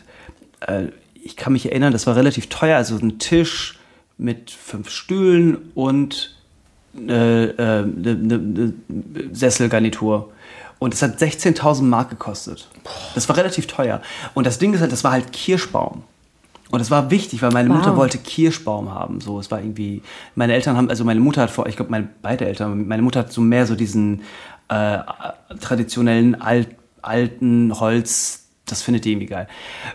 äh, 0.61 0.87
ich 1.23 1.37
kann 1.37 1.53
mich 1.53 1.67
erinnern, 1.67 1.93
das 1.93 2.07
war 2.07 2.15
relativ 2.15 2.47
teuer, 2.47 2.77
also 2.77 2.97
ein 2.97 3.19
Tisch 3.19 3.79
mit 4.17 4.49
fünf 4.51 4.89
Stühlen 4.89 5.71
und 5.75 6.35
äh, 6.95 7.45
äh, 7.45 7.53
eine, 7.57 8.09
eine, 8.09 8.33
eine 8.35 8.73
Sesselgarnitur. 9.31 10.31
Und 10.79 10.95
es 10.95 11.03
hat 11.03 11.21
16.000 11.21 11.83
Mark 11.83 12.09
gekostet. 12.09 12.67
Das 13.13 13.29
war 13.29 13.37
relativ 13.37 13.67
teuer. 13.67 14.01
Und 14.33 14.47
das 14.47 14.57
Ding 14.57 14.73
ist 14.73 14.81
halt, 14.81 14.91
das 14.91 15.03
war 15.03 15.11
halt 15.11 15.31
Kirschbaum. 15.31 16.03
Und 16.71 16.79
das 16.79 16.89
war 16.89 17.11
wichtig, 17.11 17.41
weil 17.41 17.51
meine 17.51 17.69
Wow. 17.69 17.77
Mutter 17.77 17.97
wollte 17.97 18.17
Kirschbaum 18.17 18.93
haben. 18.93 19.19
So, 19.19 19.39
es 19.39 19.51
war 19.51 19.59
irgendwie, 19.59 20.01
meine 20.35 20.53
Eltern 20.53 20.77
haben, 20.77 20.89
also 20.89 21.03
meine 21.03 21.19
Mutter 21.19 21.41
hat 21.41 21.51
vor, 21.51 21.67
ich 21.67 21.75
glaube, 21.75 21.91
meine 21.91 22.07
beide 22.21 22.45
Eltern, 22.45 22.87
meine 22.87 23.01
Mutter 23.01 23.19
hat 23.19 23.33
so 23.33 23.41
mehr 23.41 23.65
so 23.65 23.75
diesen 23.75 24.21
äh, 24.69 24.99
traditionellen 25.59 26.39
alt, 26.41 26.69
alten 27.01 27.77
Holz, 27.79 28.47
das 28.65 28.81
findet 28.81 29.03
die 29.03 29.11
irgendwie 29.11 29.27
geil. 29.27 29.47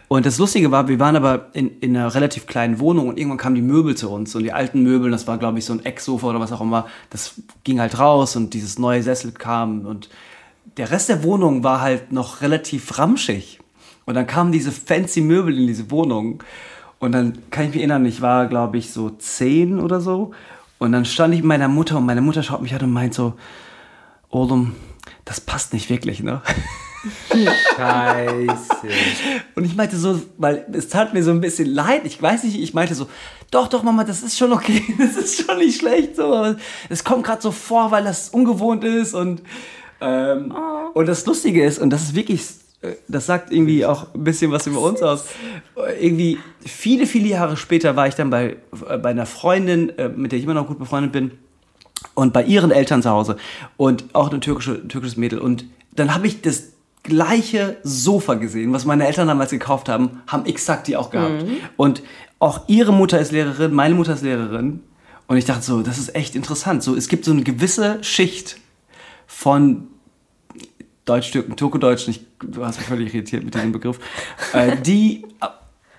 Und 0.08 0.26
das 0.26 0.38
Lustige 0.38 0.70
war, 0.70 0.86
wir 0.88 1.00
waren 1.00 1.16
aber 1.16 1.46
in, 1.54 1.78
in 1.80 1.96
einer 1.96 2.14
relativ 2.14 2.46
kleinen 2.46 2.78
Wohnung 2.78 3.08
und 3.08 3.18
irgendwann 3.18 3.38
kamen 3.38 3.54
die 3.54 3.62
Möbel 3.62 3.96
zu 3.96 4.10
uns 4.10 4.34
und 4.34 4.42
die 4.42 4.52
alten 4.52 4.82
Möbel, 4.82 5.10
das 5.10 5.26
war 5.26 5.38
glaube 5.38 5.58
ich 5.58 5.64
so 5.64 5.72
ein 5.72 5.84
Ecksofa 5.84 6.26
oder 6.26 6.40
was 6.40 6.52
auch 6.52 6.60
immer, 6.60 6.86
das 7.08 7.40
ging 7.64 7.80
halt 7.80 7.98
raus 7.98 8.36
und 8.36 8.52
dieses 8.52 8.78
neue 8.78 9.02
Sessel 9.02 9.32
kam 9.32 9.86
und 9.86 10.10
der 10.76 10.90
Rest 10.90 11.08
der 11.08 11.22
Wohnung 11.22 11.64
war 11.64 11.80
halt 11.80 12.12
noch 12.12 12.42
relativ 12.42 12.98
ramschig. 12.98 13.60
Und 14.06 14.14
dann 14.14 14.26
kamen 14.26 14.52
diese 14.52 14.72
fancy 14.72 15.20
Möbel 15.20 15.58
in 15.58 15.66
diese 15.66 15.90
Wohnung. 15.90 16.42
Und 16.98 17.12
dann 17.12 17.38
kann 17.50 17.64
ich 17.64 17.70
mich 17.70 17.78
erinnern, 17.78 18.06
ich 18.06 18.22
war, 18.22 18.46
glaube 18.46 18.78
ich, 18.78 18.90
so 18.90 19.10
zehn 19.10 19.78
oder 19.78 20.00
so. 20.00 20.30
Und 20.78 20.92
dann 20.92 21.04
stand 21.04 21.34
ich 21.34 21.40
mit 21.40 21.48
meiner 21.48 21.68
Mutter 21.68 21.98
und 21.98 22.06
meine 22.06 22.22
Mutter 22.22 22.42
schaut 22.42 22.62
mich 22.62 22.74
an 22.74 22.82
und 22.82 22.92
meint 22.92 23.14
so, 23.14 23.34
Olum, 24.30 24.74
das 25.24 25.40
passt 25.40 25.72
nicht 25.72 25.90
wirklich, 25.90 26.22
ne? 26.22 26.42
Scheiße. 27.30 28.88
Und 29.54 29.64
ich 29.64 29.76
meinte 29.76 29.96
so, 29.96 30.20
weil 30.38 30.66
es 30.72 30.88
tat 30.88 31.14
mir 31.14 31.22
so 31.22 31.30
ein 31.30 31.40
bisschen 31.40 31.68
leid. 31.68 32.02
Ich 32.04 32.20
weiß 32.20 32.44
nicht, 32.44 32.60
ich 32.60 32.74
meinte 32.74 32.94
so, 32.94 33.08
doch, 33.50 33.68
doch, 33.68 33.82
Mama, 33.82 34.04
das 34.04 34.22
ist 34.22 34.36
schon 34.36 34.52
okay. 34.52 34.82
Das 34.98 35.16
ist 35.16 35.44
schon 35.44 35.58
nicht 35.58 35.78
schlecht. 35.78 36.16
So. 36.16 36.56
Es 36.88 37.04
kommt 37.04 37.24
gerade 37.24 37.42
so 37.42 37.52
vor, 37.52 37.90
weil 37.90 38.04
das 38.04 38.30
ungewohnt 38.30 38.84
ist. 38.84 39.14
Und, 39.14 39.42
ähm, 40.00 40.54
und 40.94 41.06
das 41.06 41.26
Lustige 41.26 41.64
ist, 41.64 41.78
und 41.78 41.90
das 41.90 42.02
ist 42.02 42.14
wirklich, 42.14 42.44
das 43.08 43.26
sagt 43.26 43.52
irgendwie 43.52 43.84
auch 43.84 44.14
ein 44.14 44.24
bisschen 44.24 44.50
was 44.52 44.66
über 44.66 44.80
uns 44.80 45.02
aus. 45.02 45.24
Irgendwie 46.00 46.38
viele, 46.64 47.06
viele 47.06 47.28
Jahre 47.28 47.56
später 47.56 47.96
war 47.96 48.06
ich 48.06 48.14
dann 48.14 48.30
bei, 48.30 48.56
äh, 48.88 48.98
bei 48.98 49.10
einer 49.10 49.26
Freundin, 49.26 49.96
äh, 49.98 50.08
mit 50.08 50.32
der 50.32 50.38
ich 50.38 50.44
immer 50.44 50.54
noch 50.54 50.66
gut 50.66 50.78
befreundet 50.78 51.12
bin 51.12 51.32
und 52.14 52.32
bei 52.32 52.44
ihren 52.44 52.70
Eltern 52.70 53.02
zu 53.02 53.10
Hause 53.10 53.36
und 53.76 54.04
auch 54.14 54.32
ein 54.32 54.40
türkische, 54.40 54.86
türkisches 54.88 55.16
Mädel. 55.16 55.38
Und 55.38 55.64
dann 55.94 56.14
habe 56.14 56.26
ich 56.26 56.42
das 56.42 56.72
gleiche 57.02 57.76
Sofa 57.82 58.34
gesehen, 58.34 58.72
was 58.72 58.84
meine 58.84 59.06
Eltern 59.06 59.28
damals 59.28 59.50
gekauft 59.50 59.88
haben, 59.88 60.22
haben 60.26 60.44
exakt 60.46 60.88
die 60.88 60.96
auch 60.96 61.10
gehabt. 61.10 61.44
Und 61.76 62.02
auch 62.38 62.68
ihre 62.68 62.92
Mutter 62.92 63.20
ist 63.20 63.32
Lehrerin, 63.32 63.72
meine 63.72 63.94
Mutter 63.94 64.14
ist 64.14 64.22
Lehrerin. 64.22 64.80
Und 65.28 65.36
ich 65.36 65.44
dachte 65.44 65.62
so, 65.62 65.82
das 65.82 65.98
ist 65.98 66.14
echt 66.14 66.36
interessant. 66.36 66.82
So, 66.82 66.94
es 66.94 67.08
gibt 67.08 67.24
so 67.24 67.32
eine 67.32 67.42
gewisse 67.42 68.02
Schicht 68.02 68.58
von 69.26 69.88
Deutsch-Türken, 71.06 71.56
Turko-Deutschen, 71.56 72.10
ich, 72.10 72.20
du 72.40 72.64
hast 72.64 72.78
mich 72.78 72.86
völlig 72.86 73.14
irritiert 73.14 73.44
mit 73.44 73.54
diesem 73.54 73.72
Begriff, 73.72 73.98
äh, 74.52 74.76
die 74.76 75.24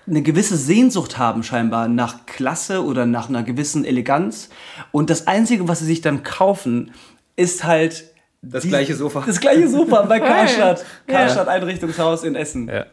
eine 0.06 0.22
gewisse 0.22 0.56
Sehnsucht 0.56 1.18
haben 1.18 1.42
scheinbar 1.42 1.88
nach 1.88 2.26
Klasse 2.26 2.84
oder 2.84 3.06
nach 3.06 3.28
einer 3.28 3.42
gewissen 3.42 3.84
Eleganz. 3.84 4.48
Und 4.90 5.10
das 5.10 5.26
Einzige, 5.26 5.68
was 5.68 5.80
sie 5.80 5.84
sich 5.84 6.00
dann 6.00 6.22
kaufen, 6.22 6.92
ist 7.36 7.64
halt 7.64 8.04
Das 8.42 8.64
gleiche 8.64 8.94
Sofa. 8.94 9.22
Das 9.26 9.40
gleiche 9.40 9.68
Sofa 9.68 10.02
bei 10.02 10.18
Karstadt. 10.20 10.84
Ja. 11.06 11.14
Karstadt 11.14 11.48
Einrichtungshaus 11.48 12.24
in 12.24 12.34
Essen. 12.34 12.68
Ja. 12.68 12.86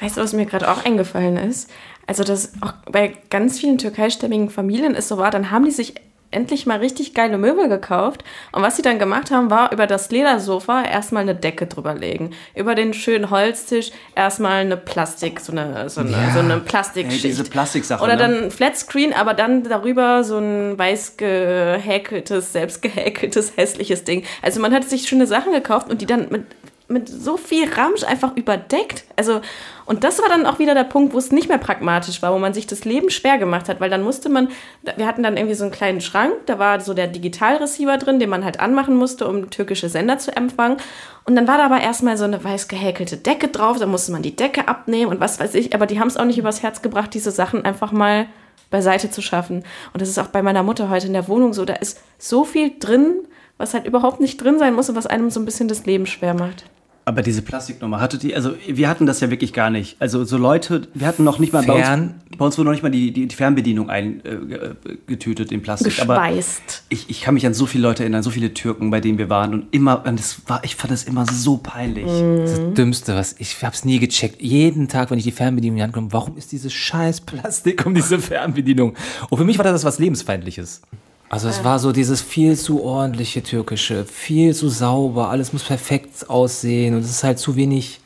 Weißt 0.00 0.16
du, 0.16 0.20
was 0.20 0.32
mir 0.32 0.46
gerade 0.46 0.70
auch 0.70 0.84
eingefallen 0.84 1.36
ist? 1.36 1.70
Also, 2.06 2.22
dass 2.22 2.52
auch 2.60 2.72
bei 2.90 3.14
ganz 3.30 3.58
vielen 3.58 3.78
türkeistämmigen 3.78 4.48
Familien 4.50 4.94
es 4.94 5.08
so 5.08 5.18
war, 5.18 5.30
dann 5.30 5.50
haben 5.50 5.64
die 5.64 5.72
sich 5.72 5.94
endlich 6.30 6.66
mal 6.66 6.78
richtig 6.78 7.14
geile 7.14 7.38
Möbel 7.38 7.68
gekauft. 7.68 8.24
Und 8.52 8.62
was 8.62 8.76
sie 8.76 8.82
dann 8.82 8.98
gemacht 8.98 9.30
haben, 9.30 9.50
war 9.50 9.72
über 9.72 9.86
das 9.86 10.10
Ledersofa 10.10 10.82
erstmal 10.82 11.22
eine 11.22 11.34
Decke 11.34 11.66
drüber 11.66 11.94
legen. 11.94 12.30
Über 12.54 12.74
den 12.74 12.92
schönen 12.94 13.30
Holztisch 13.30 13.90
erstmal 14.14 14.60
eine 14.62 14.76
Plastik, 14.76 15.40
so 15.40 15.52
eine, 15.52 15.88
so 15.88 16.00
eine, 16.00 16.10
Ja. 16.10 16.30
so 16.32 16.40
eine 16.40 16.58
Plastikschicht. 16.58 17.24
Ey, 17.24 17.30
diese 17.30 17.44
Plastiksache, 17.44 18.02
Oder 18.02 18.14
ne? 18.16 18.18
dann 18.18 18.44
ein 18.44 18.50
Flatscreen, 18.50 19.12
aber 19.12 19.34
dann 19.34 19.62
darüber 19.64 20.24
so 20.24 20.38
ein 20.38 20.78
weiß 20.78 21.16
gehäkeltes, 21.16 22.52
selbst 22.52 22.82
gehäkeltes, 22.82 23.52
hässliches 23.56 24.04
Ding. 24.04 24.24
Also 24.42 24.60
man 24.60 24.72
hat 24.74 24.84
sich 24.84 25.08
schöne 25.08 25.26
Sachen 25.26 25.52
gekauft 25.52 25.88
und 25.90 26.00
die 26.00 26.06
dann 26.06 26.28
mit, 26.30 26.44
mit 26.88 27.08
so 27.08 27.36
viel 27.36 27.68
Ramsch 27.72 28.04
einfach 28.04 28.36
überdeckt. 28.36 29.04
Also, 29.16 29.40
und 29.86 30.04
das 30.04 30.20
war 30.20 30.28
dann 30.28 30.46
auch 30.46 30.58
wieder 30.58 30.74
der 30.74 30.84
Punkt, 30.84 31.14
wo 31.14 31.18
es 31.18 31.32
nicht 31.32 31.48
mehr 31.48 31.58
pragmatisch 31.58 32.22
war, 32.22 32.32
wo 32.32 32.38
man 32.38 32.54
sich 32.54 32.66
das 32.66 32.84
Leben 32.84 33.10
schwer 33.10 33.38
gemacht 33.38 33.68
hat, 33.68 33.80
weil 33.80 33.90
dann 33.90 34.02
musste 34.02 34.28
man, 34.28 34.48
wir 34.96 35.06
hatten 35.06 35.22
dann 35.22 35.36
irgendwie 35.36 35.54
so 35.54 35.64
einen 35.64 35.72
kleinen 35.72 36.00
Schrank, 36.00 36.34
da 36.46 36.58
war 36.58 36.80
so 36.80 36.94
der 36.94 37.08
Digitalreceiver 37.08 37.98
drin, 37.98 38.20
den 38.20 38.30
man 38.30 38.44
halt 38.44 38.60
anmachen 38.60 38.96
musste, 38.96 39.26
um 39.26 39.50
türkische 39.50 39.88
Sender 39.88 40.18
zu 40.18 40.36
empfangen. 40.36 40.76
Und 41.24 41.34
dann 41.34 41.48
war 41.48 41.58
da 41.58 41.66
aber 41.66 41.80
erstmal 41.80 42.16
so 42.16 42.24
eine 42.24 42.42
weiß 42.42 42.68
gehäkelte 42.68 43.16
Decke 43.16 43.48
drauf, 43.48 43.78
da 43.78 43.86
musste 43.86 44.12
man 44.12 44.22
die 44.22 44.36
Decke 44.36 44.68
abnehmen 44.68 45.10
und 45.10 45.20
was 45.20 45.40
weiß 45.40 45.54
ich, 45.54 45.74
aber 45.74 45.86
die 45.86 45.98
haben 45.98 46.08
es 46.08 46.16
auch 46.16 46.24
nicht 46.24 46.38
übers 46.38 46.62
Herz 46.62 46.82
gebracht, 46.82 47.14
diese 47.14 47.32
Sachen 47.32 47.64
einfach 47.64 47.90
mal 47.90 48.26
beiseite 48.70 49.10
zu 49.10 49.22
schaffen. 49.22 49.64
Und 49.92 50.02
das 50.02 50.08
ist 50.08 50.18
auch 50.18 50.28
bei 50.28 50.42
meiner 50.42 50.62
Mutter 50.62 50.88
heute 50.88 51.08
in 51.08 51.12
der 51.12 51.28
Wohnung 51.28 51.52
so, 51.52 51.64
da 51.64 51.74
ist 51.74 52.00
so 52.18 52.44
viel 52.44 52.72
drin, 52.78 53.26
was 53.58 53.74
halt 53.74 53.86
überhaupt 53.86 54.20
nicht 54.20 54.42
drin 54.42 54.58
sein 54.58 54.74
muss 54.74 54.88
und 54.88 54.96
was 54.96 55.06
einem 55.06 55.30
so 55.30 55.40
ein 55.40 55.44
bisschen 55.44 55.68
das 55.68 55.86
Leben 55.86 56.06
schwer 56.06 56.34
macht. 56.34 56.64
Aber 57.08 57.22
diese 57.22 57.40
Plastiknummer, 57.40 58.00
hattet 58.00 58.24
ihr, 58.24 58.34
also 58.34 58.54
wir 58.66 58.88
hatten 58.88 59.06
das 59.06 59.20
ja 59.20 59.30
wirklich 59.30 59.52
gar 59.52 59.70
nicht. 59.70 59.94
Also 60.00 60.24
so 60.24 60.36
Leute, 60.36 60.88
wir 60.92 61.06
hatten 61.06 61.22
noch 61.22 61.38
nicht 61.38 61.52
mal 61.52 61.62
bei 61.64 61.80
Fern- 61.80 62.14
uns, 62.28 62.36
bei 62.36 62.44
uns 62.44 62.58
wurde 62.58 62.64
noch 62.66 62.72
nicht 62.72 62.82
mal 62.82 62.90
die, 62.90 63.12
die, 63.12 63.28
die 63.28 63.34
Fernbedienung 63.36 63.88
eingetütet 63.88 64.76
äh, 64.84 64.96
getütet 65.06 65.52
in 65.52 65.62
Plastik. 65.62 66.00
Aber 66.02 66.14
Gespeist. 66.16 66.82
ich, 66.88 67.08
ich 67.08 67.20
kann 67.20 67.34
mich 67.34 67.46
an 67.46 67.54
so 67.54 67.66
viele 67.66 67.84
Leute 67.84 68.02
erinnern, 68.02 68.24
so 68.24 68.30
viele 68.30 68.52
Türken, 68.54 68.90
bei 68.90 69.00
denen 69.00 69.18
wir 69.18 69.30
waren 69.30 69.54
und 69.54 69.66
immer, 69.72 70.04
und 70.04 70.18
das 70.18 70.40
war, 70.48 70.64
ich 70.64 70.74
fand 70.74 70.92
das 70.92 71.04
immer 71.04 71.26
so 71.26 71.58
peinlich. 71.58 72.06
Das 72.06 72.74
Dümmste, 72.74 73.14
was 73.14 73.36
ich 73.38 73.62
hab's 73.62 73.84
nie 73.84 74.00
gecheckt. 74.00 74.42
Jeden 74.42 74.88
Tag, 74.88 75.12
wenn 75.12 75.18
ich 75.18 75.24
die 75.24 75.30
Fernbedienung 75.30 75.76
in 75.76 75.78
die 75.78 75.82
Hand 75.84 75.92
komme, 75.92 76.12
warum 76.12 76.36
ist 76.36 76.50
dieses 76.50 76.72
scheiß 76.72 77.20
Plastik 77.20 77.86
um 77.86 77.94
diese 77.94 78.18
Fernbedienung? 78.18 78.94
Und 79.30 79.38
für 79.38 79.44
mich 79.44 79.58
war 79.58 79.64
das 79.64 79.84
was 79.84 80.00
lebensfeindliches. 80.00 80.82
Also 81.28 81.48
es 81.48 81.64
war 81.64 81.78
so 81.80 81.90
dieses 81.90 82.20
viel 82.20 82.56
zu 82.56 82.84
ordentliche 82.84 83.42
türkische, 83.42 84.04
viel 84.04 84.54
zu 84.54 84.68
sauber, 84.68 85.28
alles 85.28 85.52
muss 85.52 85.64
perfekt 85.64 86.30
aussehen 86.30 86.94
und 86.94 87.00
es 87.00 87.10
ist 87.10 87.24
halt 87.24 87.40
zu 87.40 87.56
wenig 87.56 88.00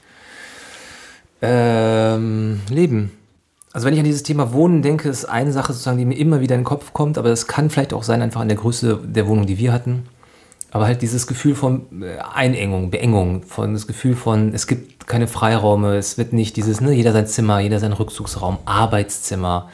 ähm, 1.42 2.60
Leben. 2.70 3.12
Also 3.72 3.86
wenn 3.86 3.92
ich 3.92 4.00
an 4.00 4.06
dieses 4.06 4.22
Thema 4.22 4.52
Wohnen 4.52 4.82
denke, 4.82 5.08
ist 5.08 5.26
eine 5.26 5.52
Sache 5.52 5.72
sozusagen, 5.72 5.98
die 5.98 6.06
mir 6.06 6.16
immer 6.16 6.40
wieder 6.40 6.54
in 6.54 6.62
den 6.62 6.66
Kopf 6.66 6.92
kommt, 6.92 7.18
aber 7.18 7.28
das 7.28 7.46
kann 7.46 7.68
vielleicht 7.68 7.92
auch 7.92 8.02
sein, 8.02 8.22
einfach 8.22 8.40
an 8.40 8.48
der 8.48 8.56
Größe 8.56 8.98
der 9.04 9.26
Wohnung, 9.26 9.46
die 9.46 9.58
wir 9.58 9.72
hatten. 9.72 10.06
Aber 10.72 10.86
halt 10.86 11.02
dieses 11.02 11.26
Gefühl 11.26 11.54
von 11.54 12.02
äh, 12.02 12.18
Einengung, 12.18 12.90
Beengung, 12.90 13.42
von 13.42 13.74
das 13.74 13.86
Gefühl 13.86 14.16
von, 14.16 14.54
es 14.54 14.66
gibt 14.66 15.06
keine 15.06 15.26
Freiräume, 15.26 15.96
es 15.96 16.16
wird 16.16 16.32
nicht 16.32 16.56
dieses, 16.56 16.80
ne, 16.80 16.92
jeder 16.92 17.12
sein 17.12 17.26
Zimmer, 17.26 17.60
jeder 17.60 17.80
sein 17.80 17.92
Rückzugsraum, 17.92 18.58
Arbeitszimmer. 18.64 19.68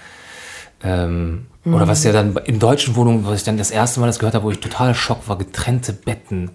Ähm, 0.82 1.47
Oder 1.74 1.88
was 1.88 2.04
ja 2.04 2.12
dann 2.12 2.36
in 2.44 2.58
deutschen 2.58 2.94
Wohnungen, 2.94 3.26
was 3.26 3.38
ich 3.38 3.44
dann 3.44 3.58
das 3.58 3.70
erste 3.70 3.98
Mal 3.98 4.06
das 4.06 4.18
gehört 4.20 4.34
habe, 4.34 4.44
wo 4.44 4.50
ich 4.50 4.60
total 4.60 4.94
Schock 4.94 5.28
war, 5.28 5.36
getrennte 5.36 5.92
Betten. 5.92 6.50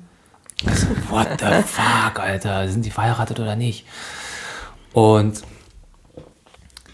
Also, 0.66 0.88
what 1.10 1.28
the 1.40 1.64
fuck, 1.66 2.20
Alter, 2.20 2.70
sind 2.70 2.86
die 2.86 2.92
verheiratet 2.92 3.40
oder 3.40 3.56
nicht? 3.56 3.86
Und 4.94 5.42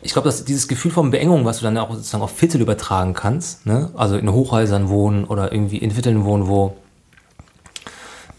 ich 0.01 0.13
glaube, 0.13 0.27
dass 0.27 0.45
dieses 0.45 0.67
Gefühl 0.67 0.91
von 0.91 1.11
Beengung, 1.11 1.45
was 1.45 1.59
du 1.59 1.63
dann 1.65 1.77
auch 1.77 1.91
sozusagen 1.91 2.23
auf 2.23 2.35
Viertel 2.35 2.61
übertragen 2.61 3.13
kannst, 3.13 3.65
ne? 3.65 3.91
also 3.95 4.17
in 4.17 4.31
Hochhäusern 4.31 4.89
wohnen 4.89 5.25
oder 5.25 5.51
irgendwie 5.51 5.77
in 5.77 5.91
Vierteln 5.91 6.23
wohnen, 6.23 6.47
wo 6.47 6.77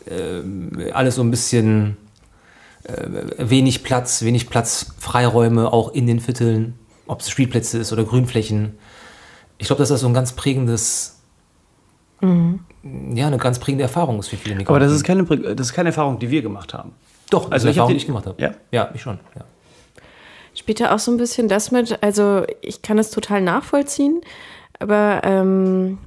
ähm, 0.09 0.73
alles 0.93 1.17
so 1.17 1.23
ein 1.23 1.31
bisschen 1.31 1.97
äh, 2.85 2.95
wenig 3.39 3.83
Platz, 3.85 4.23
wenig 4.23 4.49
Platz, 4.49 4.95
Freiräume 4.99 5.73
auch 5.73 5.93
in 5.93 6.07
den 6.07 6.21
Vierteln, 6.21 6.79
ob 7.07 7.21
es 7.21 7.31
Spielplätze 7.31 7.79
ist 7.79 7.93
oder 7.93 8.05
Grünflächen. 8.05 8.79
Ich 9.59 9.67
glaube, 9.67 9.81
dass 9.81 9.89
das 9.89 10.01
so 10.01 10.07
ein 10.07 10.15
ganz 10.15 10.33
prägendes, 10.33 11.21
ja, 12.21 13.27
eine 13.27 13.39
ganz 13.39 13.59
prägende 13.59 13.83
Erfahrung 13.85 14.19
ist 14.19 14.29
für 14.29 14.37
viele 14.37 14.59
Aber 14.67 14.81
das 14.81 14.93
ist, 14.93 15.07
Migranten. 15.07 15.43
keine, 15.43 15.55
das 15.57 15.69
ist 15.69 15.73
keine 15.73 15.91
Erfahrung, 15.91 16.19
die 16.19 16.31
wir 16.31 16.43
gemacht 16.43 16.75
haben. 16.75 16.93
doch, 17.31 17.51
also 17.51 17.69
ich 17.69 17.73
hab 17.79 17.83
Erfahrung, 17.83 17.89
die- 17.89 17.95
die 17.95 17.99
ich 17.99 18.07
gemacht 18.07 18.27
habe. 18.27 18.41
Ja? 18.43 18.53
Ja, 18.73 18.91
ich 18.95 19.03
schon. 19.03 19.19
Ja. 19.37 19.43
Spielt 20.55 20.81
da 20.81 20.95
auch 20.95 20.99
so 20.99 21.11
ein 21.13 21.17
bisschen 21.19 21.47
das 21.49 21.71
mit, 21.71 22.03
also 22.03 22.45
ich 22.63 22.83
kann 22.83 22.99
es 22.99 23.11
total 23.11 23.41
nachvollziehen, 23.43 24.21
aber 24.81 25.21
ähm, 25.25 25.99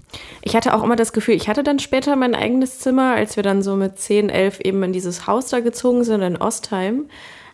ich 0.41 0.55
hatte 0.55 0.73
auch 0.73 0.83
immer 0.83 0.95
das 0.95 1.13
Gefühl, 1.13 1.35
ich 1.35 1.47
hatte 1.47 1.63
dann 1.63 1.79
später 1.79 2.15
mein 2.15 2.35
eigenes 2.35 2.79
Zimmer, 2.79 3.13
als 3.13 3.35
wir 3.35 3.43
dann 3.43 3.61
so 3.61 3.75
mit 3.75 3.99
10, 3.99 4.29
11 4.29 4.59
eben 4.61 4.81
in 4.83 4.91
dieses 4.93 5.27
Haus 5.27 5.47
da 5.47 5.59
gezogen 5.59 6.03
sind 6.03 6.21
in 6.21 6.37
Ostheim. 6.37 7.05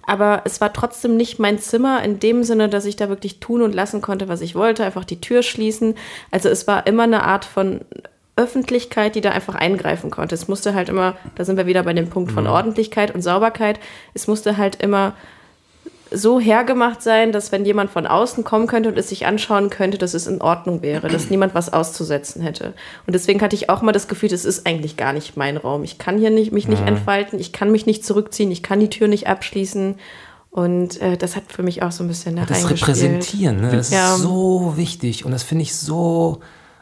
Aber 0.08 0.42
es 0.46 0.60
war 0.62 0.74
trotzdem 0.74 1.18
nicht 1.18 1.38
mein 1.38 1.60
Zimmer 1.60 2.02
in 2.02 2.20
dem 2.20 2.44
Sinne, 2.44 2.70
dass 2.70 2.86
ich 2.86 2.96
da 2.96 3.10
wirklich 3.10 3.40
tun 3.40 3.62
und 3.62 3.76
lassen 3.76 4.02
konnte, 4.02 4.28
was 4.28 4.42
ich 4.42 4.56
wollte, 4.56 4.84
einfach 4.84 5.06
die 5.06 5.22
Tür 5.22 5.44
schließen. 5.44 5.96
Also 6.32 6.50
es 6.50 6.66
war 6.66 6.88
immer 6.88 7.04
eine 7.04 7.24
Art 7.24 7.46
von 7.46 7.82
Öffentlichkeit, 8.38 9.16
die 9.16 9.22
da 9.22 9.32
einfach 9.32 9.56
eingreifen 9.56 10.10
konnte. 10.10 10.34
Es 10.34 10.48
musste 10.48 10.74
halt 10.74 10.90
immer, 10.90 11.18
da 11.36 11.44
sind 11.44 11.58
wir 11.58 11.66
wieder 11.66 11.84
bei 11.84 11.94
dem 11.94 12.10
Punkt 12.10 12.32
von 12.32 12.48
Ordentlichkeit 12.48 13.14
und 13.14 13.22
Sauberkeit, 13.22 13.80
es 14.14 14.28
musste 14.28 14.58
halt 14.58 14.82
immer 14.82 15.14
so 16.12 16.40
hergemacht 16.40 17.02
sein, 17.02 17.32
dass 17.32 17.52
wenn 17.52 17.66
jemand 17.66 17.90
von 17.92 18.08
außen 18.08 18.44
kommen 18.44 18.68
könnte 18.68 18.90
und 18.90 18.98
es 18.98 19.10
sich 19.10 19.26
anschauen 19.26 19.70
könnte, 19.70 19.98
dass 19.98 20.14
es 20.14 20.28
in 20.28 20.42
Ordnung 20.42 20.82
wäre, 20.82 21.08
dass 21.10 21.30
niemand 21.30 21.54
was 21.56 21.72
auszusetzen 21.74 22.42
hätte. 22.42 22.74
Und 23.06 23.14
deswegen 23.14 23.42
hatte 23.42 23.56
ich 23.56 23.70
auch 23.70 23.82
mal 23.82 23.92
das 23.92 24.08
Gefühl, 24.08 24.30
das 24.30 24.46
ist 24.46 24.66
eigentlich 24.66 24.96
gar 24.98 25.14
nicht 25.14 25.38
mein 25.38 25.58
Raum. 25.58 25.84
Ich 25.84 25.98
kann 25.98 26.18
hier 26.18 26.30
nicht, 26.30 26.52
mich 26.52 26.68
nicht 26.68 26.86
entfalten, 26.88 27.40
ich 27.40 27.52
kann 27.54 27.72
mich 27.72 27.86
nicht 27.86 28.06
zurückziehen, 28.06 28.52
ich 28.52 28.64
kann 28.64 28.80
die 28.80 28.90
Tür 28.90 29.08
nicht 29.08 29.28
abschließen. 29.28 29.96
Und 30.52 31.02
äh, 31.02 31.18
das 31.18 31.36
hat 31.36 31.44
für 31.50 31.62
mich 31.62 31.84
auch 31.84 31.92
so 31.92 32.04
ein 32.04 32.08
bisschen 32.08 32.36
da 32.36 32.46
Das 32.46 32.64
reingespielt. 32.64 32.82
Repräsentieren, 32.82 33.62
ne? 33.62 33.72
das 33.76 33.92
Ja. 33.92 34.16
ist 34.16 34.22
so 34.22 34.74
wichtig 34.76 35.26
und 35.26 35.32
das 35.32 35.44
finde 35.44 35.64
ich 35.64 35.76
so 35.76 36.40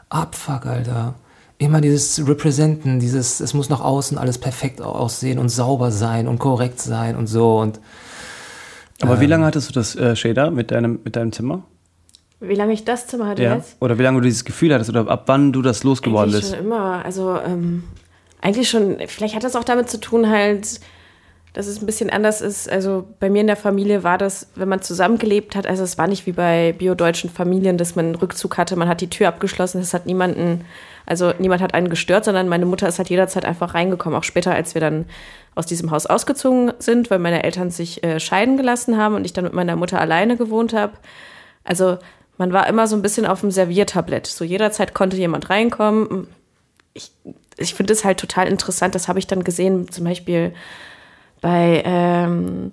abfuck, 0.08 0.66
Alter. 0.66 1.14
Immer 1.58 1.80
dieses 1.80 2.26
Representen, 2.26 3.00
dieses, 3.00 3.40
es 3.40 3.54
muss 3.54 3.68
nach 3.70 3.80
außen 3.80 4.18
alles 4.18 4.38
perfekt 4.38 4.80
aussehen 4.82 5.38
und 5.38 5.48
sauber 5.48 5.90
sein 5.90 6.28
und 6.28 6.38
korrekt 6.38 6.80
sein 6.80 7.16
und 7.16 7.26
so 7.26 7.58
und 7.58 7.80
Aber 9.02 9.20
wie 9.20 9.26
lange 9.26 9.44
hattest 9.44 9.68
du 9.68 9.72
das 9.72 9.96
äh, 9.96 10.16
Shader 10.16 10.50
mit 10.50 10.70
deinem, 10.70 11.00
mit 11.04 11.16
deinem 11.16 11.32
Zimmer? 11.32 11.64
Wie 12.40 12.54
lange 12.54 12.72
ich 12.72 12.84
das 12.84 13.06
Zimmer 13.06 13.28
hatte 13.28 13.42
jetzt? 13.42 13.76
Oder 13.80 13.98
wie 13.98 14.02
lange 14.02 14.18
du 14.20 14.24
dieses 14.24 14.44
Gefühl 14.44 14.72
hattest 14.74 14.90
oder 14.90 15.08
ab 15.08 15.24
wann 15.26 15.52
du 15.52 15.62
das 15.62 15.84
losgeworden 15.84 16.32
bist? 16.32 16.50
schon 16.50 16.66
immer. 16.66 17.04
Also 17.04 17.38
ähm, 17.38 17.84
eigentlich 18.42 18.68
schon, 18.68 18.98
vielleicht 19.06 19.34
hat 19.34 19.44
das 19.44 19.56
auch 19.56 19.64
damit 19.64 19.88
zu 19.88 19.98
tun, 19.98 20.28
halt, 20.28 20.80
dass 21.54 21.66
es 21.66 21.80
ein 21.80 21.86
bisschen 21.86 22.10
anders 22.10 22.42
ist. 22.42 22.70
Also 22.70 23.08
bei 23.20 23.30
mir 23.30 23.40
in 23.40 23.46
der 23.46 23.56
Familie 23.56 24.04
war 24.04 24.18
das, 24.18 24.48
wenn 24.54 24.68
man 24.68 24.82
zusammengelebt 24.82 25.56
hat, 25.56 25.66
also 25.66 25.82
es 25.82 25.96
war 25.96 26.06
nicht 26.08 26.26
wie 26.26 26.32
bei 26.32 26.74
biodeutschen 26.76 27.30
Familien, 27.30 27.78
dass 27.78 27.96
man 27.96 28.06
einen 28.06 28.14
Rückzug 28.16 28.58
hatte, 28.58 28.76
man 28.76 28.88
hat 28.88 29.00
die 29.00 29.10
Tür 29.10 29.28
abgeschlossen, 29.28 29.80
es 29.80 29.94
hat 29.94 30.04
niemanden, 30.04 30.66
also 31.06 31.32
niemand 31.38 31.62
hat 31.62 31.72
einen 31.72 31.88
gestört, 31.88 32.24
sondern 32.24 32.48
meine 32.48 32.66
Mutter 32.66 32.88
ist 32.88 32.98
halt 32.98 33.08
jederzeit 33.08 33.44
einfach 33.44 33.74
reingekommen, 33.74 34.18
auch 34.18 34.24
später, 34.24 34.52
als 34.52 34.74
wir 34.74 34.80
dann 34.80 35.06
aus 35.54 35.66
diesem 35.66 35.90
Haus 35.92 36.06
ausgezogen 36.06 36.72
sind, 36.80 37.10
weil 37.10 37.20
meine 37.20 37.44
Eltern 37.44 37.70
sich 37.70 38.04
äh, 38.04 38.20
scheiden 38.20 38.56
gelassen 38.56 38.98
haben 38.98 39.14
und 39.14 39.24
ich 39.24 39.32
dann 39.32 39.44
mit 39.44 39.54
meiner 39.54 39.76
Mutter 39.76 40.00
alleine 40.00 40.36
gewohnt 40.36 40.74
habe. 40.74 40.92
Also 41.64 41.98
man 42.38 42.52
war 42.52 42.66
immer 42.66 42.86
so 42.86 42.96
ein 42.96 43.02
bisschen 43.02 43.24
auf 43.24 43.40
dem 43.40 43.50
Serviertablett. 43.50 44.26
So 44.26 44.44
jederzeit 44.44 44.94
konnte 44.94 45.16
jemand 45.16 45.48
reinkommen. 45.48 46.28
Ich, 46.92 47.12
ich 47.56 47.74
finde 47.74 47.92
es 47.92 48.04
halt 48.04 48.18
total 48.18 48.48
interessant. 48.48 48.94
Das 48.94 49.08
habe 49.08 49.18
ich 49.18 49.26
dann 49.26 49.44
gesehen, 49.44 49.90
zum 49.90 50.04
Beispiel 50.04 50.52
bei 51.40 51.82
ähm, 51.86 52.72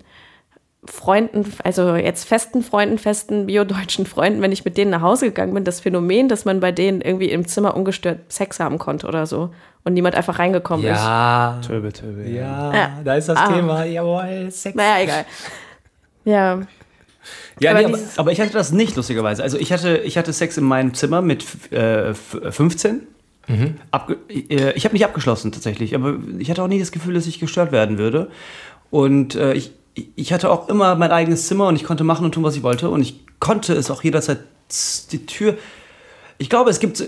Freunden, 0.86 1.46
also 1.64 1.96
jetzt 1.96 2.26
festen 2.28 2.62
Freunden, 2.62 2.98
festen 2.98 3.46
biodeutschen 3.48 4.06
Freunden, 4.06 4.42
wenn 4.42 4.52
ich 4.52 4.66
mit 4.66 4.78
denen 4.78 4.92
nach 4.92 5.02
Hause 5.02 5.28
gegangen 5.28 5.54
bin, 5.54 5.64
das 5.64 5.80
Phänomen, 5.80 6.28
dass 6.30 6.44
man 6.46 6.60
bei 6.60 6.72
denen 6.72 7.02
irgendwie 7.02 7.30
im 7.30 7.48
Zimmer 7.48 7.76
ungestört 7.76 8.20
Sex 8.32 8.60
haben 8.60 8.78
konnte 8.80 9.08
oder 9.08 9.26
so 9.26 9.52
und 9.86 9.94
niemand 9.94 10.16
einfach 10.16 10.40
reingekommen 10.40 10.86
ist. 10.86 10.98
ja, 11.00 11.60
Töbe, 11.66 11.94
töbe, 11.94 12.30
ja, 12.30 12.74
Ja. 12.74 13.00
da 13.04 13.16
ist 13.16 13.30
das 13.30 13.38
Ah. 13.38 13.48
Thema, 13.54 13.84
jawohl, 13.86 14.52
Sex. 14.52 14.76
Naja, 14.76 15.04
egal. 15.04 15.26
Ja, 16.26 16.62
Ja, 17.60 17.72
aber 17.72 17.80
nee, 17.80 17.86
aber, 17.86 18.00
Aber 18.18 18.32
ich 18.34 18.42
hatte 18.42 18.52
das 18.52 18.72
nicht, 18.74 18.96
lustigerweise. 18.98 19.42
Also 19.44 19.58
ich 19.58 19.72
hatte, 19.72 19.98
ich 20.00 20.18
hatte 20.18 20.34
Sex 20.34 20.58
in 20.58 20.66
meinem 20.66 20.94
Zimmer 20.94 21.22
mit 21.22 21.46
äh, 21.72 22.10
f- 22.10 22.38
15. 22.50 23.08
Abge 23.92 24.18
äh, 24.30 24.72
ich 24.74 24.84
habe 24.86 24.94
nicht 24.94 25.06
abgeschlossen 25.06 25.52
tatsächlich, 25.54 25.96
aber 25.96 26.16
ich 26.40 26.50
hatte 26.50 26.62
auch 26.64 26.68
nie 26.68 26.80
das 26.80 26.92
Gefühl, 26.92 27.14
dass 27.14 27.28
ich 27.28 27.40
gestört 27.40 27.72
werden 27.72 27.98
würde. 27.98 28.30
Und 28.90 29.36
äh, 29.36 29.54
ich, 29.54 29.72
ich 30.16 30.34
hatte 30.34 30.50
auch 30.50 30.70
immer 30.70 30.96
mein 30.96 31.12
eigenes 31.12 31.48
Zimmer 31.48 31.68
und 31.68 31.76
ich 31.76 31.84
konnte 31.84 32.04
machen 32.04 32.26
und 32.26 32.34
tun, 32.34 32.44
was 32.44 32.56
ich 32.56 32.64
wollte. 32.64 32.90
Und 32.90 33.02
ich 33.02 33.20
konnte 33.40 33.74
es 33.74 33.92
auch 33.92 34.04
jederzeit 34.04 34.40
die 35.12 35.26
Tür. 35.26 35.56
Ich 36.38 36.50
glaube, 36.50 36.70
es 36.70 36.80
gibt. 36.80 37.04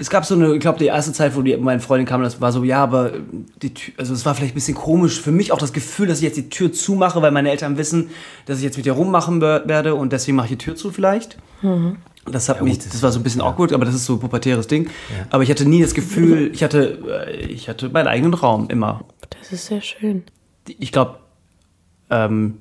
Es 0.00 0.10
gab 0.10 0.24
so 0.24 0.36
eine, 0.36 0.54
ich 0.54 0.60
glaube, 0.60 0.78
die 0.78 0.84
erste 0.86 1.12
Zeit, 1.12 1.34
wo 1.34 1.42
die, 1.42 1.56
meine 1.56 1.80
Freundin 1.80 2.06
kam, 2.06 2.22
das 2.22 2.40
war 2.40 2.52
so, 2.52 2.62
ja, 2.62 2.80
aber 2.80 3.14
die 3.60 3.74
Tür, 3.74 3.94
also 3.98 4.14
es 4.14 4.24
war 4.24 4.36
vielleicht 4.36 4.52
ein 4.52 4.54
bisschen 4.54 4.76
komisch 4.76 5.20
für 5.20 5.32
mich 5.32 5.50
auch 5.50 5.58
das 5.58 5.72
Gefühl, 5.72 6.06
dass 6.06 6.18
ich 6.18 6.22
jetzt 6.24 6.36
die 6.36 6.48
Tür 6.48 6.72
zumache, 6.72 7.20
weil 7.20 7.32
meine 7.32 7.50
Eltern 7.50 7.76
wissen, 7.78 8.10
dass 8.46 8.58
ich 8.58 8.62
jetzt 8.64 8.76
mit 8.76 8.86
ihr 8.86 8.92
rummachen 8.92 9.40
wer- 9.40 9.66
werde 9.66 9.96
und 9.96 10.12
deswegen 10.12 10.36
mache 10.36 10.46
ich 10.46 10.50
die 10.52 10.58
Tür 10.58 10.76
zu 10.76 10.92
vielleicht. 10.92 11.36
Das, 12.30 12.48
hat 12.48 12.58
Ja, 12.58 12.62
mich, 12.62 12.78
das- 12.78 13.02
war 13.02 13.10
so 13.10 13.18
ein 13.18 13.24
bisschen 13.24 13.40
awkward, 13.40 13.72
aber 13.72 13.84
das 13.86 13.96
ist 13.96 14.04
so 14.04 14.12
ein 14.12 14.20
pubertäres 14.20 14.68
Ding. 14.68 14.88
Aber 15.30 15.42
ich 15.42 15.50
hatte 15.50 15.68
nie 15.68 15.82
das 15.82 15.94
Gefühl, 15.94 16.52
ich 16.54 16.62
hatte, 16.62 17.26
äh, 17.26 17.36
ich 17.46 17.68
hatte 17.68 17.88
meinen 17.88 18.06
eigenen 18.06 18.34
Raum 18.34 18.68
immer. 18.70 19.00
Das 19.40 19.50
ist 19.50 19.66
sehr 19.66 19.80
schön. 19.80 20.22
Ich 20.68 20.92
glaube, 20.92 21.16
ähm, 22.10 22.54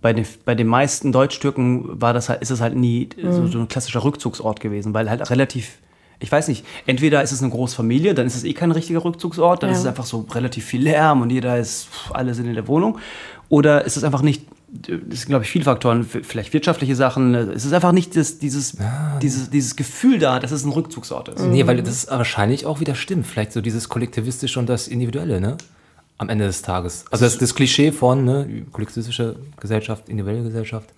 bei, 0.00 0.12
den, 0.12 0.26
bei 0.44 0.54
den 0.54 0.66
meisten 0.66 1.12
Deutsch-Türken 1.12 2.00
war 2.00 2.12
das 2.12 2.28
halt, 2.28 2.42
ist 2.42 2.50
es 2.50 2.60
halt 2.60 2.74
nie 2.76 3.08
so, 3.30 3.46
so 3.46 3.58
ein 3.60 3.68
klassischer 3.68 4.02
Rückzugsort 4.04 4.60
gewesen, 4.60 4.94
weil 4.94 5.08
halt 5.08 5.30
relativ, 5.30 5.78
ich 6.18 6.30
weiß 6.32 6.48
nicht, 6.48 6.64
entweder 6.86 7.22
ist 7.22 7.32
es 7.32 7.40
eine 7.42 7.50
Großfamilie, 7.50 8.14
dann 8.14 8.26
ist 8.26 8.34
es 8.36 8.44
eh 8.44 8.52
kein 8.52 8.72
richtiger 8.72 9.04
Rückzugsort, 9.04 9.62
dann 9.62 9.70
Ja. 9.70 9.74
ist 9.74 9.80
es 9.82 9.86
einfach 9.86 10.06
so 10.06 10.26
relativ 10.32 10.64
viel 10.64 10.82
Lärm 10.82 11.22
und 11.22 11.30
jeder 11.30 11.56
ist, 11.58 11.86
pff, 11.86 12.12
alle 12.12 12.34
sind 12.34 12.46
in 12.46 12.54
der 12.54 12.66
Wohnung. 12.68 12.98
Oder 13.48 13.84
ist 13.84 13.96
es 13.96 14.02
einfach 14.02 14.22
nicht, 14.22 14.46
das 14.72 14.88
sind 15.20 15.26
glaube 15.28 15.44
ich 15.44 15.50
viele 15.50 15.64
Faktoren, 15.66 16.04
vielleicht 16.04 16.52
wirtschaftliche 16.54 16.96
Sachen, 16.96 17.34
es 17.34 17.64
ist 17.66 17.72
einfach 17.74 17.92
nicht 17.92 18.16
das, 18.16 18.38
dieses, 18.38 18.78
dieses, 19.20 19.50
dieses 19.50 19.76
Gefühl 19.76 20.18
da, 20.18 20.40
dass 20.40 20.50
es 20.50 20.64
ein 20.64 20.72
Rückzugsort 20.72 21.28
ist. 21.28 21.42
Nee, 21.44 21.66
weil 21.66 21.82
das 21.82 22.08
wahrscheinlich 22.10 22.64
auch 22.66 22.80
wieder 22.80 22.94
stimmt. 22.94 23.26
Vielleicht 23.26 23.52
so 23.52 23.60
dieses 23.60 23.88
Kollektivistische 23.90 24.58
und 24.58 24.68
das 24.68 24.88
Individuelle, 24.88 25.40
ne? 25.40 25.58
Am 26.18 26.28
Ende 26.28 26.46
des 26.46 26.62
Tages. 26.62 27.04
Also 27.10 27.24
das, 27.24 27.38
das 27.38 27.54
Klischee 27.54 27.90
von, 27.90 28.24
ne, 28.24 28.66
kollektivistische 28.70 29.36
Gesellschaft, 29.58 30.08
individuelle 30.08 30.44
Gesellschaft. 30.44 30.90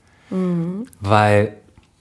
Weil 1.01 1.57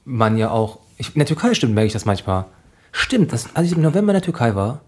man 0.05 0.37
ja 0.37 0.51
auch, 0.51 0.79
ich, 0.97 1.15
in 1.15 1.19
der 1.19 1.25
Türkei 1.25 1.53
stimmt, 1.53 1.73
merke 1.73 1.87
ich 1.87 1.93
das 1.93 2.05
manchmal. 2.05 2.45
Stimmt, 2.91 3.31
dass, 3.31 3.55
als 3.55 3.67
ich 3.67 3.75
im 3.75 3.81
November 3.81 4.11
in 4.11 4.15
der 4.15 4.21
Türkei 4.21 4.55
war, 4.55 4.81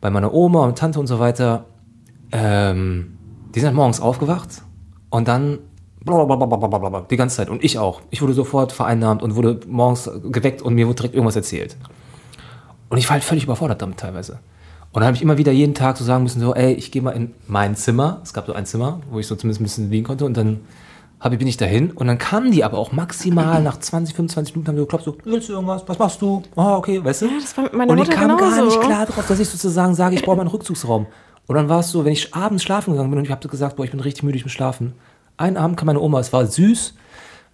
bei 0.00 0.10
meiner 0.10 0.32
Oma 0.32 0.64
und 0.64 0.78
Tante 0.78 1.00
und 1.00 1.06
so 1.06 1.18
weiter, 1.18 1.64
ähm, 2.32 3.18
die 3.54 3.60
sind 3.60 3.68
halt 3.68 3.76
morgens 3.76 4.00
aufgewacht 4.00 4.62
und 5.10 5.28
dann 5.28 5.58
blablabla, 6.04 7.02
die 7.10 7.16
ganze 7.16 7.36
Zeit. 7.36 7.50
Und 7.50 7.62
ich 7.64 7.78
auch. 7.78 8.00
Ich 8.10 8.22
wurde 8.22 8.32
sofort 8.32 8.72
vereinnahmt 8.72 9.22
und 9.22 9.34
wurde 9.34 9.60
morgens 9.66 10.10
geweckt 10.24 10.62
und 10.62 10.74
mir 10.74 10.86
wurde 10.86 10.96
direkt 10.96 11.14
irgendwas 11.14 11.36
erzählt. 11.36 11.76
Und 12.88 12.98
ich 12.98 13.08
war 13.08 13.14
halt 13.14 13.24
völlig 13.24 13.44
überfordert 13.44 13.82
damit 13.82 13.98
teilweise. 13.98 14.40
Und 14.92 15.00
dann 15.00 15.06
habe 15.06 15.16
ich 15.16 15.22
immer 15.22 15.38
wieder 15.38 15.52
jeden 15.52 15.74
Tag 15.74 15.96
so 15.96 16.04
sagen 16.04 16.24
müssen, 16.24 16.40
so, 16.40 16.54
ey, 16.54 16.72
ich 16.72 16.90
gehe 16.90 17.00
mal 17.00 17.12
in 17.12 17.32
mein 17.46 17.76
Zimmer. 17.76 18.20
Es 18.24 18.32
gab 18.32 18.46
so 18.46 18.52
ein 18.52 18.66
Zimmer, 18.66 19.00
wo 19.10 19.20
ich 19.20 19.26
so 19.28 19.36
zumindest 19.36 19.60
ein 19.60 19.64
bisschen 19.64 19.90
liegen 19.90 20.04
konnte. 20.04 20.24
Und 20.24 20.36
dann 20.36 20.60
hab, 21.20 21.32
ich- 21.32 21.38
bin 21.38 21.46
ich 21.46 21.56
dahin. 21.56 21.92
Und 21.92 22.08
dann 22.08 22.18
kamen 22.18 22.50
die 22.50 22.64
aber 22.64 22.78
auch 22.78 22.90
maximal 22.90 23.62
nach 23.62 23.78
20, 23.78 24.16
25 24.16 24.54
Minuten 24.54 24.68
haben 24.68 24.74
die 24.76 24.80
geklopft, 24.82 25.04
so, 25.04 25.16
willst 25.24 25.48
du 25.48 25.52
irgendwas? 25.52 25.84
Was 25.86 25.98
machst 25.98 26.20
du? 26.22 26.42
Ah, 26.56 26.76
okay, 26.76 27.04
weißt 27.04 27.22
du? 27.22 27.26
Ja, 27.26 27.32
das 27.40 27.56
war 27.56 27.64
mit 27.64 27.74
meiner 27.74 27.92
und 27.92 27.98
Mutter 27.98 28.10
ich 28.10 28.16
kam 28.18 28.28
gar 28.36 28.38
genauso. 28.38 28.64
nicht 28.64 28.80
klar 28.80 29.06
drauf, 29.06 29.26
dass 29.28 29.38
ich 29.38 29.48
sozusagen 29.48 29.94
sage, 29.94 30.16
ich 30.16 30.22
brauche 30.22 30.36
meinen 30.38 30.48
Rückzugsraum. 30.48 31.06
Und 31.46 31.54
dann 31.56 31.68
war 31.68 31.80
es 31.80 31.90
so, 31.90 32.04
wenn 32.04 32.12
ich 32.12 32.34
abends 32.34 32.62
schlafen 32.64 32.92
gegangen 32.92 33.10
bin 33.10 33.18
und 33.20 33.24
ich 33.24 33.30
habe 33.30 33.46
gesagt, 33.48 33.76
boah, 33.76 33.84
ich 33.84 33.90
bin 33.92 34.00
richtig 34.00 34.22
müde, 34.24 34.38
ich 34.38 34.44
muss 34.44 34.52
schlafen. 34.52 34.94
Einen 35.36 35.56
Abend 35.56 35.76
kam 35.76 35.86
meine 35.86 36.00
Oma, 36.00 36.18
es 36.20 36.32
war 36.32 36.46
süß, 36.46 36.94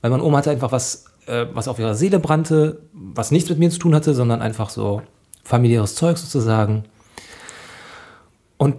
weil 0.01 0.11
meine 0.11 0.23
Oma 0.23 0.39
hatte 0.39 0.51
einfach 0.51 0.73
was, 0.73 1.05
äh, 1.27 1.47
was 1.53 1.69
auf 1.69 1.79
ihrer 1.79 1.95
Seele 1.95 2.19
brannte, 2.19 2.81
was 2.93 3.31
nichts 3.31 3.51
mit 3.51 3.59
mir 3.59 3.71
zu 3.71 3.79
tun 3.79 3.95
hatte, 3.95 4.15
sondern 4.15 4.41
einfach 4.43 4.71
so 4.71 5.03
familiäres 5.45 5.95
Zeug 5.97 6.17
sozusagen. 6.19 6.85
Und 8.59 8.77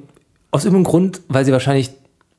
aus 0.52 0.66
irgendeinem 0.66 0.86
Grund, 0.86 1.22
weil 1.28 1.46
sie 1.46 1.52
wahrscheinlich 1.52 1.92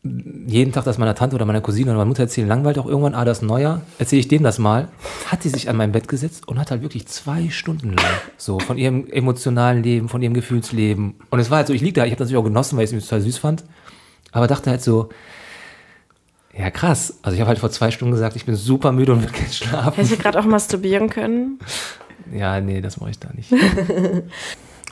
jeden 0.03 0.73
Tag 0.73 0.85
das 0.85 0.97
meiner 0.97 1.15
Tante 1.15 1.35
oder 1.35 1.45
meiner 1.45 1.61
Cousine 1.61 1.91
oder 1.91 1.99
meiner 1.99 2.09
Mutter 2.09 2.23
erzählen, 2.23 2.47
langweilt 2.47 2.79
auch 2.79 2.87
irgendwann, 2.87 3.15
ah, 3.15 3.25
das 3.25 3.39
ist 3.39 3.43
neuer, 3.43 3.83
erzähle 3.99 4.21
ich 4.21 4.29
denen 4.29 4.45
das 4.45 4.59
mal, 4.59 4.89
hat 5.27 5.43
sie 5.43 5.49
sich 5.49 5.69
an 5.69 5.77
mein 5.77 5.93
Bett 5.93 6.09
gesetzt 6.09 6.47
und 6.47 6.59
hat 6.59 6.71
halt 6.71 6.83
wirklich 6.83 7.07
zwei 7.09 7.51
Stunden 7.51 7.95
lang 7.95 8.15
so 8.37 8.61
von 8.61 8.79
ihrem 8.79 9.09
emotionalen 9.11 9.83
Leben, 9.83 10.09
von 10.09 10.23
ihrem 10.23 10.35
Gefühlsleben. 10.35 11.15
Und 11.31 11.39
es 11.41 11.51
war 11.51 11.59
halt 11.59 11.67
so, 11.67 11.73
ich 11.73 11.83
lieg 11.83 11.95
da, 11.95 12.05
ich 12.05 12.13
habe 12.13 12.19
das 12.19 12.29
natürlich 12.29 12.41
auch 12.41 12.49
genossen, 12.49 12.77
weil 12.77 12.85
ich 12.85 12.93
es 12.93 13.05
total 13.05 13.21
süß 13.23 13.39
fand, 13.39 13.65
aber 14.31 14.47
dachte 14.47 14.71
halt 14.71 14.83
so, 14.83 15.09
ja 16.57 16.71
krass, 16.71 17.19
also 17.23 17.35
ich 17.35 17.41
habe 17.41 17.49
halt 17.49 17.59
vor 17.59 17.71
zwei 17.71 17.91
Stunden 17.91 18.13
gesagt, 18.13 18.37
ich 18.37 18.47
bin 18.47 18.55
super 18.55 18.93
müde 18.93 19.13
und 19.13 19.23
will 19.23 19.31
gerne 19.31 19.53
schlafen. 19.53 19.97
Hätte 19.97 20.15
ich 20.15 20.21
gerade 20.21 20.39
auch 20.39 20.45
masturbieren 20.45 21.11
können. 21.11 21.59
Ja, 22.33 22.61
nee, 22.61 22.81
das 22.81 23.01
mache 23.01 23.11
ich 23.11 23.19
da 23.19 23.31
nicht. 23.35 23.53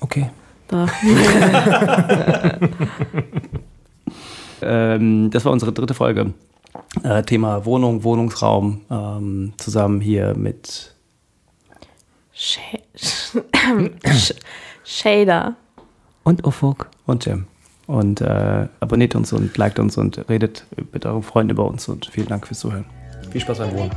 Okay. 0.03 0.29
Doch. 0.69 0.91
Ähm, 4.63 5.31
das 5.31 5.45
war 5.45 5.53
unsere 5.53 5.73
dritte 5.73 5.95
Folge. 5.95 6.33
Äh, 7.03 7.23
Thema 7.23 7.65
Wohnung, 7.65 8.05
Wohnungsraum, 8.05 8.83
ähm, 8.91 9.53
zusammen 9.57 10.01
hier 10.01 10.35
mit 10.37 10.95
Sh 12.33 12.59
Sh 12.95 14.35
Shader. 14.85 15.57
Und 16.25 16.47
Ufuk. 16.47 16.89
und 17.07 17.25
Jim. 17.25 17.47
Und 17.87 18.21
äh, 18.21 18.67
abonniert 18.81 19.15
uns 19.15 19.33
und 19.33 19.57
liked 19.57 19.79
uns 19.79 19.97
und 19.97 20.29
redet 20.29 20.67
mit 20.93 21.07
euren 21.07 21.23
Freunden 21.23 21.51
über 21.53 21.67
uns 21.67 21.89
und 21.89 22.07
vielen 22.07 22.29
Dank 22.29 22.47
fürs 22.47 22.61
Zuhören. 22.61 22.85
Viel 23.31 23.41
Spaß 23.41 23.59
beim 23.59 23.73
Wohnen. 23.73 23.91